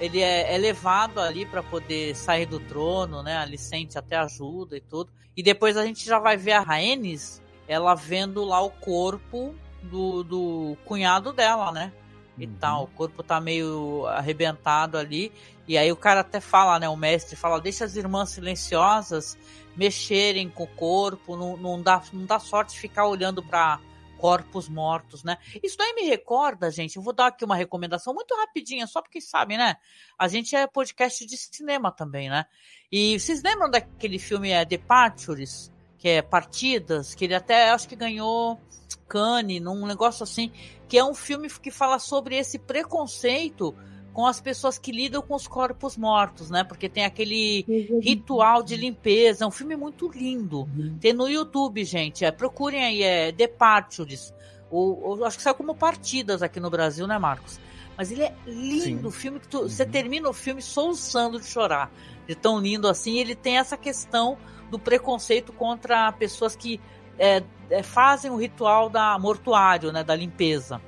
[0.00, 3.36] ele é, é levado ali para poder sair do trono, né?
[3.36, 5.10] Ali sente até ajuda e tudo.
[5.36, 10.22] E depois a gente já vai ver a Rhaenys, ela vendo lá o corpo do,
[10.22, 11.92] do cunhado dela, né?
[12.36, 12.56] E uhum.
[12.58, 15.32] tal, o corpo tá meio arrebentado ali.
[15.66, 16.88] E aí o cara até fala, né?
[16.88, 19.38] O mestre fala: deixa as irmãs silenciosas
[19.76, 23.80] mexerem com o corpo, não, não, dá, não dá sorte ficar olhando para
[24.18, 25.36] corpos mortos, né?
[25.62, 26.96] Isso daí me recorda, gente.
[26.96, 29.76] Eu vou dar aqui uma recomendação muito rapidinha, só porque sabem, né?
[30.18, 32.46] A gente é podcast de cinema também, né?
[32.90, 35.70] E vocês lembram daquele filme é, Departures,
[36.04, 38.60] que é Partidas, que ele até acho que ganhou
[39.08, 40.52] Cannes, num negócio assim,
[40.86, 43.74] que é um filme que fala sobre esse preconceito
[44.12, 46.62] com as pessoas que lidam com os corpos mortos, né?
[46.62, 47.64] Porque tem aquele
[48.02, 49.46] ritual de limpeza.
[49.46, 50.68] É um filme muito lindo.
[50.76, 50.98] Uhum.
[51.00, 52.22] Tem no YouTube, gente.
[52.22, 54.34] É, procurem aí, é Departures.
[54.70, 57.58] O, o, acho que saiu como partidas aqui no Brasil, né, Marcos?
[57.96, 59.68] Mas ele é lindo, o filme que tu, uhum.
[59.70, 61.90] você termina o filme soluçando de chorar.
[62.28, 63.18] De tão lindo assim.
[63.18, 64.36] Ele tem essa questão
[64.70, 66.80] do preconceito contra pessoas que
[67.18, 70.80] é, é, fazem o ritual da mortuário, né, da limpeza.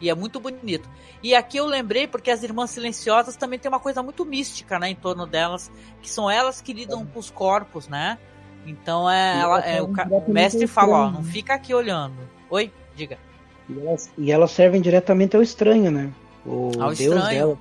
[0.00, 0.88] E é muito bonito.
[1.22, 4.90] E aqui eu lembrei porque as irmãs silenciosas também tem uma coisa muito mística, né,
[4.90, 8.18] em torno delas, que são elas que lidam com os corpos, né?
[8.66, 12.16] Então é, ela, é o, o mestre fala, ó, não fica aqui olhando.
[12.50, 13.18] Oi, diga.
[13.68, 16.12] E elas, e elas servem diretamente ao estranho, né?
[16.44, 17.30] O ao Deus estranho.
[17.30, 17.58] Dela.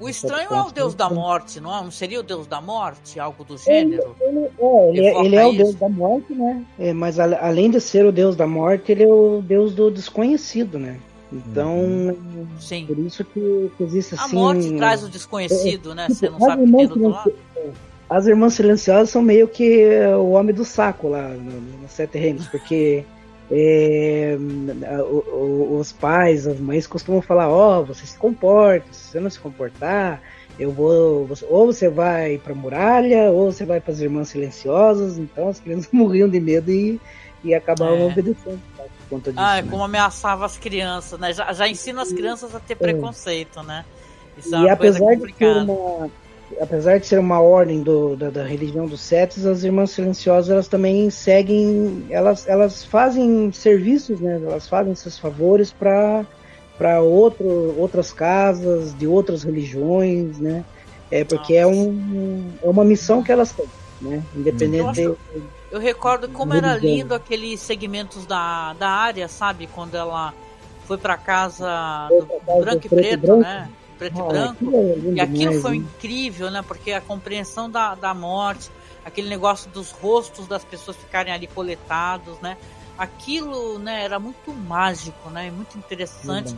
[0.00, 1.82] O estranho é o deus da morte, não é?
[1.82, 4.16] Não seria o deus da morte, algo do gênero?
[4.20, 6.64] Ele, ele, é, ele, é, ele é o deus da morte, né?
[6.78, 10.78] É, mas além de ser o deus da morte, ele é o deus do desconhecido,
[10.78, 10.98] né?
[11.32, 12.46] Então, uhum.
[12.58, 12.86] Sim.
[12.86, 14.36] por isso que, que existe assim.
[14.36, 16.06] A morte traz o desconhecido, é, né?
[16.06, 17.32] Tipo, Você não sabe quem é do lado.
[18.08, 19.84] As irmãs silenciosas são meio que
[20.16, 23.04] o homem do saco lá nos no Sete Reinos, porque
[23.50, 24.36] é,
[25.00, 28.86] o, o, os pais, as mães costumam falar: Ó, oh, você se comporta,
[29.16, 30.20] você não se comportar,
[30.58, 31.28] eu vou.
[31.48, 35.18] Ou você vai pra muralha, ou você vai para as irmãs silenciosas.
[35.18, 37.00] Então as crianças morriam de medo e,
[37.42, 38.04] e acabavam é.
[38.06, 38.60] obedecendo
[39.08, 39.42] conta disso.
[39.42, 39.70] Ah, é né?
[39.70, 41.32] como ameaçava as crianças, né?
[41.32, 42.76] Já, já ensina as crianças a ter é.
[42.76, 43.84] preconceito, né?
[44.36, 46.10] Isso é e apesar de ser uma
[46.60, 50.68] apesar de ser uma ordem do, da, da, religião dos Setes, as Irmãs Silenciosas elas
[50.68, 54.40] também seguem, elas, elas fazem serviços, né?
[54.44, 56.24] Elas fazem seus favores para
[56.78, 60.64] para outras casas de outras religiões, né?
[61.10, 63.66] É porque é, um, é uma missão que elas têm,
[64.00, 64.22] né?
[64.34, 65.00] Independente.
[65.00, 69.68] Eu, acho, eu recordo como era lindo aqueles segmentos da, da área, sabe?
[69.72, 70.34] Quando ela
[70.84, 73.70] foi para casa do branco e preto, preto né?
[73.98, 74.64] Preto e branco.
[75.14, 76.62] e aquilo foi incrível, né?
[76.66, 78.70] Porque a compreensão da, da morte,
[79.04, 82.56] aquele negócio dos rostos das pessoas ficarem ali coletados, né?
[82.98, 86.56] Aquilo né, era muito mágico, né, muito interessante.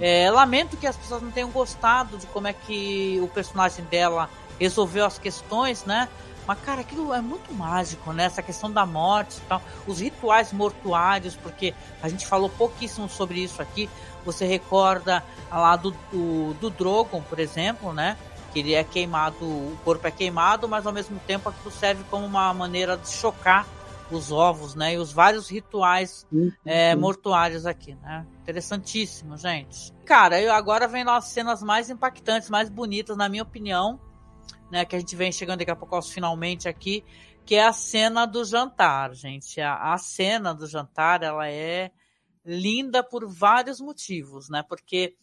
[0.00, 4.28] É, lamento que as pessoas não tenham gostado de como é que o personagem dela
[4.58, 6.08] resolveu as questões, né?
[6.46, 8.24] Mas, cara, aquilo é muito mágico, né?
[8.24, 9.62] Essa questão da morte e tal.
[9.86, 13.88] Os rituais mortuários, porque a gente falou pouquíssimo sobre isso aqui.
[14.24, 18.16] Você recorda lá do, do, do Drogon, por exemplo, né?
[18.52, 22.26] Que ele é queimado, o corpo é queimado, mas ao mesmo tempo aquilo serve como
[22.26, 23.66] uma maneira de chocar
[24.10, 24.94] os ovos, né?
[24.94, 26.26] E os vários rituais
[26.64, 28.26] é, mortuários aqui, né?
[28.42, 29.92] Interessantíssimo, gente.
[30.04, 33.98] Cara, eu agora vem as cenas mais impactantes, mais bonitas, na minha opinião,
[34.70, 34.84] né?
[34.84, 37.04] Que a gente vem chegando daqui a pouco aos finalmente aqui,
[37.44, 39.60] que é a cena do jantar, gente.
[39.60, 41.90] A, a cena do jantar, ela é
[42.44, 44.62] linda por vários motivos, né?
[44.68, 45.14] Porque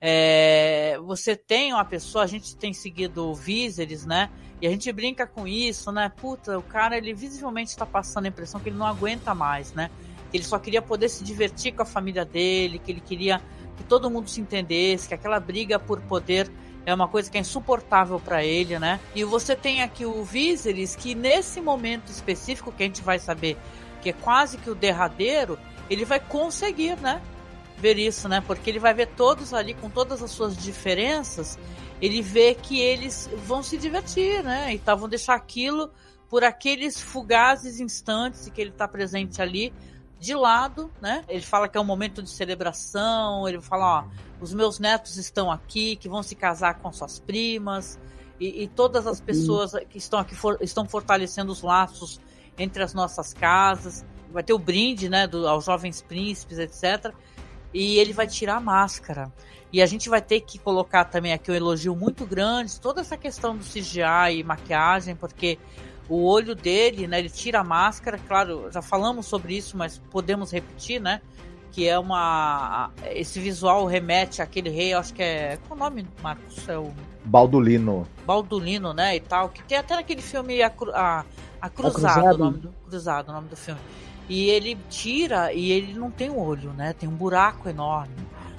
[0.00, 4.30] é, você tem uma pessoa, a gente tem seguido o Viserys, né?
[4.60, 6.10] E a gente brinca com isso, né?
[6.16, 9.90] Puta, o cara, ele visivelmente está passando a impressão que ele não aguenta mais, né?
[10.30, 13.40] Que ele só queria poder se divertir com a família dele, que ele queria
[13.76, 16.50] que todo mundo se entendesse, que aquela briga por poder
[16.86, 18.98] é uma coisa que é insuportável para ele, né?
[19.14, 23.58] E você tem aqui o Viserys, que nesse momento específico, que a gente vai saber
[24.00, 25.58] que é quase que o derradeiro,
[25.90, 27.20] ele vai conseguir, né?
[27.76, 28.42] Ver isso, né?
[28.46, 31.58] Porque ele vai ver todos ali com todas as suas diferenças
[32.00, 34.74] ele vê que eles vão se divertir, né?
[34.74, 35.90] E tá, vão deixar aquilo
[36.28, 39.72] por aqueles fugazes instantes que ele está presente ali
[40.18, 41.24] de lado, né?
[41.28, 44.04] Ele fala que é um momento de celebração, ele fala, ó,
[44.40, 47.98] os meus netos estão aqui, que vão se casar com suas primas,
[48.40, 52.20] e, e todas as pessoas que estão aqui for, estão fortalecendo os laços
[52.58, 54.04] entre as nossas casas.
[54.30, 57.14] Vai ter o brinde, né, do, aos jovens príncipes, etc.
[57.72, 59.32] E ele vai tirar a máscara.
[59.72, 63.16] E a gente vai ter que colocar também aqui um elogio muito grande, toda essa
[63.16, 65.58] questão do CGI e maquiagem, porque
[66.08, 70.52] o olho dele, né, ele tira a máscara, claro, já falamos sobre isso, mas podemos
[70.52, 71.20] repetir, né?
[71.72, 72.90] Que é uma.
[73.10, 75.58] Esse visual remete àquele rei, acho que é.
[75.66, 76.66] Qual o nome, Marcos?
[76.68, 76.90] É o.
[77.24, 78.06] Baldulino.
[78.24, 79.16] Baldulino, né?
[79.16, 79.50] E tal.
[79.50, 81.24] Que tem até naquele filme A, a,
[81.60, 82.34] a Cruzado.
[82.34, 83.80] O nome do, Cruzado, o nome do filme.
[84.26, 86.94] E ele tira e ele não tem um olho, né?
[86.94, 88.14] Tem um buraco enorme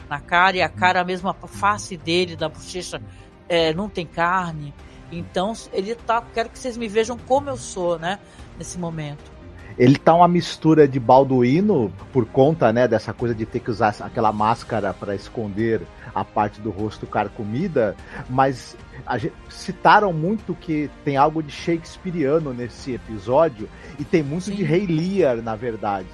[0.09, 3.01] na cara e a cara, a mesma face dele, da bochecha,
[3.47, 4.73] é, não tem carne.
[5.11, 6.21] Então ele tá.
[6.34, 8.19] Quero que vocês me vejam como eu sou, né?
[8.57, 9.38] Nesse momento.
[9.77, 13.95] Ele tá uma mistura de Balduino, por conta, né, dessa coisa de ter que usar
[13.99, 15.81] aquela máscara para esconder
[16.15, 17.95] a parte do rosto carcomida,
[18.27, 18.75] mas
[19.19, 23.69] gente, citaram muito que tem algo de Shakespeareano nesse episódio
[23.99, 24.55] e tem muito Sim.
[24.55, 26.07] de Rei Lear, na verdade.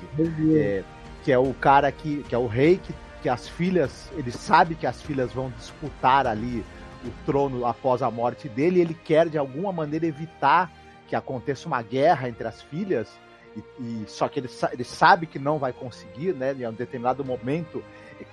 [0.53, 0.83] É,
[1.23, 2.93] que é o cara que, que é o rei que
[3.23, 6.63] que as filhas, ele sabe que as filhas vão disputar ali
[7.05, 10.69] o trono após a morte dele, e ele quer de alguma maneira evitar
[11.07, 13.07] que aconteça uma guerra entre as filhas,
[13.55, 16.53] e, e só que ele, ele sabe que não vai conseguir, né?
[16.53, 17.81] Em um determinado momento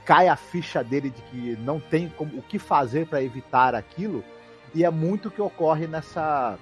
[0.05, 4.25] cai a ficha dele de que não tem como, o que fazer para evitar aquilo,
[4.75, 6.59] e é muito o que ocorre nessa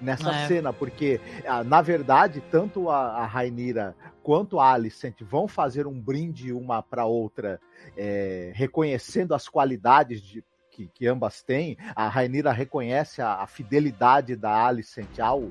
[0.00, 0.48] nessa é.
[0.48, 6.00] cena, porque ah, na verdade tanto a, a Rainira quanto a Alicent vão fazer um
[6.00, 7.60] brinde uma para outra,
[7.96, 11.76] é, reconhecendo as qualidades de, que, que, ambas têm.
[11.94, 15.50] A Rainira reconhece a, a fidelidade da Alicent ao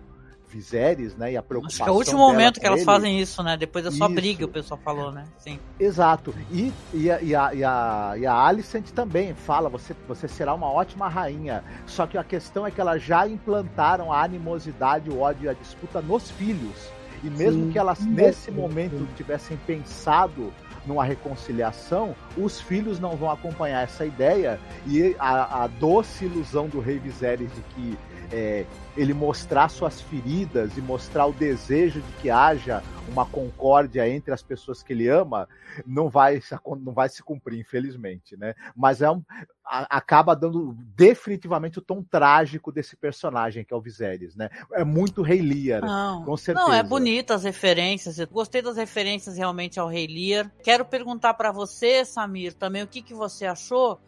[0.49, 1.33] Viserys, né?
[1.33, 1.75] E a preocupação.
[1.75, 2.85] Acho que é o último momento que elas ele.
[2.85, 3.55] fazem isso, né?
[3.55, 4.15] Depois é só isso.
[4.15, 5.25] briga, o pessoal falou, né?
[5.37, 5.59] Sim.
[5.79, 6.33] Exato.
[6.51, 10.53] E, e, a, e, a, e, a, e a Alicent também fala: você, você será
[10.53, 11.63] uma ótima rainha.
[11.85, 15.53] Só que a questão é que elas já implantaram a animosidade, o ódio e a
[15.53, 16.89] disputa nos filhos.
[17.23, 17.71] E mesmo Sim.
[17.71, 20.53] que elas, nesse momento, tivessem pensado
[20.85, 26.79] numa reconciliação, os filhos não vão acompanhar essa ideia e a, a doce ilusão do
[26.79, 27.97] rei Viserys de que
[28.31, 28.65] é,
[28.95, 34.43] ele mostrar suas feridas e mostrar o desejo de que haja uma concórdia entre as
[34.43, 35.47] pessoas que ele ama,
[35.85, 36.41] não vai,
[36.81, 38.53] não vai se cumprir, infelizmente, né?
[38.75, 39.23] Mas é um,
[39.65, 44.49] a, acaba dando definitivamente o tom trágico desse personagem, que é o Viserys, né?
[44.73, 46.67] É muito Rei Lear, não, com certeza.
[46.67, 50.51] Não, é bonita as referências, eu gostei das referências realmente ao Rei Lear.
[50.63, 53.99] Quero perguntar para você, Samir, também o que, que você achou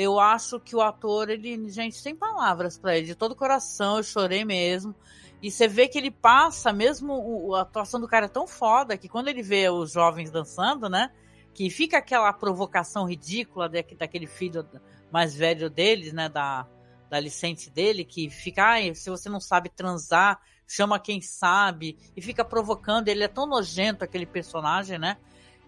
[0.00, 4.04] Eu acho que o ator, ele, gente, sem palavras para ele, de todo coração, eu
[4.04, 4.94] chorei mesmo.
[5.42, 9.08] E você vê que ele passa, mesmo a atuação do cara é tão foda que
[9.08, 11.10] quando ele vê os jovens dançando, né?
[11.52, 14.64] Que fica aquela provocação ridícula daquele filho
[15.10, 16.28] mais velho deles, né?
[16.28, 16.64] Da,
[17.10, 22.22] da licente dele, que fica, ah, se você não sabe transar, chama quem sabe, e
[22.22, 23.08] fica provocando.
[23.08, 25.16] Ele é tão nojento, aquele personagem, né?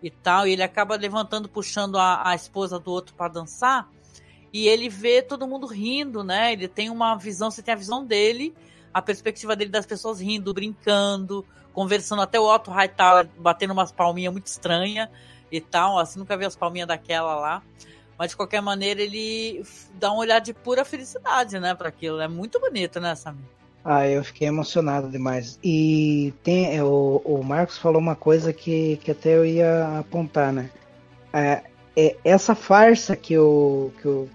[0.00, 3.90] E tal, e ele acaba levantando, puxando a, a esposa do outro para dançar
[4.52, 6.52] e ele vê todo mundo rindo, né?
[6.52, 8.54] Ele tem uma visão, você tem a visão dele,
[8.92, 14.32] a perspectiva dele das pessoas rindo, brincando, conversando, até o Otto Hightower batendo umas palminhas
[14.32, 15.08] muito estranhas
[15.50, 17.62] e tal, assim, nunca vi as palminhas daquela lá.
[18.18, 19.64] Mas de qualquer maneira, ele
[19.94, 22.20] dá um olhar de pura felicidade, né, para aquilo.
[22.20, 23.44] É muito bonito, né, Samir?
[23.82, 25.58] Ah, eu fiquei emocionado demais.
[25.64, 30.52] E tem é, o, o Marcos falou uma coisa que, que até eu ia apontar,
[30.52, 30.70] né?
[31.32, 31.62] É,
[31.96, 34.28] é, essa farsa que o, que o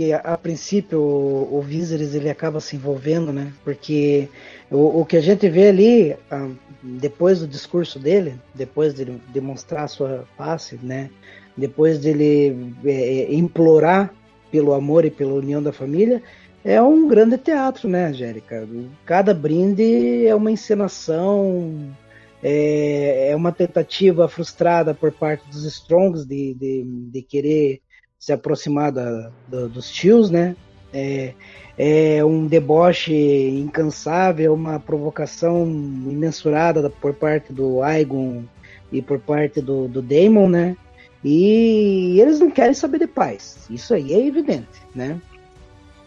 [0.00, 3.52] que a, princípio o, o Viserys ele acaba se envolvendo, né?
[3.62, 4.30] Porque
[4.70, 6.48] o, o que a gente vê ali ah,
[6.82, 11.10] depois do discurso dele, depois de demonstrar a sua face, né?
[11.54, 14.10] Depois dele é, é, implorar
[14.50, 16.22] pelo amor e pela união da família,
[16.64, 18.66] é um grande teatro, né, Angélica?
[19.04, 21.94] Cada brinde é uma encenação,
[22.42, 27.82] é, é uma tentativa frustrada por parte dos Strongs de, de, de querer
[28.20, 30.54] se aproximar da, da, dos tios, né?
[30.92, 31.32] É,
[31.78, 38.44] é um deboche incansável, uma provocação imensurada por parte do Aegon
[38.92, 40.76] e por parte do, do Daemon, né?
[41.24, 43.66] E eles não querem saber de paz.
[43.70, 45.20] Isso aí é evidente, né?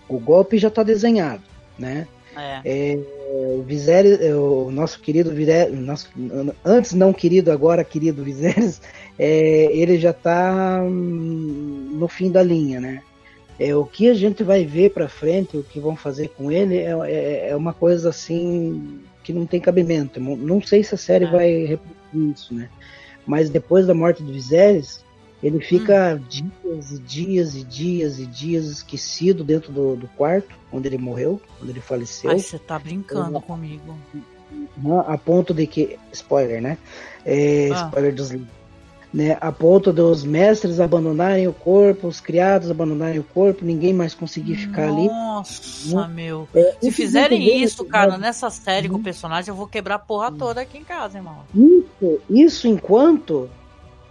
[0.08, 1.44] O golpe já está desenhado,
[1.80, 2.08] né?
[2.36, 2.62] É.
[2.64, 3.00] É,
[3.34, 6.10] o Viserys, é, o nosso querido Viserys, nosso,
[6.64, 8.80] antes não querido, agora querido Viserys,
[9.18, 13.02] é, ele já está hum, no fim da linha, né?
[13.60, 16.78] É, o que a gente vai ver para frente, o que vão fazer com ele,
[16.78, 20.20] é, é, é, uma coisa assim que não tem cabimento.
[20.20, 21.32] Não sei se a série é.
[21.32, 22.70] vai repetir isso, né?
[23.26, 25.04] Mas depois da morte do Viserys,
[25.44, 26.26] ele fica hum.
[26.28, 31.40] dias e dias e dias e dias esquecido dentro do, do quarto onde ele morreu,
[31.62, 32.32] onde ele faleceu.
[32.32, 33.96] Ai, você tá brincando comigo.
[35.06, 36.00] A ponto de que.
[36.12, 36.78] Spoiler, né?
[37.26, 37.86] É, ah.
[37.88, 38.64] Spoiler dos livros
[39.14, 44.16] né, a ponto dos mestres abandonarem o corpo, os criados abandonarem o corpo, ninguém mais
[44.16, 45.08] conseguir ficar Nossa, ali.
[45.94, 46.14] Nossa, né?
[46.14, 46.48] meu.
[46.56, 49.04] É, Se fizerem isso, cara, nessa série com o uhum.
[49.04, 50.38] personagem, eu vou quebrar a porra uhum.
[50.38, 51.44] toda aqui em casa, irmão.
[51.54, 53.48] Isso, isso enquanto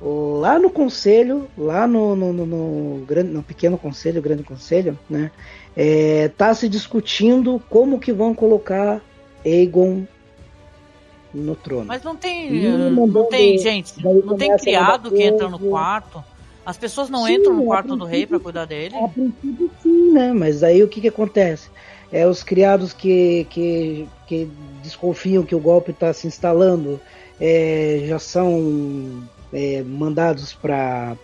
[0.05, 5.31] lá no conselho, lá no, no, no, no, grande, no pequeno conselho, grande conselho, né,
[5.77, 9.01] é, tá se discutindo como que vão colocar
[9.45, 10.05] Aegon
[11.33, 11.87] no trono.
[11.87, 12.51] Mas não tem,
[12.91, 16.23] não tem gente, não tem criado que entra no quarto.
[16.65, 18.95] As pessoas não sim, entram no quarto do rei para cuidar dele?
[18.97, 20.33] A princípio sim, né?
[20.33, 21.69] Mas aí o que que acontece?
[22.13, 24.49] É os criados que, que, que
[24.83, 27.01] desconfiam que o golpe está se instalando
[27.41, 31.17] é, já são é, mandados para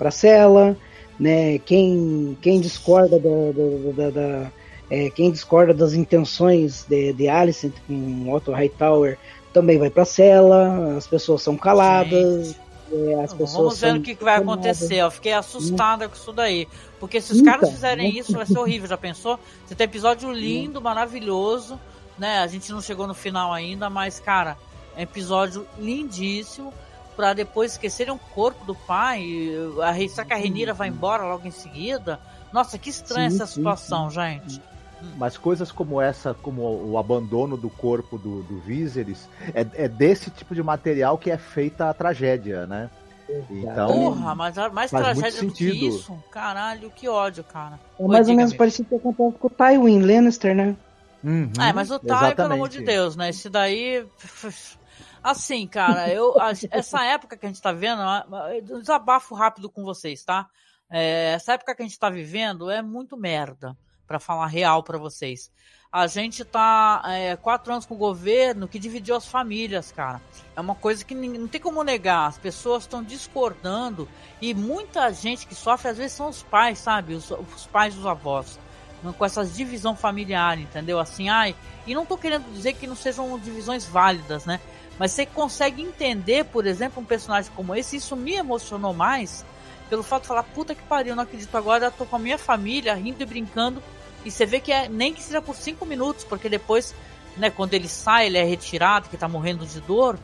[0.00, 0.76] a cela,
[1.18, 1.58] né?
[1.60, 4.52] Quem, quem discorda da, da, da, da
[4.90, 9.18] é, quem discorda das intenções de, de Alicent com Otto Hightower
[9.52, 12.54] também vai para a cela, as pessoas são caladas.
[12.92, 14.96] É, as pessoas Vamos ver o que, que vai acontecer.
[14.96, 16.68] Eu fiquei assustada com isso daí.
[17.00, 18.88] Porque se os Eita, caras fizerem isso, vai ser horrível.
[18.88, 19.40] Já pensou?
[19.66, 21.80] Você tem episódio lindo, maravilhoso.
[22.16, 22.38] Né?
[22.38, 24.56] A gente não chegou no final ainda, mas, cara,
[24.96, 26.72] é episódio lindíssimo.
[27.16, 29.50] Pra depois esquecerem o corpo do pai.
[29.82, 32.20] A, será que a Renira vai embora logo em seguida?
[32.52, 34.16] Nossa, que estranha sim, essa situação, sim.
[34.16, 34.62] gente.
[35.16, 40.30] Mas coisas como essa, como o abandono do corpo do, do Viserys, é, é desse
[40.30, 42.90] tipo de material que é feita a tragédia, né?
[43.50, 46.16] Então, Porra, mas mais tragédia do que isso?
[46.30, 47.78] Caralho, que ódio, cara.
[47.98, 50.76] É mais ou menos parecido com o que acontece com o Tywin Lannister, né?
[51.24, 53.30] Uhum, é, mas o Tywin, pelo amor de Deus, né?
[53.30, 54.06] Esse daí...
[55.26, 56.36] Assim, cara, eu
[56.70, 58.00] essa época que a gente tá vendo,
[58.78, 60.48] desabafo rápido com vocês, tá?
[60.88, 63.76] É, essa época que a gente tá vivendo é muito merda
[64.06, 65.50] para falar real para vocês.
[65.90, 70.22] A gente tá é, quatro anos com o governo que dividiu as famílias, cara.
[70.54, 72.28] É uma coisa que não tem como negar.
[72.28, 74.08] As pessoas estão discordando
[74.40, 77.14] e muita gente que sofre às vezes são os pais, sabe?
[77.14, 78.60] Os, os pais dos avós.
[79.18, 81.00] Com essa divisão familiar, entendeu?
[81.00, 81.56] Assim, ai.
[81.84, 84.60] E não tô querendo dizer que não sejam divisões válidas, né?
[84.98, 87.96] Mas você consegue entender, por exemplo, um personagem como esse.
[87.96, 89.44] Isso me emocionou mais
[89.90, 91.90] pelo fato de falar: puta que pariu, não acredito agora.
[91.90, 93.82] Tô com a minha família rindo e brincando
[94.26, 96.92] e você vê que é nem que seja por cinco minutos, porque depois,
[97.36, 100.18] né, quando ele sai, ele é retirado, que tá morrendo de dor,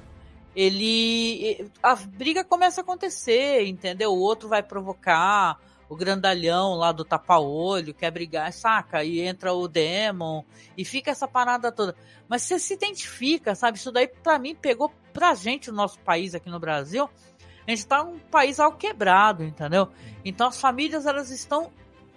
[0.56, 1.70] ele.
[1.80, 4.10] A briga começa a acontecer, entendeu?
[4.10, 5.56] O outro vai provocar,
[5.92, 9.04] o grandalhão lá do tapa-olho quer brigar, saca?
[9.04, 10.42] E entra o Demon
[10.74, 11.94] e fica essa parada toda.
[12.26, 13.76] Mas você se identifica, sabe?
[13.76, 17.10] Isso daí pra mim pegou pra gente, o nosso país aqui no Brasil.
[17.66, 19.86] A gente tá um país ao quebrado, entendeu?
[20.24, 21.70] Então as famílias elas estão,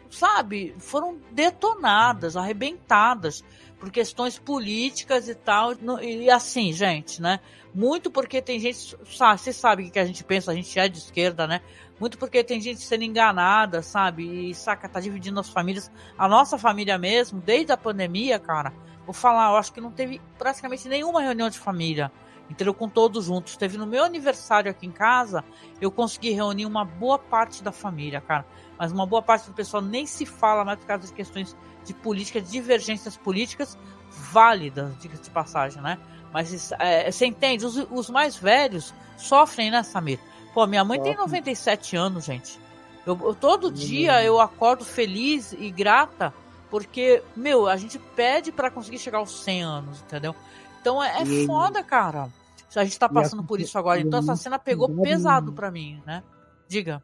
[0.10, 3.44] sabe, foram detonadas, arrebentadas
[3.78, 5.74] por questões políticas e tal.
[6.02, 7.42] E assim, gente, né?
[7.74, 10.98] Muito porque tem gente, sabe, você sabe que a gente pensa, a gente é de
[10.98, 11.60] esquerda, né?
[12.00, 14.50] Muito porque tem gente sendo enganada, sabe?
[14.50, 15.90] E saca, tá dividindo as famílias.
[16.18, 18.74] A nossa família mesmo, desde a pandemia, cara,
[19.06, 22.12] vou falar, eu acho que não teve praticamente nenhuma reunião de família,
[22.50, 22.74] entendeu?
[22.74, 23.56] Com todos juntos.
[23.56, 25.44] Teve no meu aniversário aqui em casa,
[25.80, 28.46] eu consegui reunir uma boa parte da família, cara.
[28.78, 31.56] Mas uma boa parte do pessoal nem se fala mais por causa de questões
[31.86, 33.78] de política, de divergências políticas
[34.10, 35.98] válidas, diga de passagem, né?
[36.34, 37.66] Mas é, você entende?
[37.66, 40.20] Os, os mais velhos sofrem, né, Samir?
[40.56, 42.58] Pô, minha mãe tem 97 anos, gente.
[43.06, 46.34] Eu, eu todo dia eu acordo feliz e grata
[46.72, 50.34] porque, meu, a gente pede para conseguir chegar aos 100 anos, entendeu?
[50.80, 52.30] Então é, é foda, cara.
[52.74, 54.00] A gente tá passando por isso agora.
[54.00, 56.24] Então essa cena pegou pesado para mim, né?
[56.70, 57.04] Diga.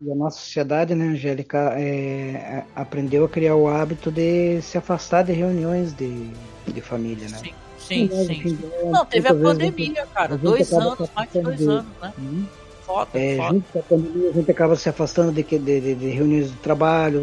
[0.00, 5.24] E a nossa sociedade, né, Angélica, é, aprendeu a criar o hábito de se afastar
[5.24, 6.30] de reuniões de,
[6.66, 7.38] de família, né?
[7.38, 8.58] Sim, sim, sim.
[8.84, 10.38] Não, teve a pandemia, cara.
[10.38, 12.12] Dois anos, mais de dois anos, né?
[12.18, 12.46] Hum.
[12.84, 13.54] Foda, é, foda.
[13.54, 17.22] Junto com a pandemia, a gente acaba se afastando de, de, de, reuniões de trabalho.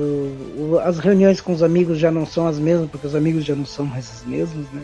[0.84, 3.66] As reuniões com os amigos já não são as mesmas, porque os amigos já não
[3.66, 4.84] são mais os mesmos, né?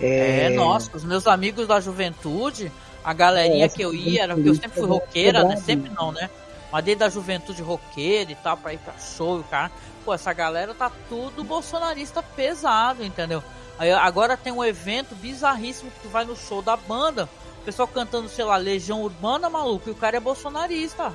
[0.00, 2.72] É, é nossa, os meus amigos da juventude,
[3.04, 5.56] a galerinha é, que eu ia, era que eu sempre fui roqueira, né?
[5.56, 6.30] Sempre não, né?
[6.72, 9.70] Mas desde a juventude roqueira e tal, pra ir pra show, cara.
[10.04, 13.42] Pô, essa galera tá tudo bolsonarista pesado, entendeu?
[13.78, 17.28] Aí, agora tem um evento bizarríssimo que tu vai no show da banda
[17.64, 21.12] pessoal cantando, sei lá, Legião Urbana, maluco, e o cara é bolsonarista,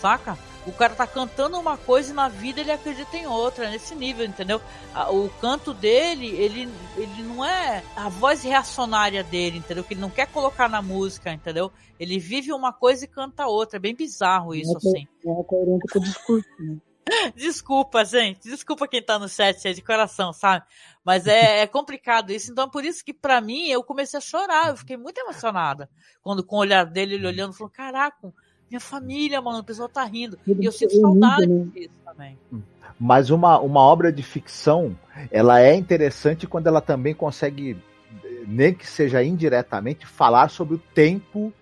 [0.00, 0.38] saca?
[0.64, 4.24] O cara tá cantando uma coisa e na vida ele acredita em outra, nesse nível,
[4.24, 4.60] entendeu?
[5.10, 9.82] O canto dele, ele, ele não é a voz reacionária dele, entendeu?
[9.82, 11.72] Que ele não quer colocar na música, entendeu?
[11.98, 13.76] Ele vive uma coisa e canta outra.
[13.76, 15.08] É bem bizarro isso, é, assim.
[15.26, 16.76] É coerente com o discurso, né?
[17.34, 18.48] Desculpa, gente.
[18.48, 20.64] Desculpa quem tá no chat aí de coração, sabe?
[21.04, 22.52] Mas é, é complicado isso.
[22.52, 24.68] Então, por isso que para mim, eu comecei a chorar.
[24.68, 25.88] Eu fiquei muito emocionada.
[26.22, 28.32] Quando com o olhar dele, ele olhando, falou: Caraca,
[28.70, 30.38] minha família, mano, o pessoal tá rindo.
[30.46, 32.38] E eu sinto saudade disso também.
[32.98, 34.96] Mas uma, uma obra de ficção,
[35.30, 37.76] ela é interessante quando ela também consegue,
[38.46, 41.52] nem que seja indiretamente, falar sobre o tempo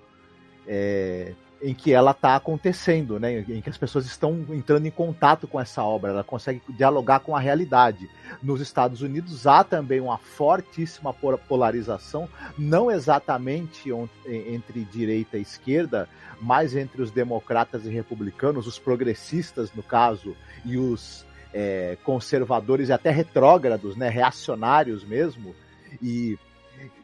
[0.69, 3.41] é, em que ela está acontecendo, né?
[3.41, 7.37] em que as pessoas estão entrando em contato com essa obra, ela consegue dialogar com
[7.37, 8.09] a realidade.
[8.43, 13.91] Nos Estados Unidos há também uma fortíssima polarização, não exatamente
[14.27, 16.09] entre direita e esquerda,
[16.41, 20.35] mas entre os democratas e republicanos, os progressistas, no caso,
[20.65, 24.09] e os é, conservadores e até retrógrados, né?
[24.09, 25.55] reacionários mesmo.
[26.01, 26.39] E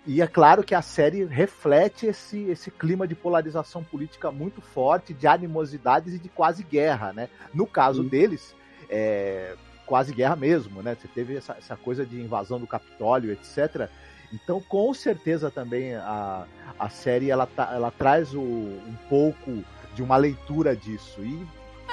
[0.07, 5.13] e é claro que a série reflete esse, esse clima de polarização política muito forte,
[5.13, 7.29] de animosidades e de quase guerra, né?
[7.53, 8.09] No caso Sim.
[8.09, 8.55] deles,
[8.89, 10.95] é, quase guerra mesmo, né?
[10.95, 13.91] Você teve essa, essa coisa de invasão do Capitólio, etc.
[14.33, 16.47] Então, com certeza também a,
[16.79, 21.21] a série ela, tá, ela traz o, um pouco de uma leitura disso.
[21.21, 21.47] E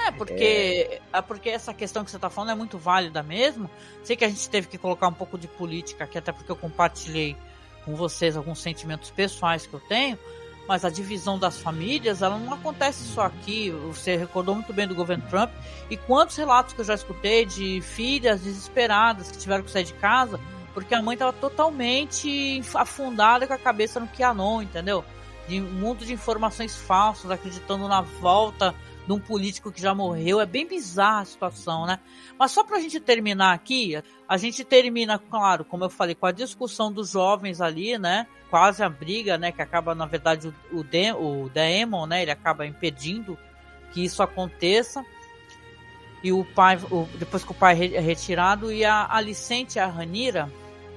[0.06, 1.22] é, porque, é...
[1.22, 3.70] porque essa questão que você está falando é muito válida mesmo.
[4.02, 6.56] Sei que a gente teve que colocar um pouco de política aqui, até porque eu
[6.56, 7.36] compartilhei
[7.84, 10.18] com vocês alguns sentimentos pessoais que eu tenho,
[10.66, 13.70] mas a divisão das famílias, ela não acontece só aqui.
[13.88, 15.50] Você recordou muito bem do governo Trump
[15.90, 19.92] e quantos relatos que eu já escutei de filhas desesperadas que tiveram que sair de
[19.94, 20.40] casa
[20.74, 25.04] porque a mãe estava totalmente afundada com a cabeça no QAnon, entendeu?
[25.46, 28.74] De um mundo de informações falsas, acreditando na volta
[29.06, 30.40] de um político que já morreu.
[30.40, 31.98] É bem bizarra a situação, né?
[32.38, 36.32] Mas só pra gente terminar aqui, a gente termina, claro, como eu falei, com a
[36.32, 38.26] discussão dos jovens ali, né?
[38.50, 39.52] Quase a briga, né?
[39.52, 42.22] Que acaba, na verdade, o, De o Demon, né?
[42.22, 43.38] Ele acaba impedindo
[43.92, 45.04] que isso aconteça.
[46.22, 49.86] E o pai, o, depois que o pai é retirado, e a Alicente e a
[49.86, 50.50] Ranira,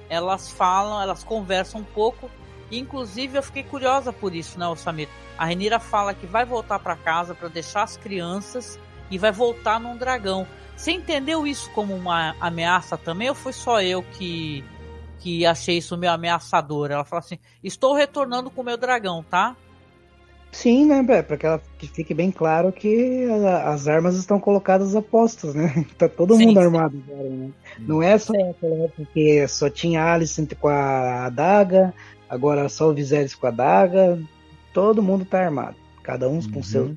[0.08, 2.30] elas falam, elas conversam um pouco.
[2.70, 5.08] E, inclusive, eu fiquei curiosa por isso, né, Samir?
[5.38, 8.78] A Renira fala que vai voltar para casa para deixar as crianças
[9.10, 10.46] e vai voltar num dragão.
[10.76, 14.64] Você entendeu isso como uma ameaça também ou foi só eu que
[15.20, 16.90] que achei isso meio ameaçador?
[16.90, 19.56] Ela fala assim: "Estou retornando com o meu dragão, tá?"
[20.50, 24.96] Sim, né, para que ela que fique bem claro que a, as armas estão colocadas
[24.96, 25.84] a postos, né?
[25.98, 26.64] Tá todo sim, mundo sim.
[26.66, 27.50] armado agora, né?
[27.78, 31.92] Não é só aquela época que só tinha Alice com a adaga,
[32.28, 34.18] agora só o Viserys com a adaga.
[34.78, 36.52] Todo mundo tá armado, cada um uhum.
[36.52, 36.96] com seu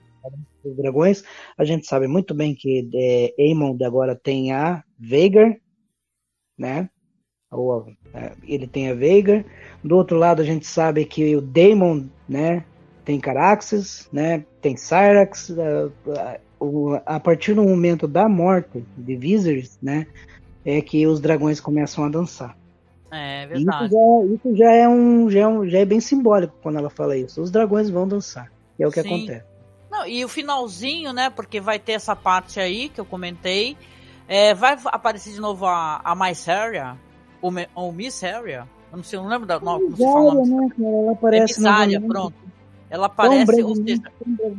[0.64, 1.24] dos dragões.
[1.58, 5.58] A gente sabe muito bem que é, Aemond agora tem a Veigar,
[6.56, 6.92] né?
[7.50, 9.44] Ou, é, ele tem a Veigar.
[9.84, 12.64] Do outro lado, a gente sabe que o Daemon, né?
[13.04, 14.46] Tem Caraxes, né?
[14.62, 15.50] Tem Cyrax.
[15.50, 16.38] A,
[17.08, 20.06] a, a partir do momento da morte de Viserys, né?
[20.64, 22.56] É que os dragões começam a dançar.
[23.12, 23.86] É verdade.
[23.86, 26.90] Isso já, isso já, é um, já, é um, já é bem simbólico quando ela
[26.90, 27.42] fala isso.
[27.42, 28.52] Os dragões vão dançar.
[28.78, 29.16] Que é o que Sim.
[29.16, 29.46] acontece.
[29.92, 31.30] Não, e o finalzinho, né?
[31.30, 33.76] Porque vai ter essa parte aí que eu comentei.
[34.28, 36.48] É, vai aparecer de novo a, a Miss
[37.42, 38.24] ou, ou Miss.
[38.24, 40.46] Eu não sei, eu não lembro da nome, como se fala.
[40.46, 41.62] Né, ela aparece
[42.08, 42.36] pronto.
[42.90, 44.02] Ela aparece, ou seja,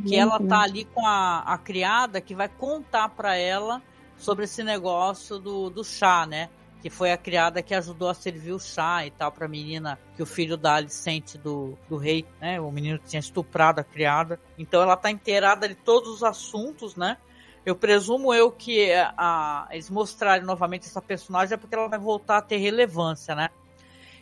[0.06, 3.82] que ela tá ali com a, a criada que vai contar para ela
[4.16, 6.48] sobre esse negócio do, do chá, né?
[6.82, 10.22] Que foi a criada que ajudou a servir o chá e tal pra menina que
[10.22, 12.60] o filho da Alicente do, do rei, né?
[12.60, 14.40] O menino tinha estuprado a criada.
[14.59, 17.16] Então ela tá inteirada de todos os assuntos, né?
[17.64, 22.00] Eu presumo eu que a, a, eles mostrarem novamente essa personagem é porque ela vai
[22.00, 23.48] voltar a ter relevância, né?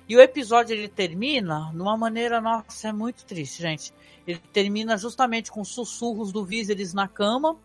[0.06, 3.94] E o episódio ele termina de uma maneira, nossa, é muito triste, gente.
[4.26, 7.56] Ele termina justamente com sussurros do Viserys na cama,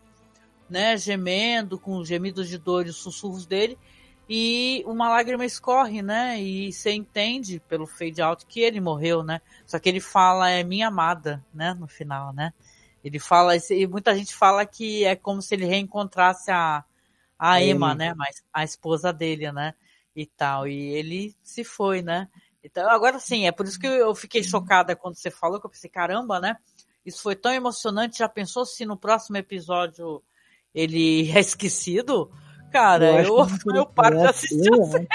[0.70, 3.76] né, gemendo, com gemidos de dor e os sussurros dele,
[4.28, 6.40] e uma lágrima escorre, né?
[6.40, 9.40] E você entende pelo fade out que ele morreu, né?
[9.64, 11.74] Só que ele fala é minha amada, né?
[11.74, 12.52] No final, né?
[13.04, 16.84] Ele fala e muita gente fala que é como se ele reencontrasse a
[17.38, 18.14] a Emma, né?
[18.14, 19.74] Mas a esposa dele, né?
[20.14, 20.66] E tal.
[20.66, 22.28] E ele se foi, né?
[22.64, 25.70] Então agora sim, é por isso que eu fiquei chocada quando você falou que eu
[25.70, 26.56] pensei caramba, né?
[27.04, 28.18] Isso foi tão emocionante.
[28.18, 30.20] Já pensou se no próximo episódio
[30.74, 32.32] ele é esquecido?
[32.76, 33.22] Cara.
[33.22, 35.06] Eu, eu, eu paro de assistir eu acho,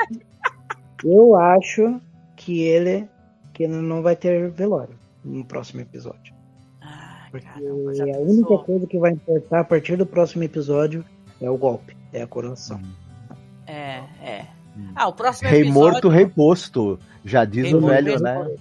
[1.03, 2.01] eu acho
[2.35, 3.07] que ele
[3.53, 6.33] que não vai ter velório no próximo episódio.
[6.81, 11.05] Ah, Porque caramba, a única coisa que vai importar a partir do próximo episódio
[11.39, 12.77] é o golpe, é a coroação.
[12.77, 13.35] Hum.
[13.67, 14.47] É, é.
[14.95, 15.81] Ah, o próximo rei episódio...
[15.81, 16.99] morto, rei posto.
[17.23, 18.55] Já diz rei o velho, né?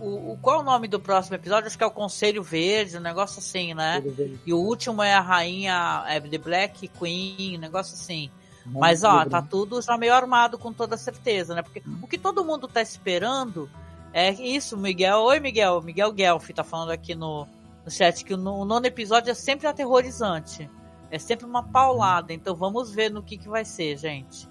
[0.00, 1.66] O, o, qual é o nome do próximo episódio?
[1.66, 4.02] Acho que é o Conselho Verde, um negócio assim, né?
[4.44, 8.30] E o último é a Rainha é The Black Queen, um negócio assim.
[8.66, 11.62] Mas ó, tá tudo já meio armado com toda certeza, né?
[11.62, 13.70] Porque o que todo mundo tá esperando
[14.12, 15.18] é isso, Miguel.
[15.20, 15.80] Oi, Miguel.
[15.82, 17.46] Miguel Guelph tá falando aqui no,
[17.84, 20.68] no chat que o, o nono episódio é sempre aterrorizante.
[21.10, 22.32] É sempre uma paulada.
[22.32, 24.48] Então vamos ver no que, que vai ser, gente.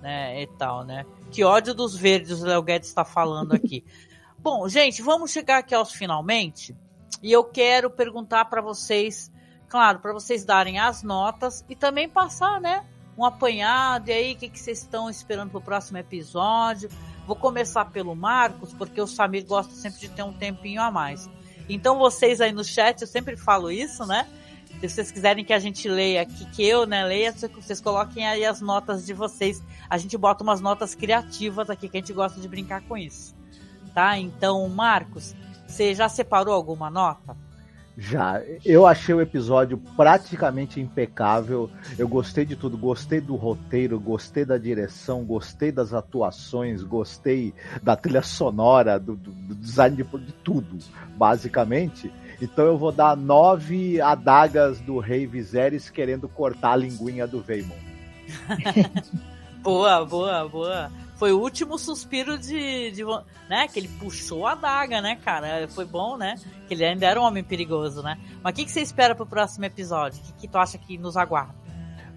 [0.00, 0.42] Né?
[0.42, 1.04] E tal, né?
[1.30, 3.84] Que ódio dos verdes o Léo Guedes está falando aqui.
[4.46, 6.72] Bom, gente, vamos chegar aqui aos finalmente.
[7.20, 9.28] E eu quero perguntar para vocês,
[9.68, 12.86] claro, para vocês darem as notas e também passar, né?
[13.18, 14.08] Um apanhado.
[14.08, 16.88] E aí, o que, que vocês estão esperando para o próximo episódio?
[17.26, 21.28] Vou começar pelo Marcos, porque o Samir gosta sempre de ter um tempinho a mais.
[21.68, 24.28] Então, vocês aí no chat, eu sempre falo isso, né?
[24.78, 28.44] Se vocês quiserem que a gente leia aqui, que eu, né, leia, vocês coloquem aí
[28.44, 29.60] as notas de vocês.
[29.90, 33.35] A gente bota umas notas criativas aqui, que a gente gosta de brincar com isso
[33.96, 34.18] tá?
[34.18, 35.34] Então, Marcos,
[35.66, 37.34] você já separou alguma nota?
[37.96, 38.42] Já.
[38.62, 41.70] Eu achei o episódio praticamente impecável.
[41.98, 42.76] Eu gostei de tudo.
[42.76, 49.30] Gostei do roteiro, gostei da direção, gostei das atuações, gostei da trilha sonora, do, do,
[49.30, 50.76] do design de, de, tudo,
[51.16, 52.12] basicamente.
[52.38, 57.74] Então eu vou dar nove adagas do Rei Viserys querendo cortar a linguinha do Veimon.
[59.64, 63.04] boa, boa, boa foi o último suspiro de, de,
[63.48, 65.66] né, que ele puxou a daga, né, cara?
[65.68, 66.36] Foi bom, né?
[66.68, 68.18] Que ele ainda era um homem perigoso, né?
[68.42, 70.20] Mas o que, que você espera pro próximo episódio?
[70.20, 71.54] O que, que tu acha que nos aguarda?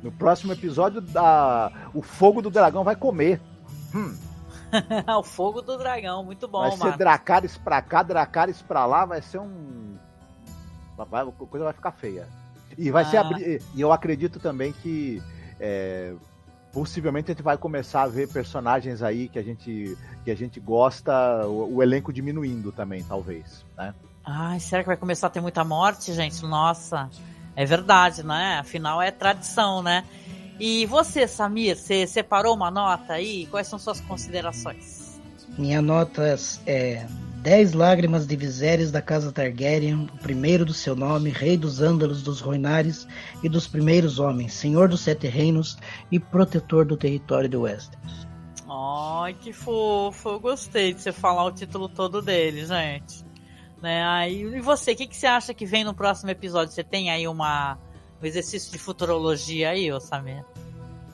[0.04, 1.72] No próximo episódio, da...
[1.94, 3.42] o fogo do dragão vai comer.
[3.96, 4.16] Hum.
[5.18, 9.22] o fogo do dragão, muito bom, Vai ser Dracarys pra cá, Dracarys pra lá, vai
[9.22, 9.98] ser um.
[10.98, 11.06] A
[11.48, 12.28] coisa vai ficar feia.
[12.78, 13.06] E vai ah.
[13.06, 13.62] ser abrir.
[13.74, 15.24] E eu acredito também que
[15.60, 16.14] é,
[16.72, 20.60] possivelmente a gente vai começar a ver personagens aí que a gente, que a gente
[20.60, 23.94] gosta, o, o elenco diminuindo também, talvez, né?
[24.24, 26.44] Ai, será que vai começar a ter muita morte, gente?
[26.46, 27.10] Nossa,
[27.56, 28.60] é verdade, né?
[28.60, 30.04] Afinal é tradição, né?
[30.60, 33.48] E você, Samir, você separou uma nota aí?
[33.48, 35.20] Quais são suas considerações?
[35.58, 37.08] Minha nota é
[37.42, 42.22] 10 lágrimas de Viserys da casa Targaryen, o primeiro do seu nome, rei dos Ândalos,
[42.22, 43.08] dos Roinares
[43.42, 45.78] e dos primeiros homens, senhor dos sete reinos
[46.12, 48.28] e protetor do território de Westeros.
[48.70, 53.24] Ai, que fofo, eu gostei de você falar o título todo dele, gente.
[53.82, 54.04] Né?
[54.04, 56.74] Aí, e você, o que, que você acha que vem no próximo episódio?
[56.74, 57.78] Você tem aí uma,
[58.22, 60.44] um exercício de futurologia aí, ô Samir?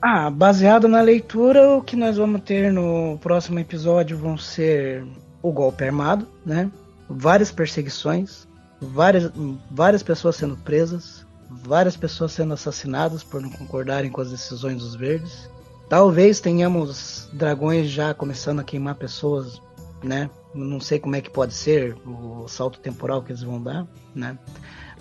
[0.02, 5.06] Ah, baseado na leitura, o que nós vamos ter no próximo episódio vão ser
[5.48, 6.70] o golpe armado, né?
[7.08, 8.48] Várias perseguições,
[8.80, 9.30] várias,
[9.70, 14.96] várias pessoas sendo presas, várias pessoas sendo assassinadas por não concordarem com as decisões dos
[14.96, 15.48] verdes.
[15.88, 19.62] Talvez tenhamos dragões já começando a queimar pessoas,
[20.02, 20.28] né?
[20.52, 24.36] Não sei como é que pode ser o salto temporal que eles vão dar, né?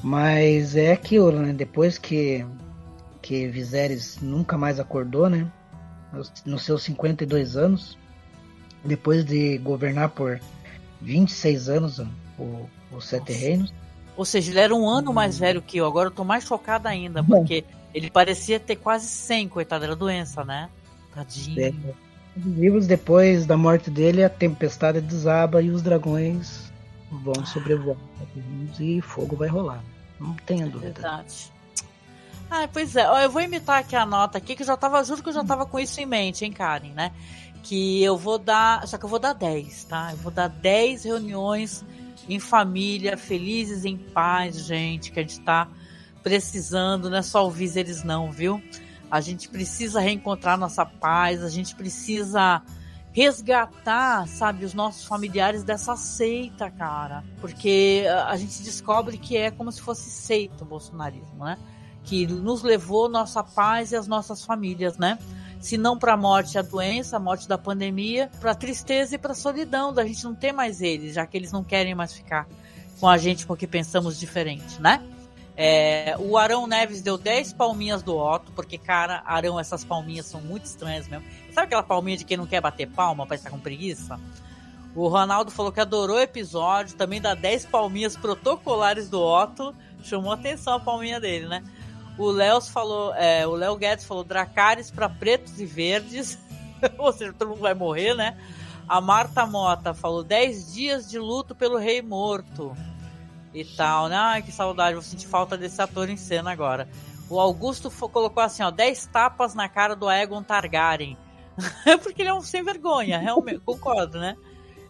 [0.04, 1.54] Mas é aquilo, né?
[1.54, 2.46] Depois que
[3.26, 5.52] que Viserys nunca mais acordou, né?
[6.46, 7.98] Nos seus 52 anos,
[8.86, 10.40] depois de governar por
[11.02, 12.00] 26 anos
[12.38, 13.46] o, os Sete Nossa.
[13.46, 13.74] Reinos.
[14.16, 15.86] Ou seja, ele era um ano mais velho que eu.
[15.86, 20.44] Agora eu tô mais chocada ainda, porque ele parecia ter quase 100, coitada da doença,
[20.44, 20.70] né?
[21.14, 21.62] Tadinho.
[21.62, 21.74] É.
[22.38, 26.72] Vivos depois da morte dele, a tempestade desaba e os dragões
[27.10, 27.98] vão sobrevoar
[28.80, 29.82] e fogo vai rolar.
[30.20, 30.94] Não tenha dúvida.
[30.94, 31.52] Verdade.
[32.50, 33.24] Ah, pois é.
[33.24, 35.44] Eu vou imitar aqui a nota aqui, que eu já tava, juro que eu já
[35.44, 37.12] tava com isso em mente, hein, Karen, né?
[37.66, 40.12] Que eu vou dar, só que eu vou dar 10, tá?
[40.12, 41.84] Eu vou dar 10 reuniões
[42.30, 45.68] em família, felizes, em paz, gente, que a gente tá
[46.24, 48.62] precisando, não é só ouvir eles não, viu?
[49.10, 52.62] A gente precisa reencontrar nossa paz, a gente precisa
[53.12, 57.24] resgatar, sabe, os nossos familiares dessa seita, cara.
[57.40, 61.58] Porque a gente descobre que é como se fosse seita o bolsonarismo, né?
[62.04, 65.18] Que nos levou nossa paz e as nossas famílias, né?
[65.66, 69.18] Se não para a morte, a doença, a morte da pandemia, para a tristeza e
[69.18, 72.14] para a solidão, da gente não ter mais eles, já que eles não querem mais
[72.14, 72.48] ficar
[73.00, 75.02] com a gente porque pensamos diferente, né?
[75.58, 80.40] É, o Arão Neves deu 10 palminhas do Otto, porque, cara, Arão, essas palminhas são
[80.40, 81.26] muito estranhas mesmo.
[81.52, 84.20] Sabe aquela palminha de quem não quer bater palma pra estar com preguiça?
[84.94, 89.76] O Ronaldo falou que adorou o episódio, também dá 10 palminhas protocolares do Otto.
[90.04, 91.64] Chamou atenção a palminha dele, né?
[92.18, 96.40] O Léo falou, é, o Léo Guedes falou Dracares para pretos e verdes.
[96.98, 98.38] Ou seja, todo mundo vai morrer, né?
[98.88, 102.76] A Marta Mota falou 10 dias de luto pelo rei morto
[103.54, 104.16] e tal, né?
[104.16, 106.88] Ai, que saudade, vou sentir falta desse ator em cena agora.
[107.30, 111.18] O Augusto colocou assim, ó, 10 tapas na cara do Aegon Targaryen.
[112.04, 114.36] Porque ele é um sem vergonha, realmente, concordo, né?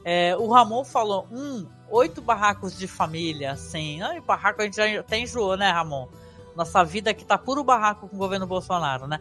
[0.03, 4.01] É, o Ramon falou, um, oito barracos de família, assim.
[4.01, 6.07] Ai, barraco a gente já até enjoou, né, Ramon?
[6.55, 9.19] Nossa vida aqui tá puro barraco com o governo Bolsonaro, né?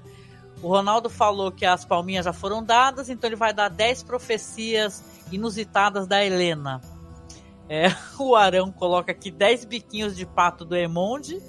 [0.62, 5.04] O Ronaldo falou que as palminhas já foram dadas, então ele vai dar 10 profecias
[5.30, 6.80] inusitadas da Helena.
[7.68, 7.88] É,
[8.18, 11.42] o Arão coloca aqui 10 biquinhos de pato do Emonde.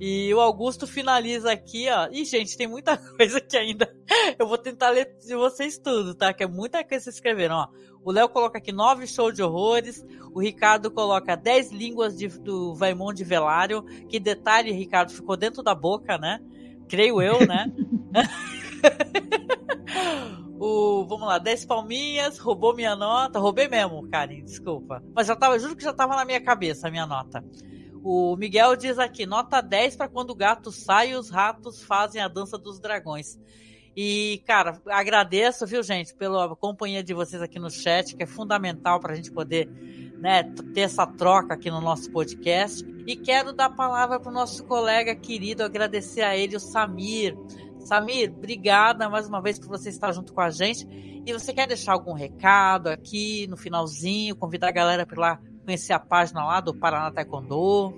[0.00, 2.08] E o Augusto finaliza aqui, ó.
[2.10, 3.92] E, gente, tem muita coisa que ainda.
[4.38, 6.32] Eu vou tentar ler de vocês tudo, tá?
[6.32, 7.68] Que é muita coisa que vocês escreveram, ó.
[8.04, 10.04] O Léo coloca aqui nove shows de horrores.
[10.32, 13.82] O Ricardo coloca 10 línguas de, do Vaimon de Velário.
[14.08, 16.40] Que detalhe, Ricardo, ficou dentro da boca, né?
[16.88, 17.66] Creio eu, né?
[20.60, 23.38] O, vamos lá, 10 palminhas, roubou minha nota.
[23.38, 25.02] Roubei mesmo, Karen, desculpa.
[25.14, 27.44] Mas já tava, juro que já tava na minha cabeça a minha nota.
[28.02, 32.20] O Miguel diz aqui, nota 10 para quando o gato sai e os ratos fazem
[32.20, 33.38] a dança dos dragões.
[33.96, 39.00] E, cara, agradeço, viu, gente, pela companhia de vocês aqui no chat, que é fundamental
[39.00, 39.68] para a gente poder
[40.20, 42.86] né, ter essa troca aqui no nosso podcast.
[43.06, 47.36] E quero dar a palavra para o nosso colega querido, agradecer a ele, o Samir.
[47.80, 50.86] Samir, obrigada mais uma vez por você estar junto com a gente.
[51.26, 55.40] E você quer deixar algum recado aqui no finalzinho, convidar a galera para ir lá
[55.68, 57.92] conhecer a página lá do Paraná Taekwondo?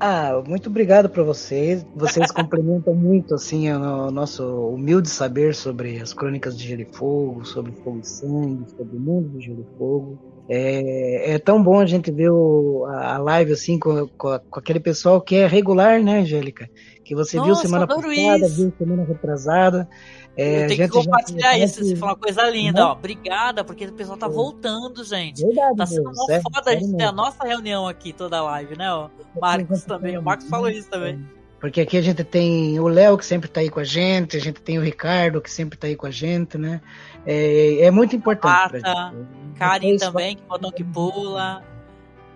[0.00, 1.86] Ah, muito obrigado para vocês.
[1.94, 7.44] Vocês complementam muito assim o nosso humilde saber sobre as crônicas de Gelo e Fogo,
[7.44, 10.18] sobre Fogo e Sangue, sobre o mundo do Gelo e Fogo.
[10.48, 14.80] É, é tão bom a gente ver o, a live assim com, com, com, aquele
[14.80, 16.68] pessoal que é regular, né, Angélica?
[17.04, 18.56] Que você Nossa, viu semana passada, isso.
[18.56, 19.88] viu semana retrasada.
[20.34, 22.92] É, tem que compartilhar isso, isso foi uma coisa linda, ó.
[22.92, 25.44] Obrigada, porque o pessoal tá voltando, gente.
[25.44, 28.76] Verdade, tá sendo uma foda a gente ter a nossa reunião aqui, toda a live,
[28.76, 29.10] né, ó.
[29.40, 31.22] Marcos também, o Marcos falou isso também.
[31.60, 34.40] Porque aqui a gente tem o Léo, que sempre tá aí com a gente, a
[34.40, 36.80] gente tem o Ricardo, que sempre tá aí com a gente, né?
[37.24, 38.80] É, é muito importante.
[38.80, 39.14] Pata,
[39.56, 41.62] Karim também, que botão que pula.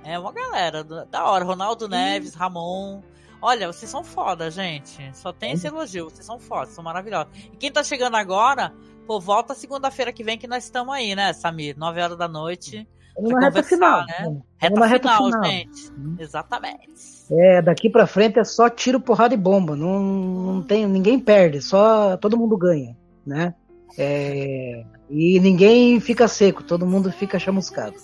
[0.05, 1.45] É uma galera da hora.
[1.45, 3.01] Ronaldo Neves, Ramon.
[3.47, 4.99] Olha, vocês são foda, gente.
[5.15, 6.11] Só tem esse elogio.
[6.11, 7.33] Vocês são foda, são maravilhosos.
[7.53, 8.75] E quem tá chegando agora,
[9.07, 11.79] pô, volta segunda-feira que vem que nós estamos aí, né, Samir?
[11.79, 12.89] 9 horas da noite.
[13.17, 14.37] Uma reta final, né?
[14.59, 15.93] Reta, reta final, final, gente.
[15.93, 16.17] Hum.
[16.19, 16.91] Exatamente.
[17.31, 19.77] É, daqui pra frente é só tiro, porrada e bomba.
[19.77, 23.55] Não, não tem, ninguém perde, só todo mundo ganha, né?
[23.97, 27.95] É, e ninguém fica seco, todo mundo fica chamuscado.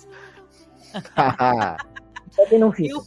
[2.31, 3.03] Só quem não fica.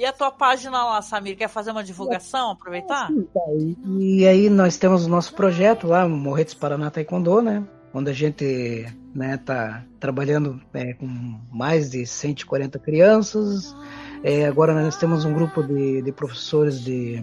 [0.00, 3.08] E, a tua página lá, Samir, quer fazer uma divulgação, aproveitar?
[3.08, 3.40] Sim, tá.
[3.52, 7.62] e, e, aí nós temos o nosso projeto lá, Morretes Paraná Taekwondo, né?
[7.92, 11.06] onde a gente né, tá trabalhando é, com
[11.52, 13.76] mais de 140 crianças.
[14.22, 17.22] É, agora nós temos um grupo de, de professores de,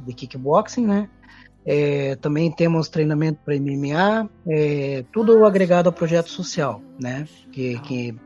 [0.00, 1.10] de kickboxing, né?
[1.66, 7.28] É, também temos treinamento para MMA, é, tudo agregado ao projeto social, né?
[7.52, 8.16] Que, que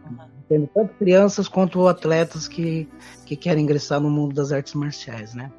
[0.48, 2.88] tem tanto crianças quanto atletas que,
[3.26, 5.50] que querem ingressar no mundo das artes marciais, né?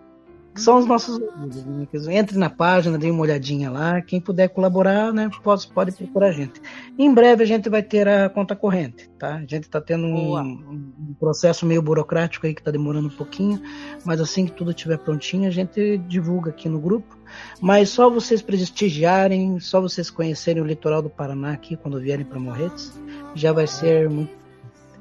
[0.54, 2.18] Que são os nossos amigos, né?
[2.18, 4.02] Entre na página, dê uma olhadinha lá.
[4.02, 6.60] Quem puder colaborar, né, pode, pode procurar a gente.
[6.98, 9.36] Em breve a gente vai ter a conta corrente, tá?
[9.36, 13.62] A gente está tendo um, um, processo meio burocrático aí que está demorando um pouquinho,
[14.04, 17.16] mas assim que tudo estiver prontinho, a gente divulga aqui no grupo.
[17.62, 22.40] Mas só vocês prestigiarem, só vocês conhecerem o litoral do Paraná aqui quando vierem para
[22.40, 23.00] Morretes,
[23.36, 24.39] já vai ser muito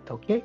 [0.08, 0.42] tá ok?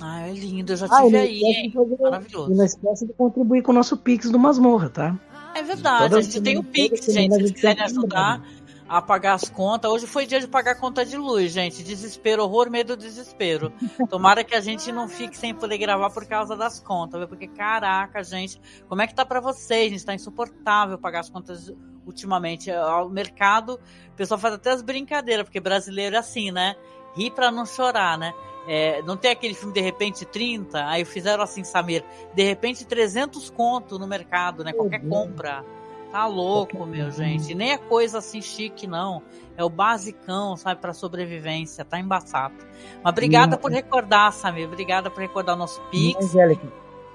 [0.00, 1.74] Ah, é lindo, eu já ah, tive aí, hein?
[2.00, 2.52] Maravilhoso.
[2.52, 5.18] E não esquece de contribuir com o nosso Pix do Masmorra, tá?
[5.54, 7.32] É verdade, a gente tem o Pix, gente.
[7.32, 8.42] Se vocês quiserem ajudar
[8.88, 9.90] a pagar as contas.
[9.90, 11.82] Hoje foi dia de pagar a conta de luz, gente.
[11.82, 13.72] Desespero, horror, medo, desespero.
[14.08, 17.28] Tomara que a gente não fique sem poder gravar por causa das contas, viu?
[17.28, 19.90] Porque, caraca, gente, como é que tá para vocês?
[19.90, 21.72] Gente, tá insuportável pagar as contas
[22.06, 22.70] ultimamente.
[22.70, 23.80] O mercado,
[24.12, 26.76] o pessoal faz até as brincadeiras, porque brasileiro é assim, né?
[27.16, 28.32] Ri pra não chorar, né?
[28.68, 30.86] É, não tem aquele filme De Repente 30?
[30.86, 34.72] Aí fizeram assim, Samir, De Repente 300 conto no mercado, né?
[34.72, 35.08] Qualquer uhum.
[35.08, 35.64] compra.
[36.10, 37.54] Tá louco, meu gente.
[37.54, 39.22] Nem é coisa assim chique, não.
[39.56, 41.84] É o basicão, sabe, para sobrevivência.
[41.84, 42.54] Tá embaçado.
[43.02, 44.66] Mas obrigada por recordar, Samir.
[44.66, 46.24] Obrigada por recordar o nosso Pix.
[46.24, 46.66] Angélica.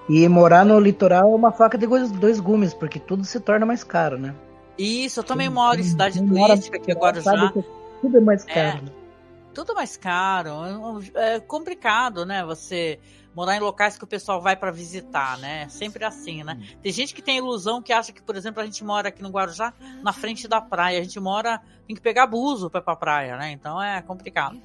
[0.09, 3.83] E morar no litoral é uma faca de dois gumes, porque tudo se torna mais
[3.83, 4.35] caro, né?
[4.77, 7.51] Isso, eu também moro em cidade turística aqui agora já.
[8.01, 8.81] Tudo é mais caro.
[8.97, 9.00] É
[9.53, 11.01] tudo mais caro.
[11.15, 12.43] É complicado, né?
[12.45, 12.99] Você
[13.33, 15.67] morar em locais que o pessoal vai para visitar, né?
[15.69, 16.59] Sempre assim, né?
[16.81, 19.29] Tem gente que tem ilusão que acha que, por exemplo, a gente mora aqui no
[19.29, 20.99] Guarujá, na frente da praia.
[20.99, 23.51] A gente mora, tem que pegar buzo para ir pra praia, né?
[23.51, 24.61] Então é complicado.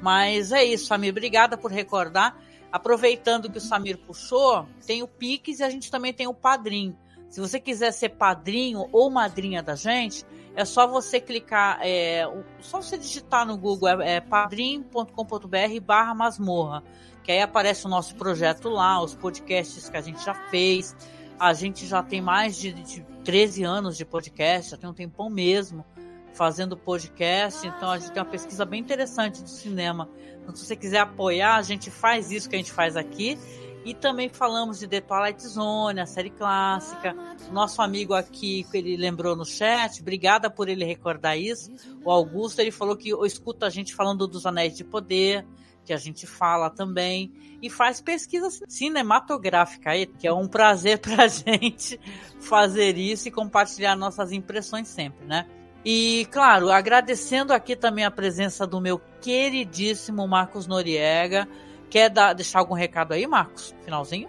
[0.00, 1.10] Mas é isso, Samir.
[1.10, 2.36] Obrigada por recordar.
[2.70, 6.96] Aproveitando que o Samir puxou, tem o Pix e a gente também tem o Padrim.
[7.34, 10.24] Se você quiser ser padrinho ou madrinha da gente,
[10.56, 12.24] é só você clicar, é,
[12.60, 16.82] só você digitar no Google é, é padrim.com.br barra masmorra,
[17.22, 20.94] que aí aparece o nosso projeto lá, os podcasts que a gente já fez.
[21.38, 25.28] A gente já tem mais de, de 13 anos de podcast, já tem um tempão
[25.28, 25.84] mesmo
[26.32, 30.08] fazendo podcast, então a gente tem uma pesquisa bem interessante de cinema.
[30.42, 33.38] Então, se você quiser apoiar, a gente faz isso que a gente faz aqui
[33.84, 37.14] e também falamos de The Twilight Zone, a série clássica.
[37.52, 41.70] Nosso amigo aqui, que ele lembrou no chat, obrigada por ele recordar isso.
[42.02, 45.46] O Augusto, ele falou que escuta a gente falando dos Anéis de Poder,
[45.84, 47.30] que a gente fala também.
[47.60, 52.00] E faz pesquisa cinematográfica aí, que é um prazer pra gente
[52.40, 55.46] fazer isso e compartilhar nossas impressões sempre, né?
[55.84, 61.46] E, claro, agradecendo aqui também a presença do meu queridíssimo Marcos Noriega,
[61.94, 63.72] Quer dar, deixar algum recado aí, Marcos?
[63.84, 64.28] Finalzinho?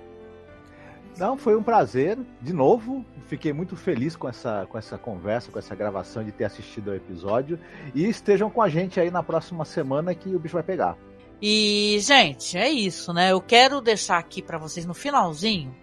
[1.17, 3.03] Não, foi um prazer, de novo.
[3.25, 6.95] Fiquei muito feliz com essa, com essa conversa, com essa gravação, de ter assistido ao
[6.95, 7.59] episódio.
[7.95, 10.95] E estejam com a gente aí na próxima semana que o bicho vai pegar.
[11.41, 13.31] E, gente, é isso, né?
[13.31, 15.75] Eu quero deixar aqui para vocês no finalzinho.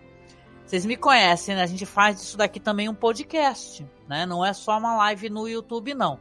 [0.65, 1.65] Vocês me conhecem, né?
[1.65, 4.25] A gente faz isso daqui também um podcast, né?
[4.25, 6.21] Não é só uma live no YouTube, não.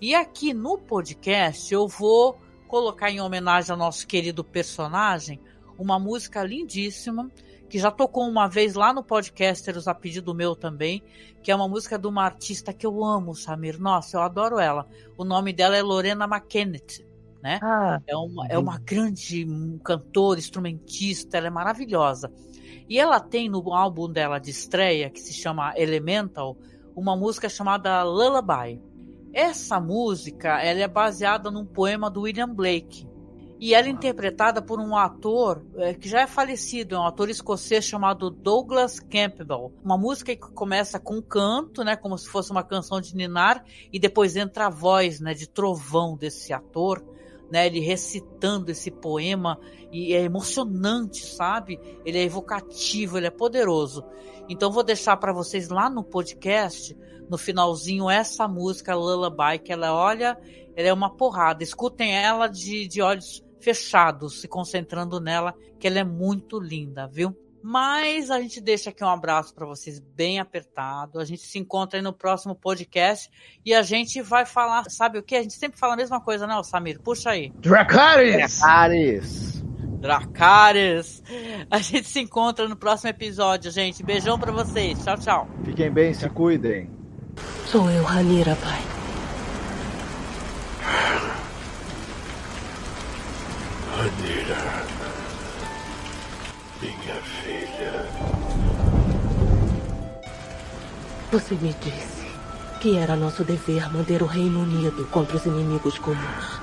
[0.00, 2.38] E aqui no podcast eu vou
[2.74, 5.38] colocar em homenagem ao nosso querido personagem
[5.78, 7.30] uma música lindíssima
[7.68, 11.00] que já tocou uma vez lá no Podcasters a pedido meu também,
[11.40, 13.80] que é uma música de uma artista que eu amo, Samir.
[13.80, 14.88] Nossa, eu adoro ela.
[15.16, 17.06] O nome dela é Lorena McKennett,
[17.40, 17.60] né?
[17.62, 19.46] Ah, é, uma, é uma grande
[19.84, 22.28] cantora, instrumentista, ela é maravilhosa.
[22.88, 26.56] E ela tem no álbum dela de estreia, que se chama Elemental,
[26.96, 28.82] uma música chamada Lullaby.
[29.34, 33.04] Essa música ela é baseada num poema do William Blake.
[33.58, 37.28] E ela é interpretada por um ator é, que já é falecido, é um ator
[37.28, 39.72] escocês chamado Douglas Campbell.
[39.82, 43.98] Uma música que começa com canto, né, como se fosse uma canção de ninar, e
[43.98, 47.04] depois entra a voz, né, de trovão desse ator,
[47.54, 49.60] né, ele recitando esse poema
[49.92, 51.78] e é emocionante, sabe?
[52.04, 54.04] Ele é evocativo, ele é poderoso.
[54.48, 56.96] Então vou deixar para vocês lá no podcast
[57.30, 60.36] no finalzinho essa música Lullaby, que ela olha,
[60.74, 61.62] ela é uma porrada.
[61.62, 67.36] Escutem ela de, de olhos fechados, se concentrando nela, que ela é muito linda, viu?
[67.66, 71.18] Mas a gente deixa aqui um abraço para vocês bem apertado.
[71.18, 73.30] A gente se encontra aí no próximo podcast
[73.64, 75.34] e a gente vai falar, sabe o que?
[75.34, 77.00] A gente sempre fala a mesma coisa, né, não, Samir?
[77.00, 77.54] Puxa aí.
[77.56, 78.58] Dracarys!
[78.58, 79.62] Dracarys!
[79.98, 81.22] Dracarys!
[81.70, 84.02] A gente se encontra no próximo episódio, gente.
[84.02, 85.02] Beijão para vocês.
[85.02, 85.48] Tchau, tchau.
[85.64, 86.90] Fiquem bem, se cuidem.
[87.64, 88.82] Sou eu, Hanira, pai.
[93.96, 94.83] Hanira.
[101.34, 102.28] Você me disse
[102.80, 106.60] que era nosso dever manter o Reino Unido contra os inimigos comuns.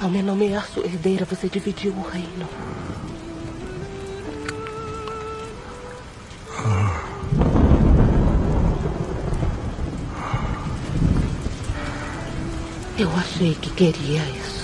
[0.00, 2.48] Ao me nomear sua herdeira, você dividiu o reino.
[12.96, 14.59] Eu achei que queria isso.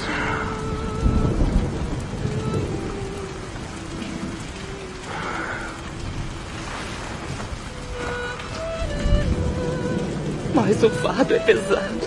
[10.67, 12.01] Mas o fardo é pesado.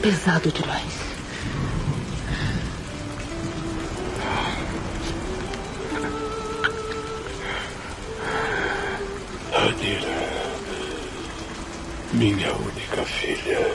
[0.00, 0.82] Pesado demais.
[9.52, 10.08] Adira,
[12.14, 13.74] minha única filha.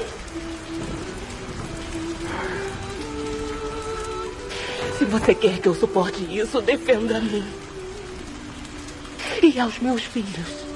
[4.98, 7.46] Se você quer que eu suporte isso, defenda a mim.
[9.44, 10.71] E aos meus filhos.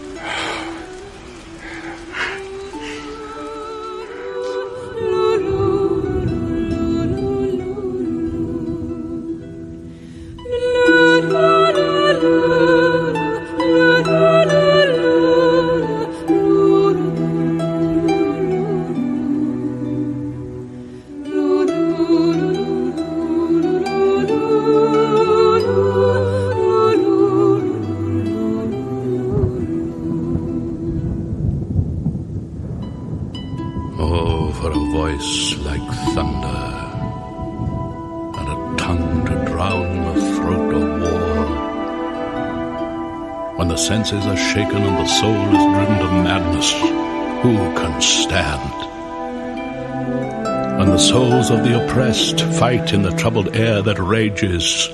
[51.95, 54.89] Oppressed fight in the troubled air that rages,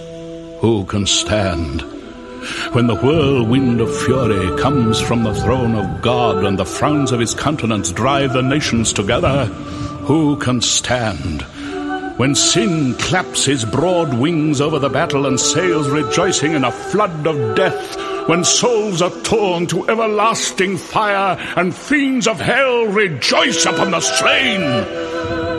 [0.60, 1.82] who can stand?
[2.74, 7.20] When the whirlwind of fury comes from the throne of God and the frowns of
[7.20, 9.46] his countenance drive the nations together,
[10.06, 11.42] who can stand?
[12.20, 17.26] When sin claps his broad wings over the battle and sails rejoicing in a flood
[17.26, 17.98] of death,
[18.30, 24.62] when souls are torn to everlasting fire and fiends of hell rejoice upon the slain,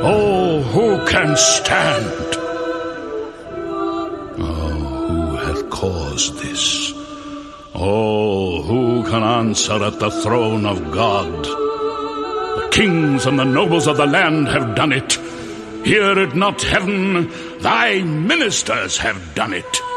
[0.04, 2.36] oh, who can stand?
[4.38, 6.92] Oh, who hath caused this?
[7.74, 11.44] Oh, who can answer at the throne of God?
[11.44, 15.12] The kings and the nobles of the land have done it.
[15.84, 17.30] Hear it not heaven,
[17.60, 19.91] thy ministers have done it.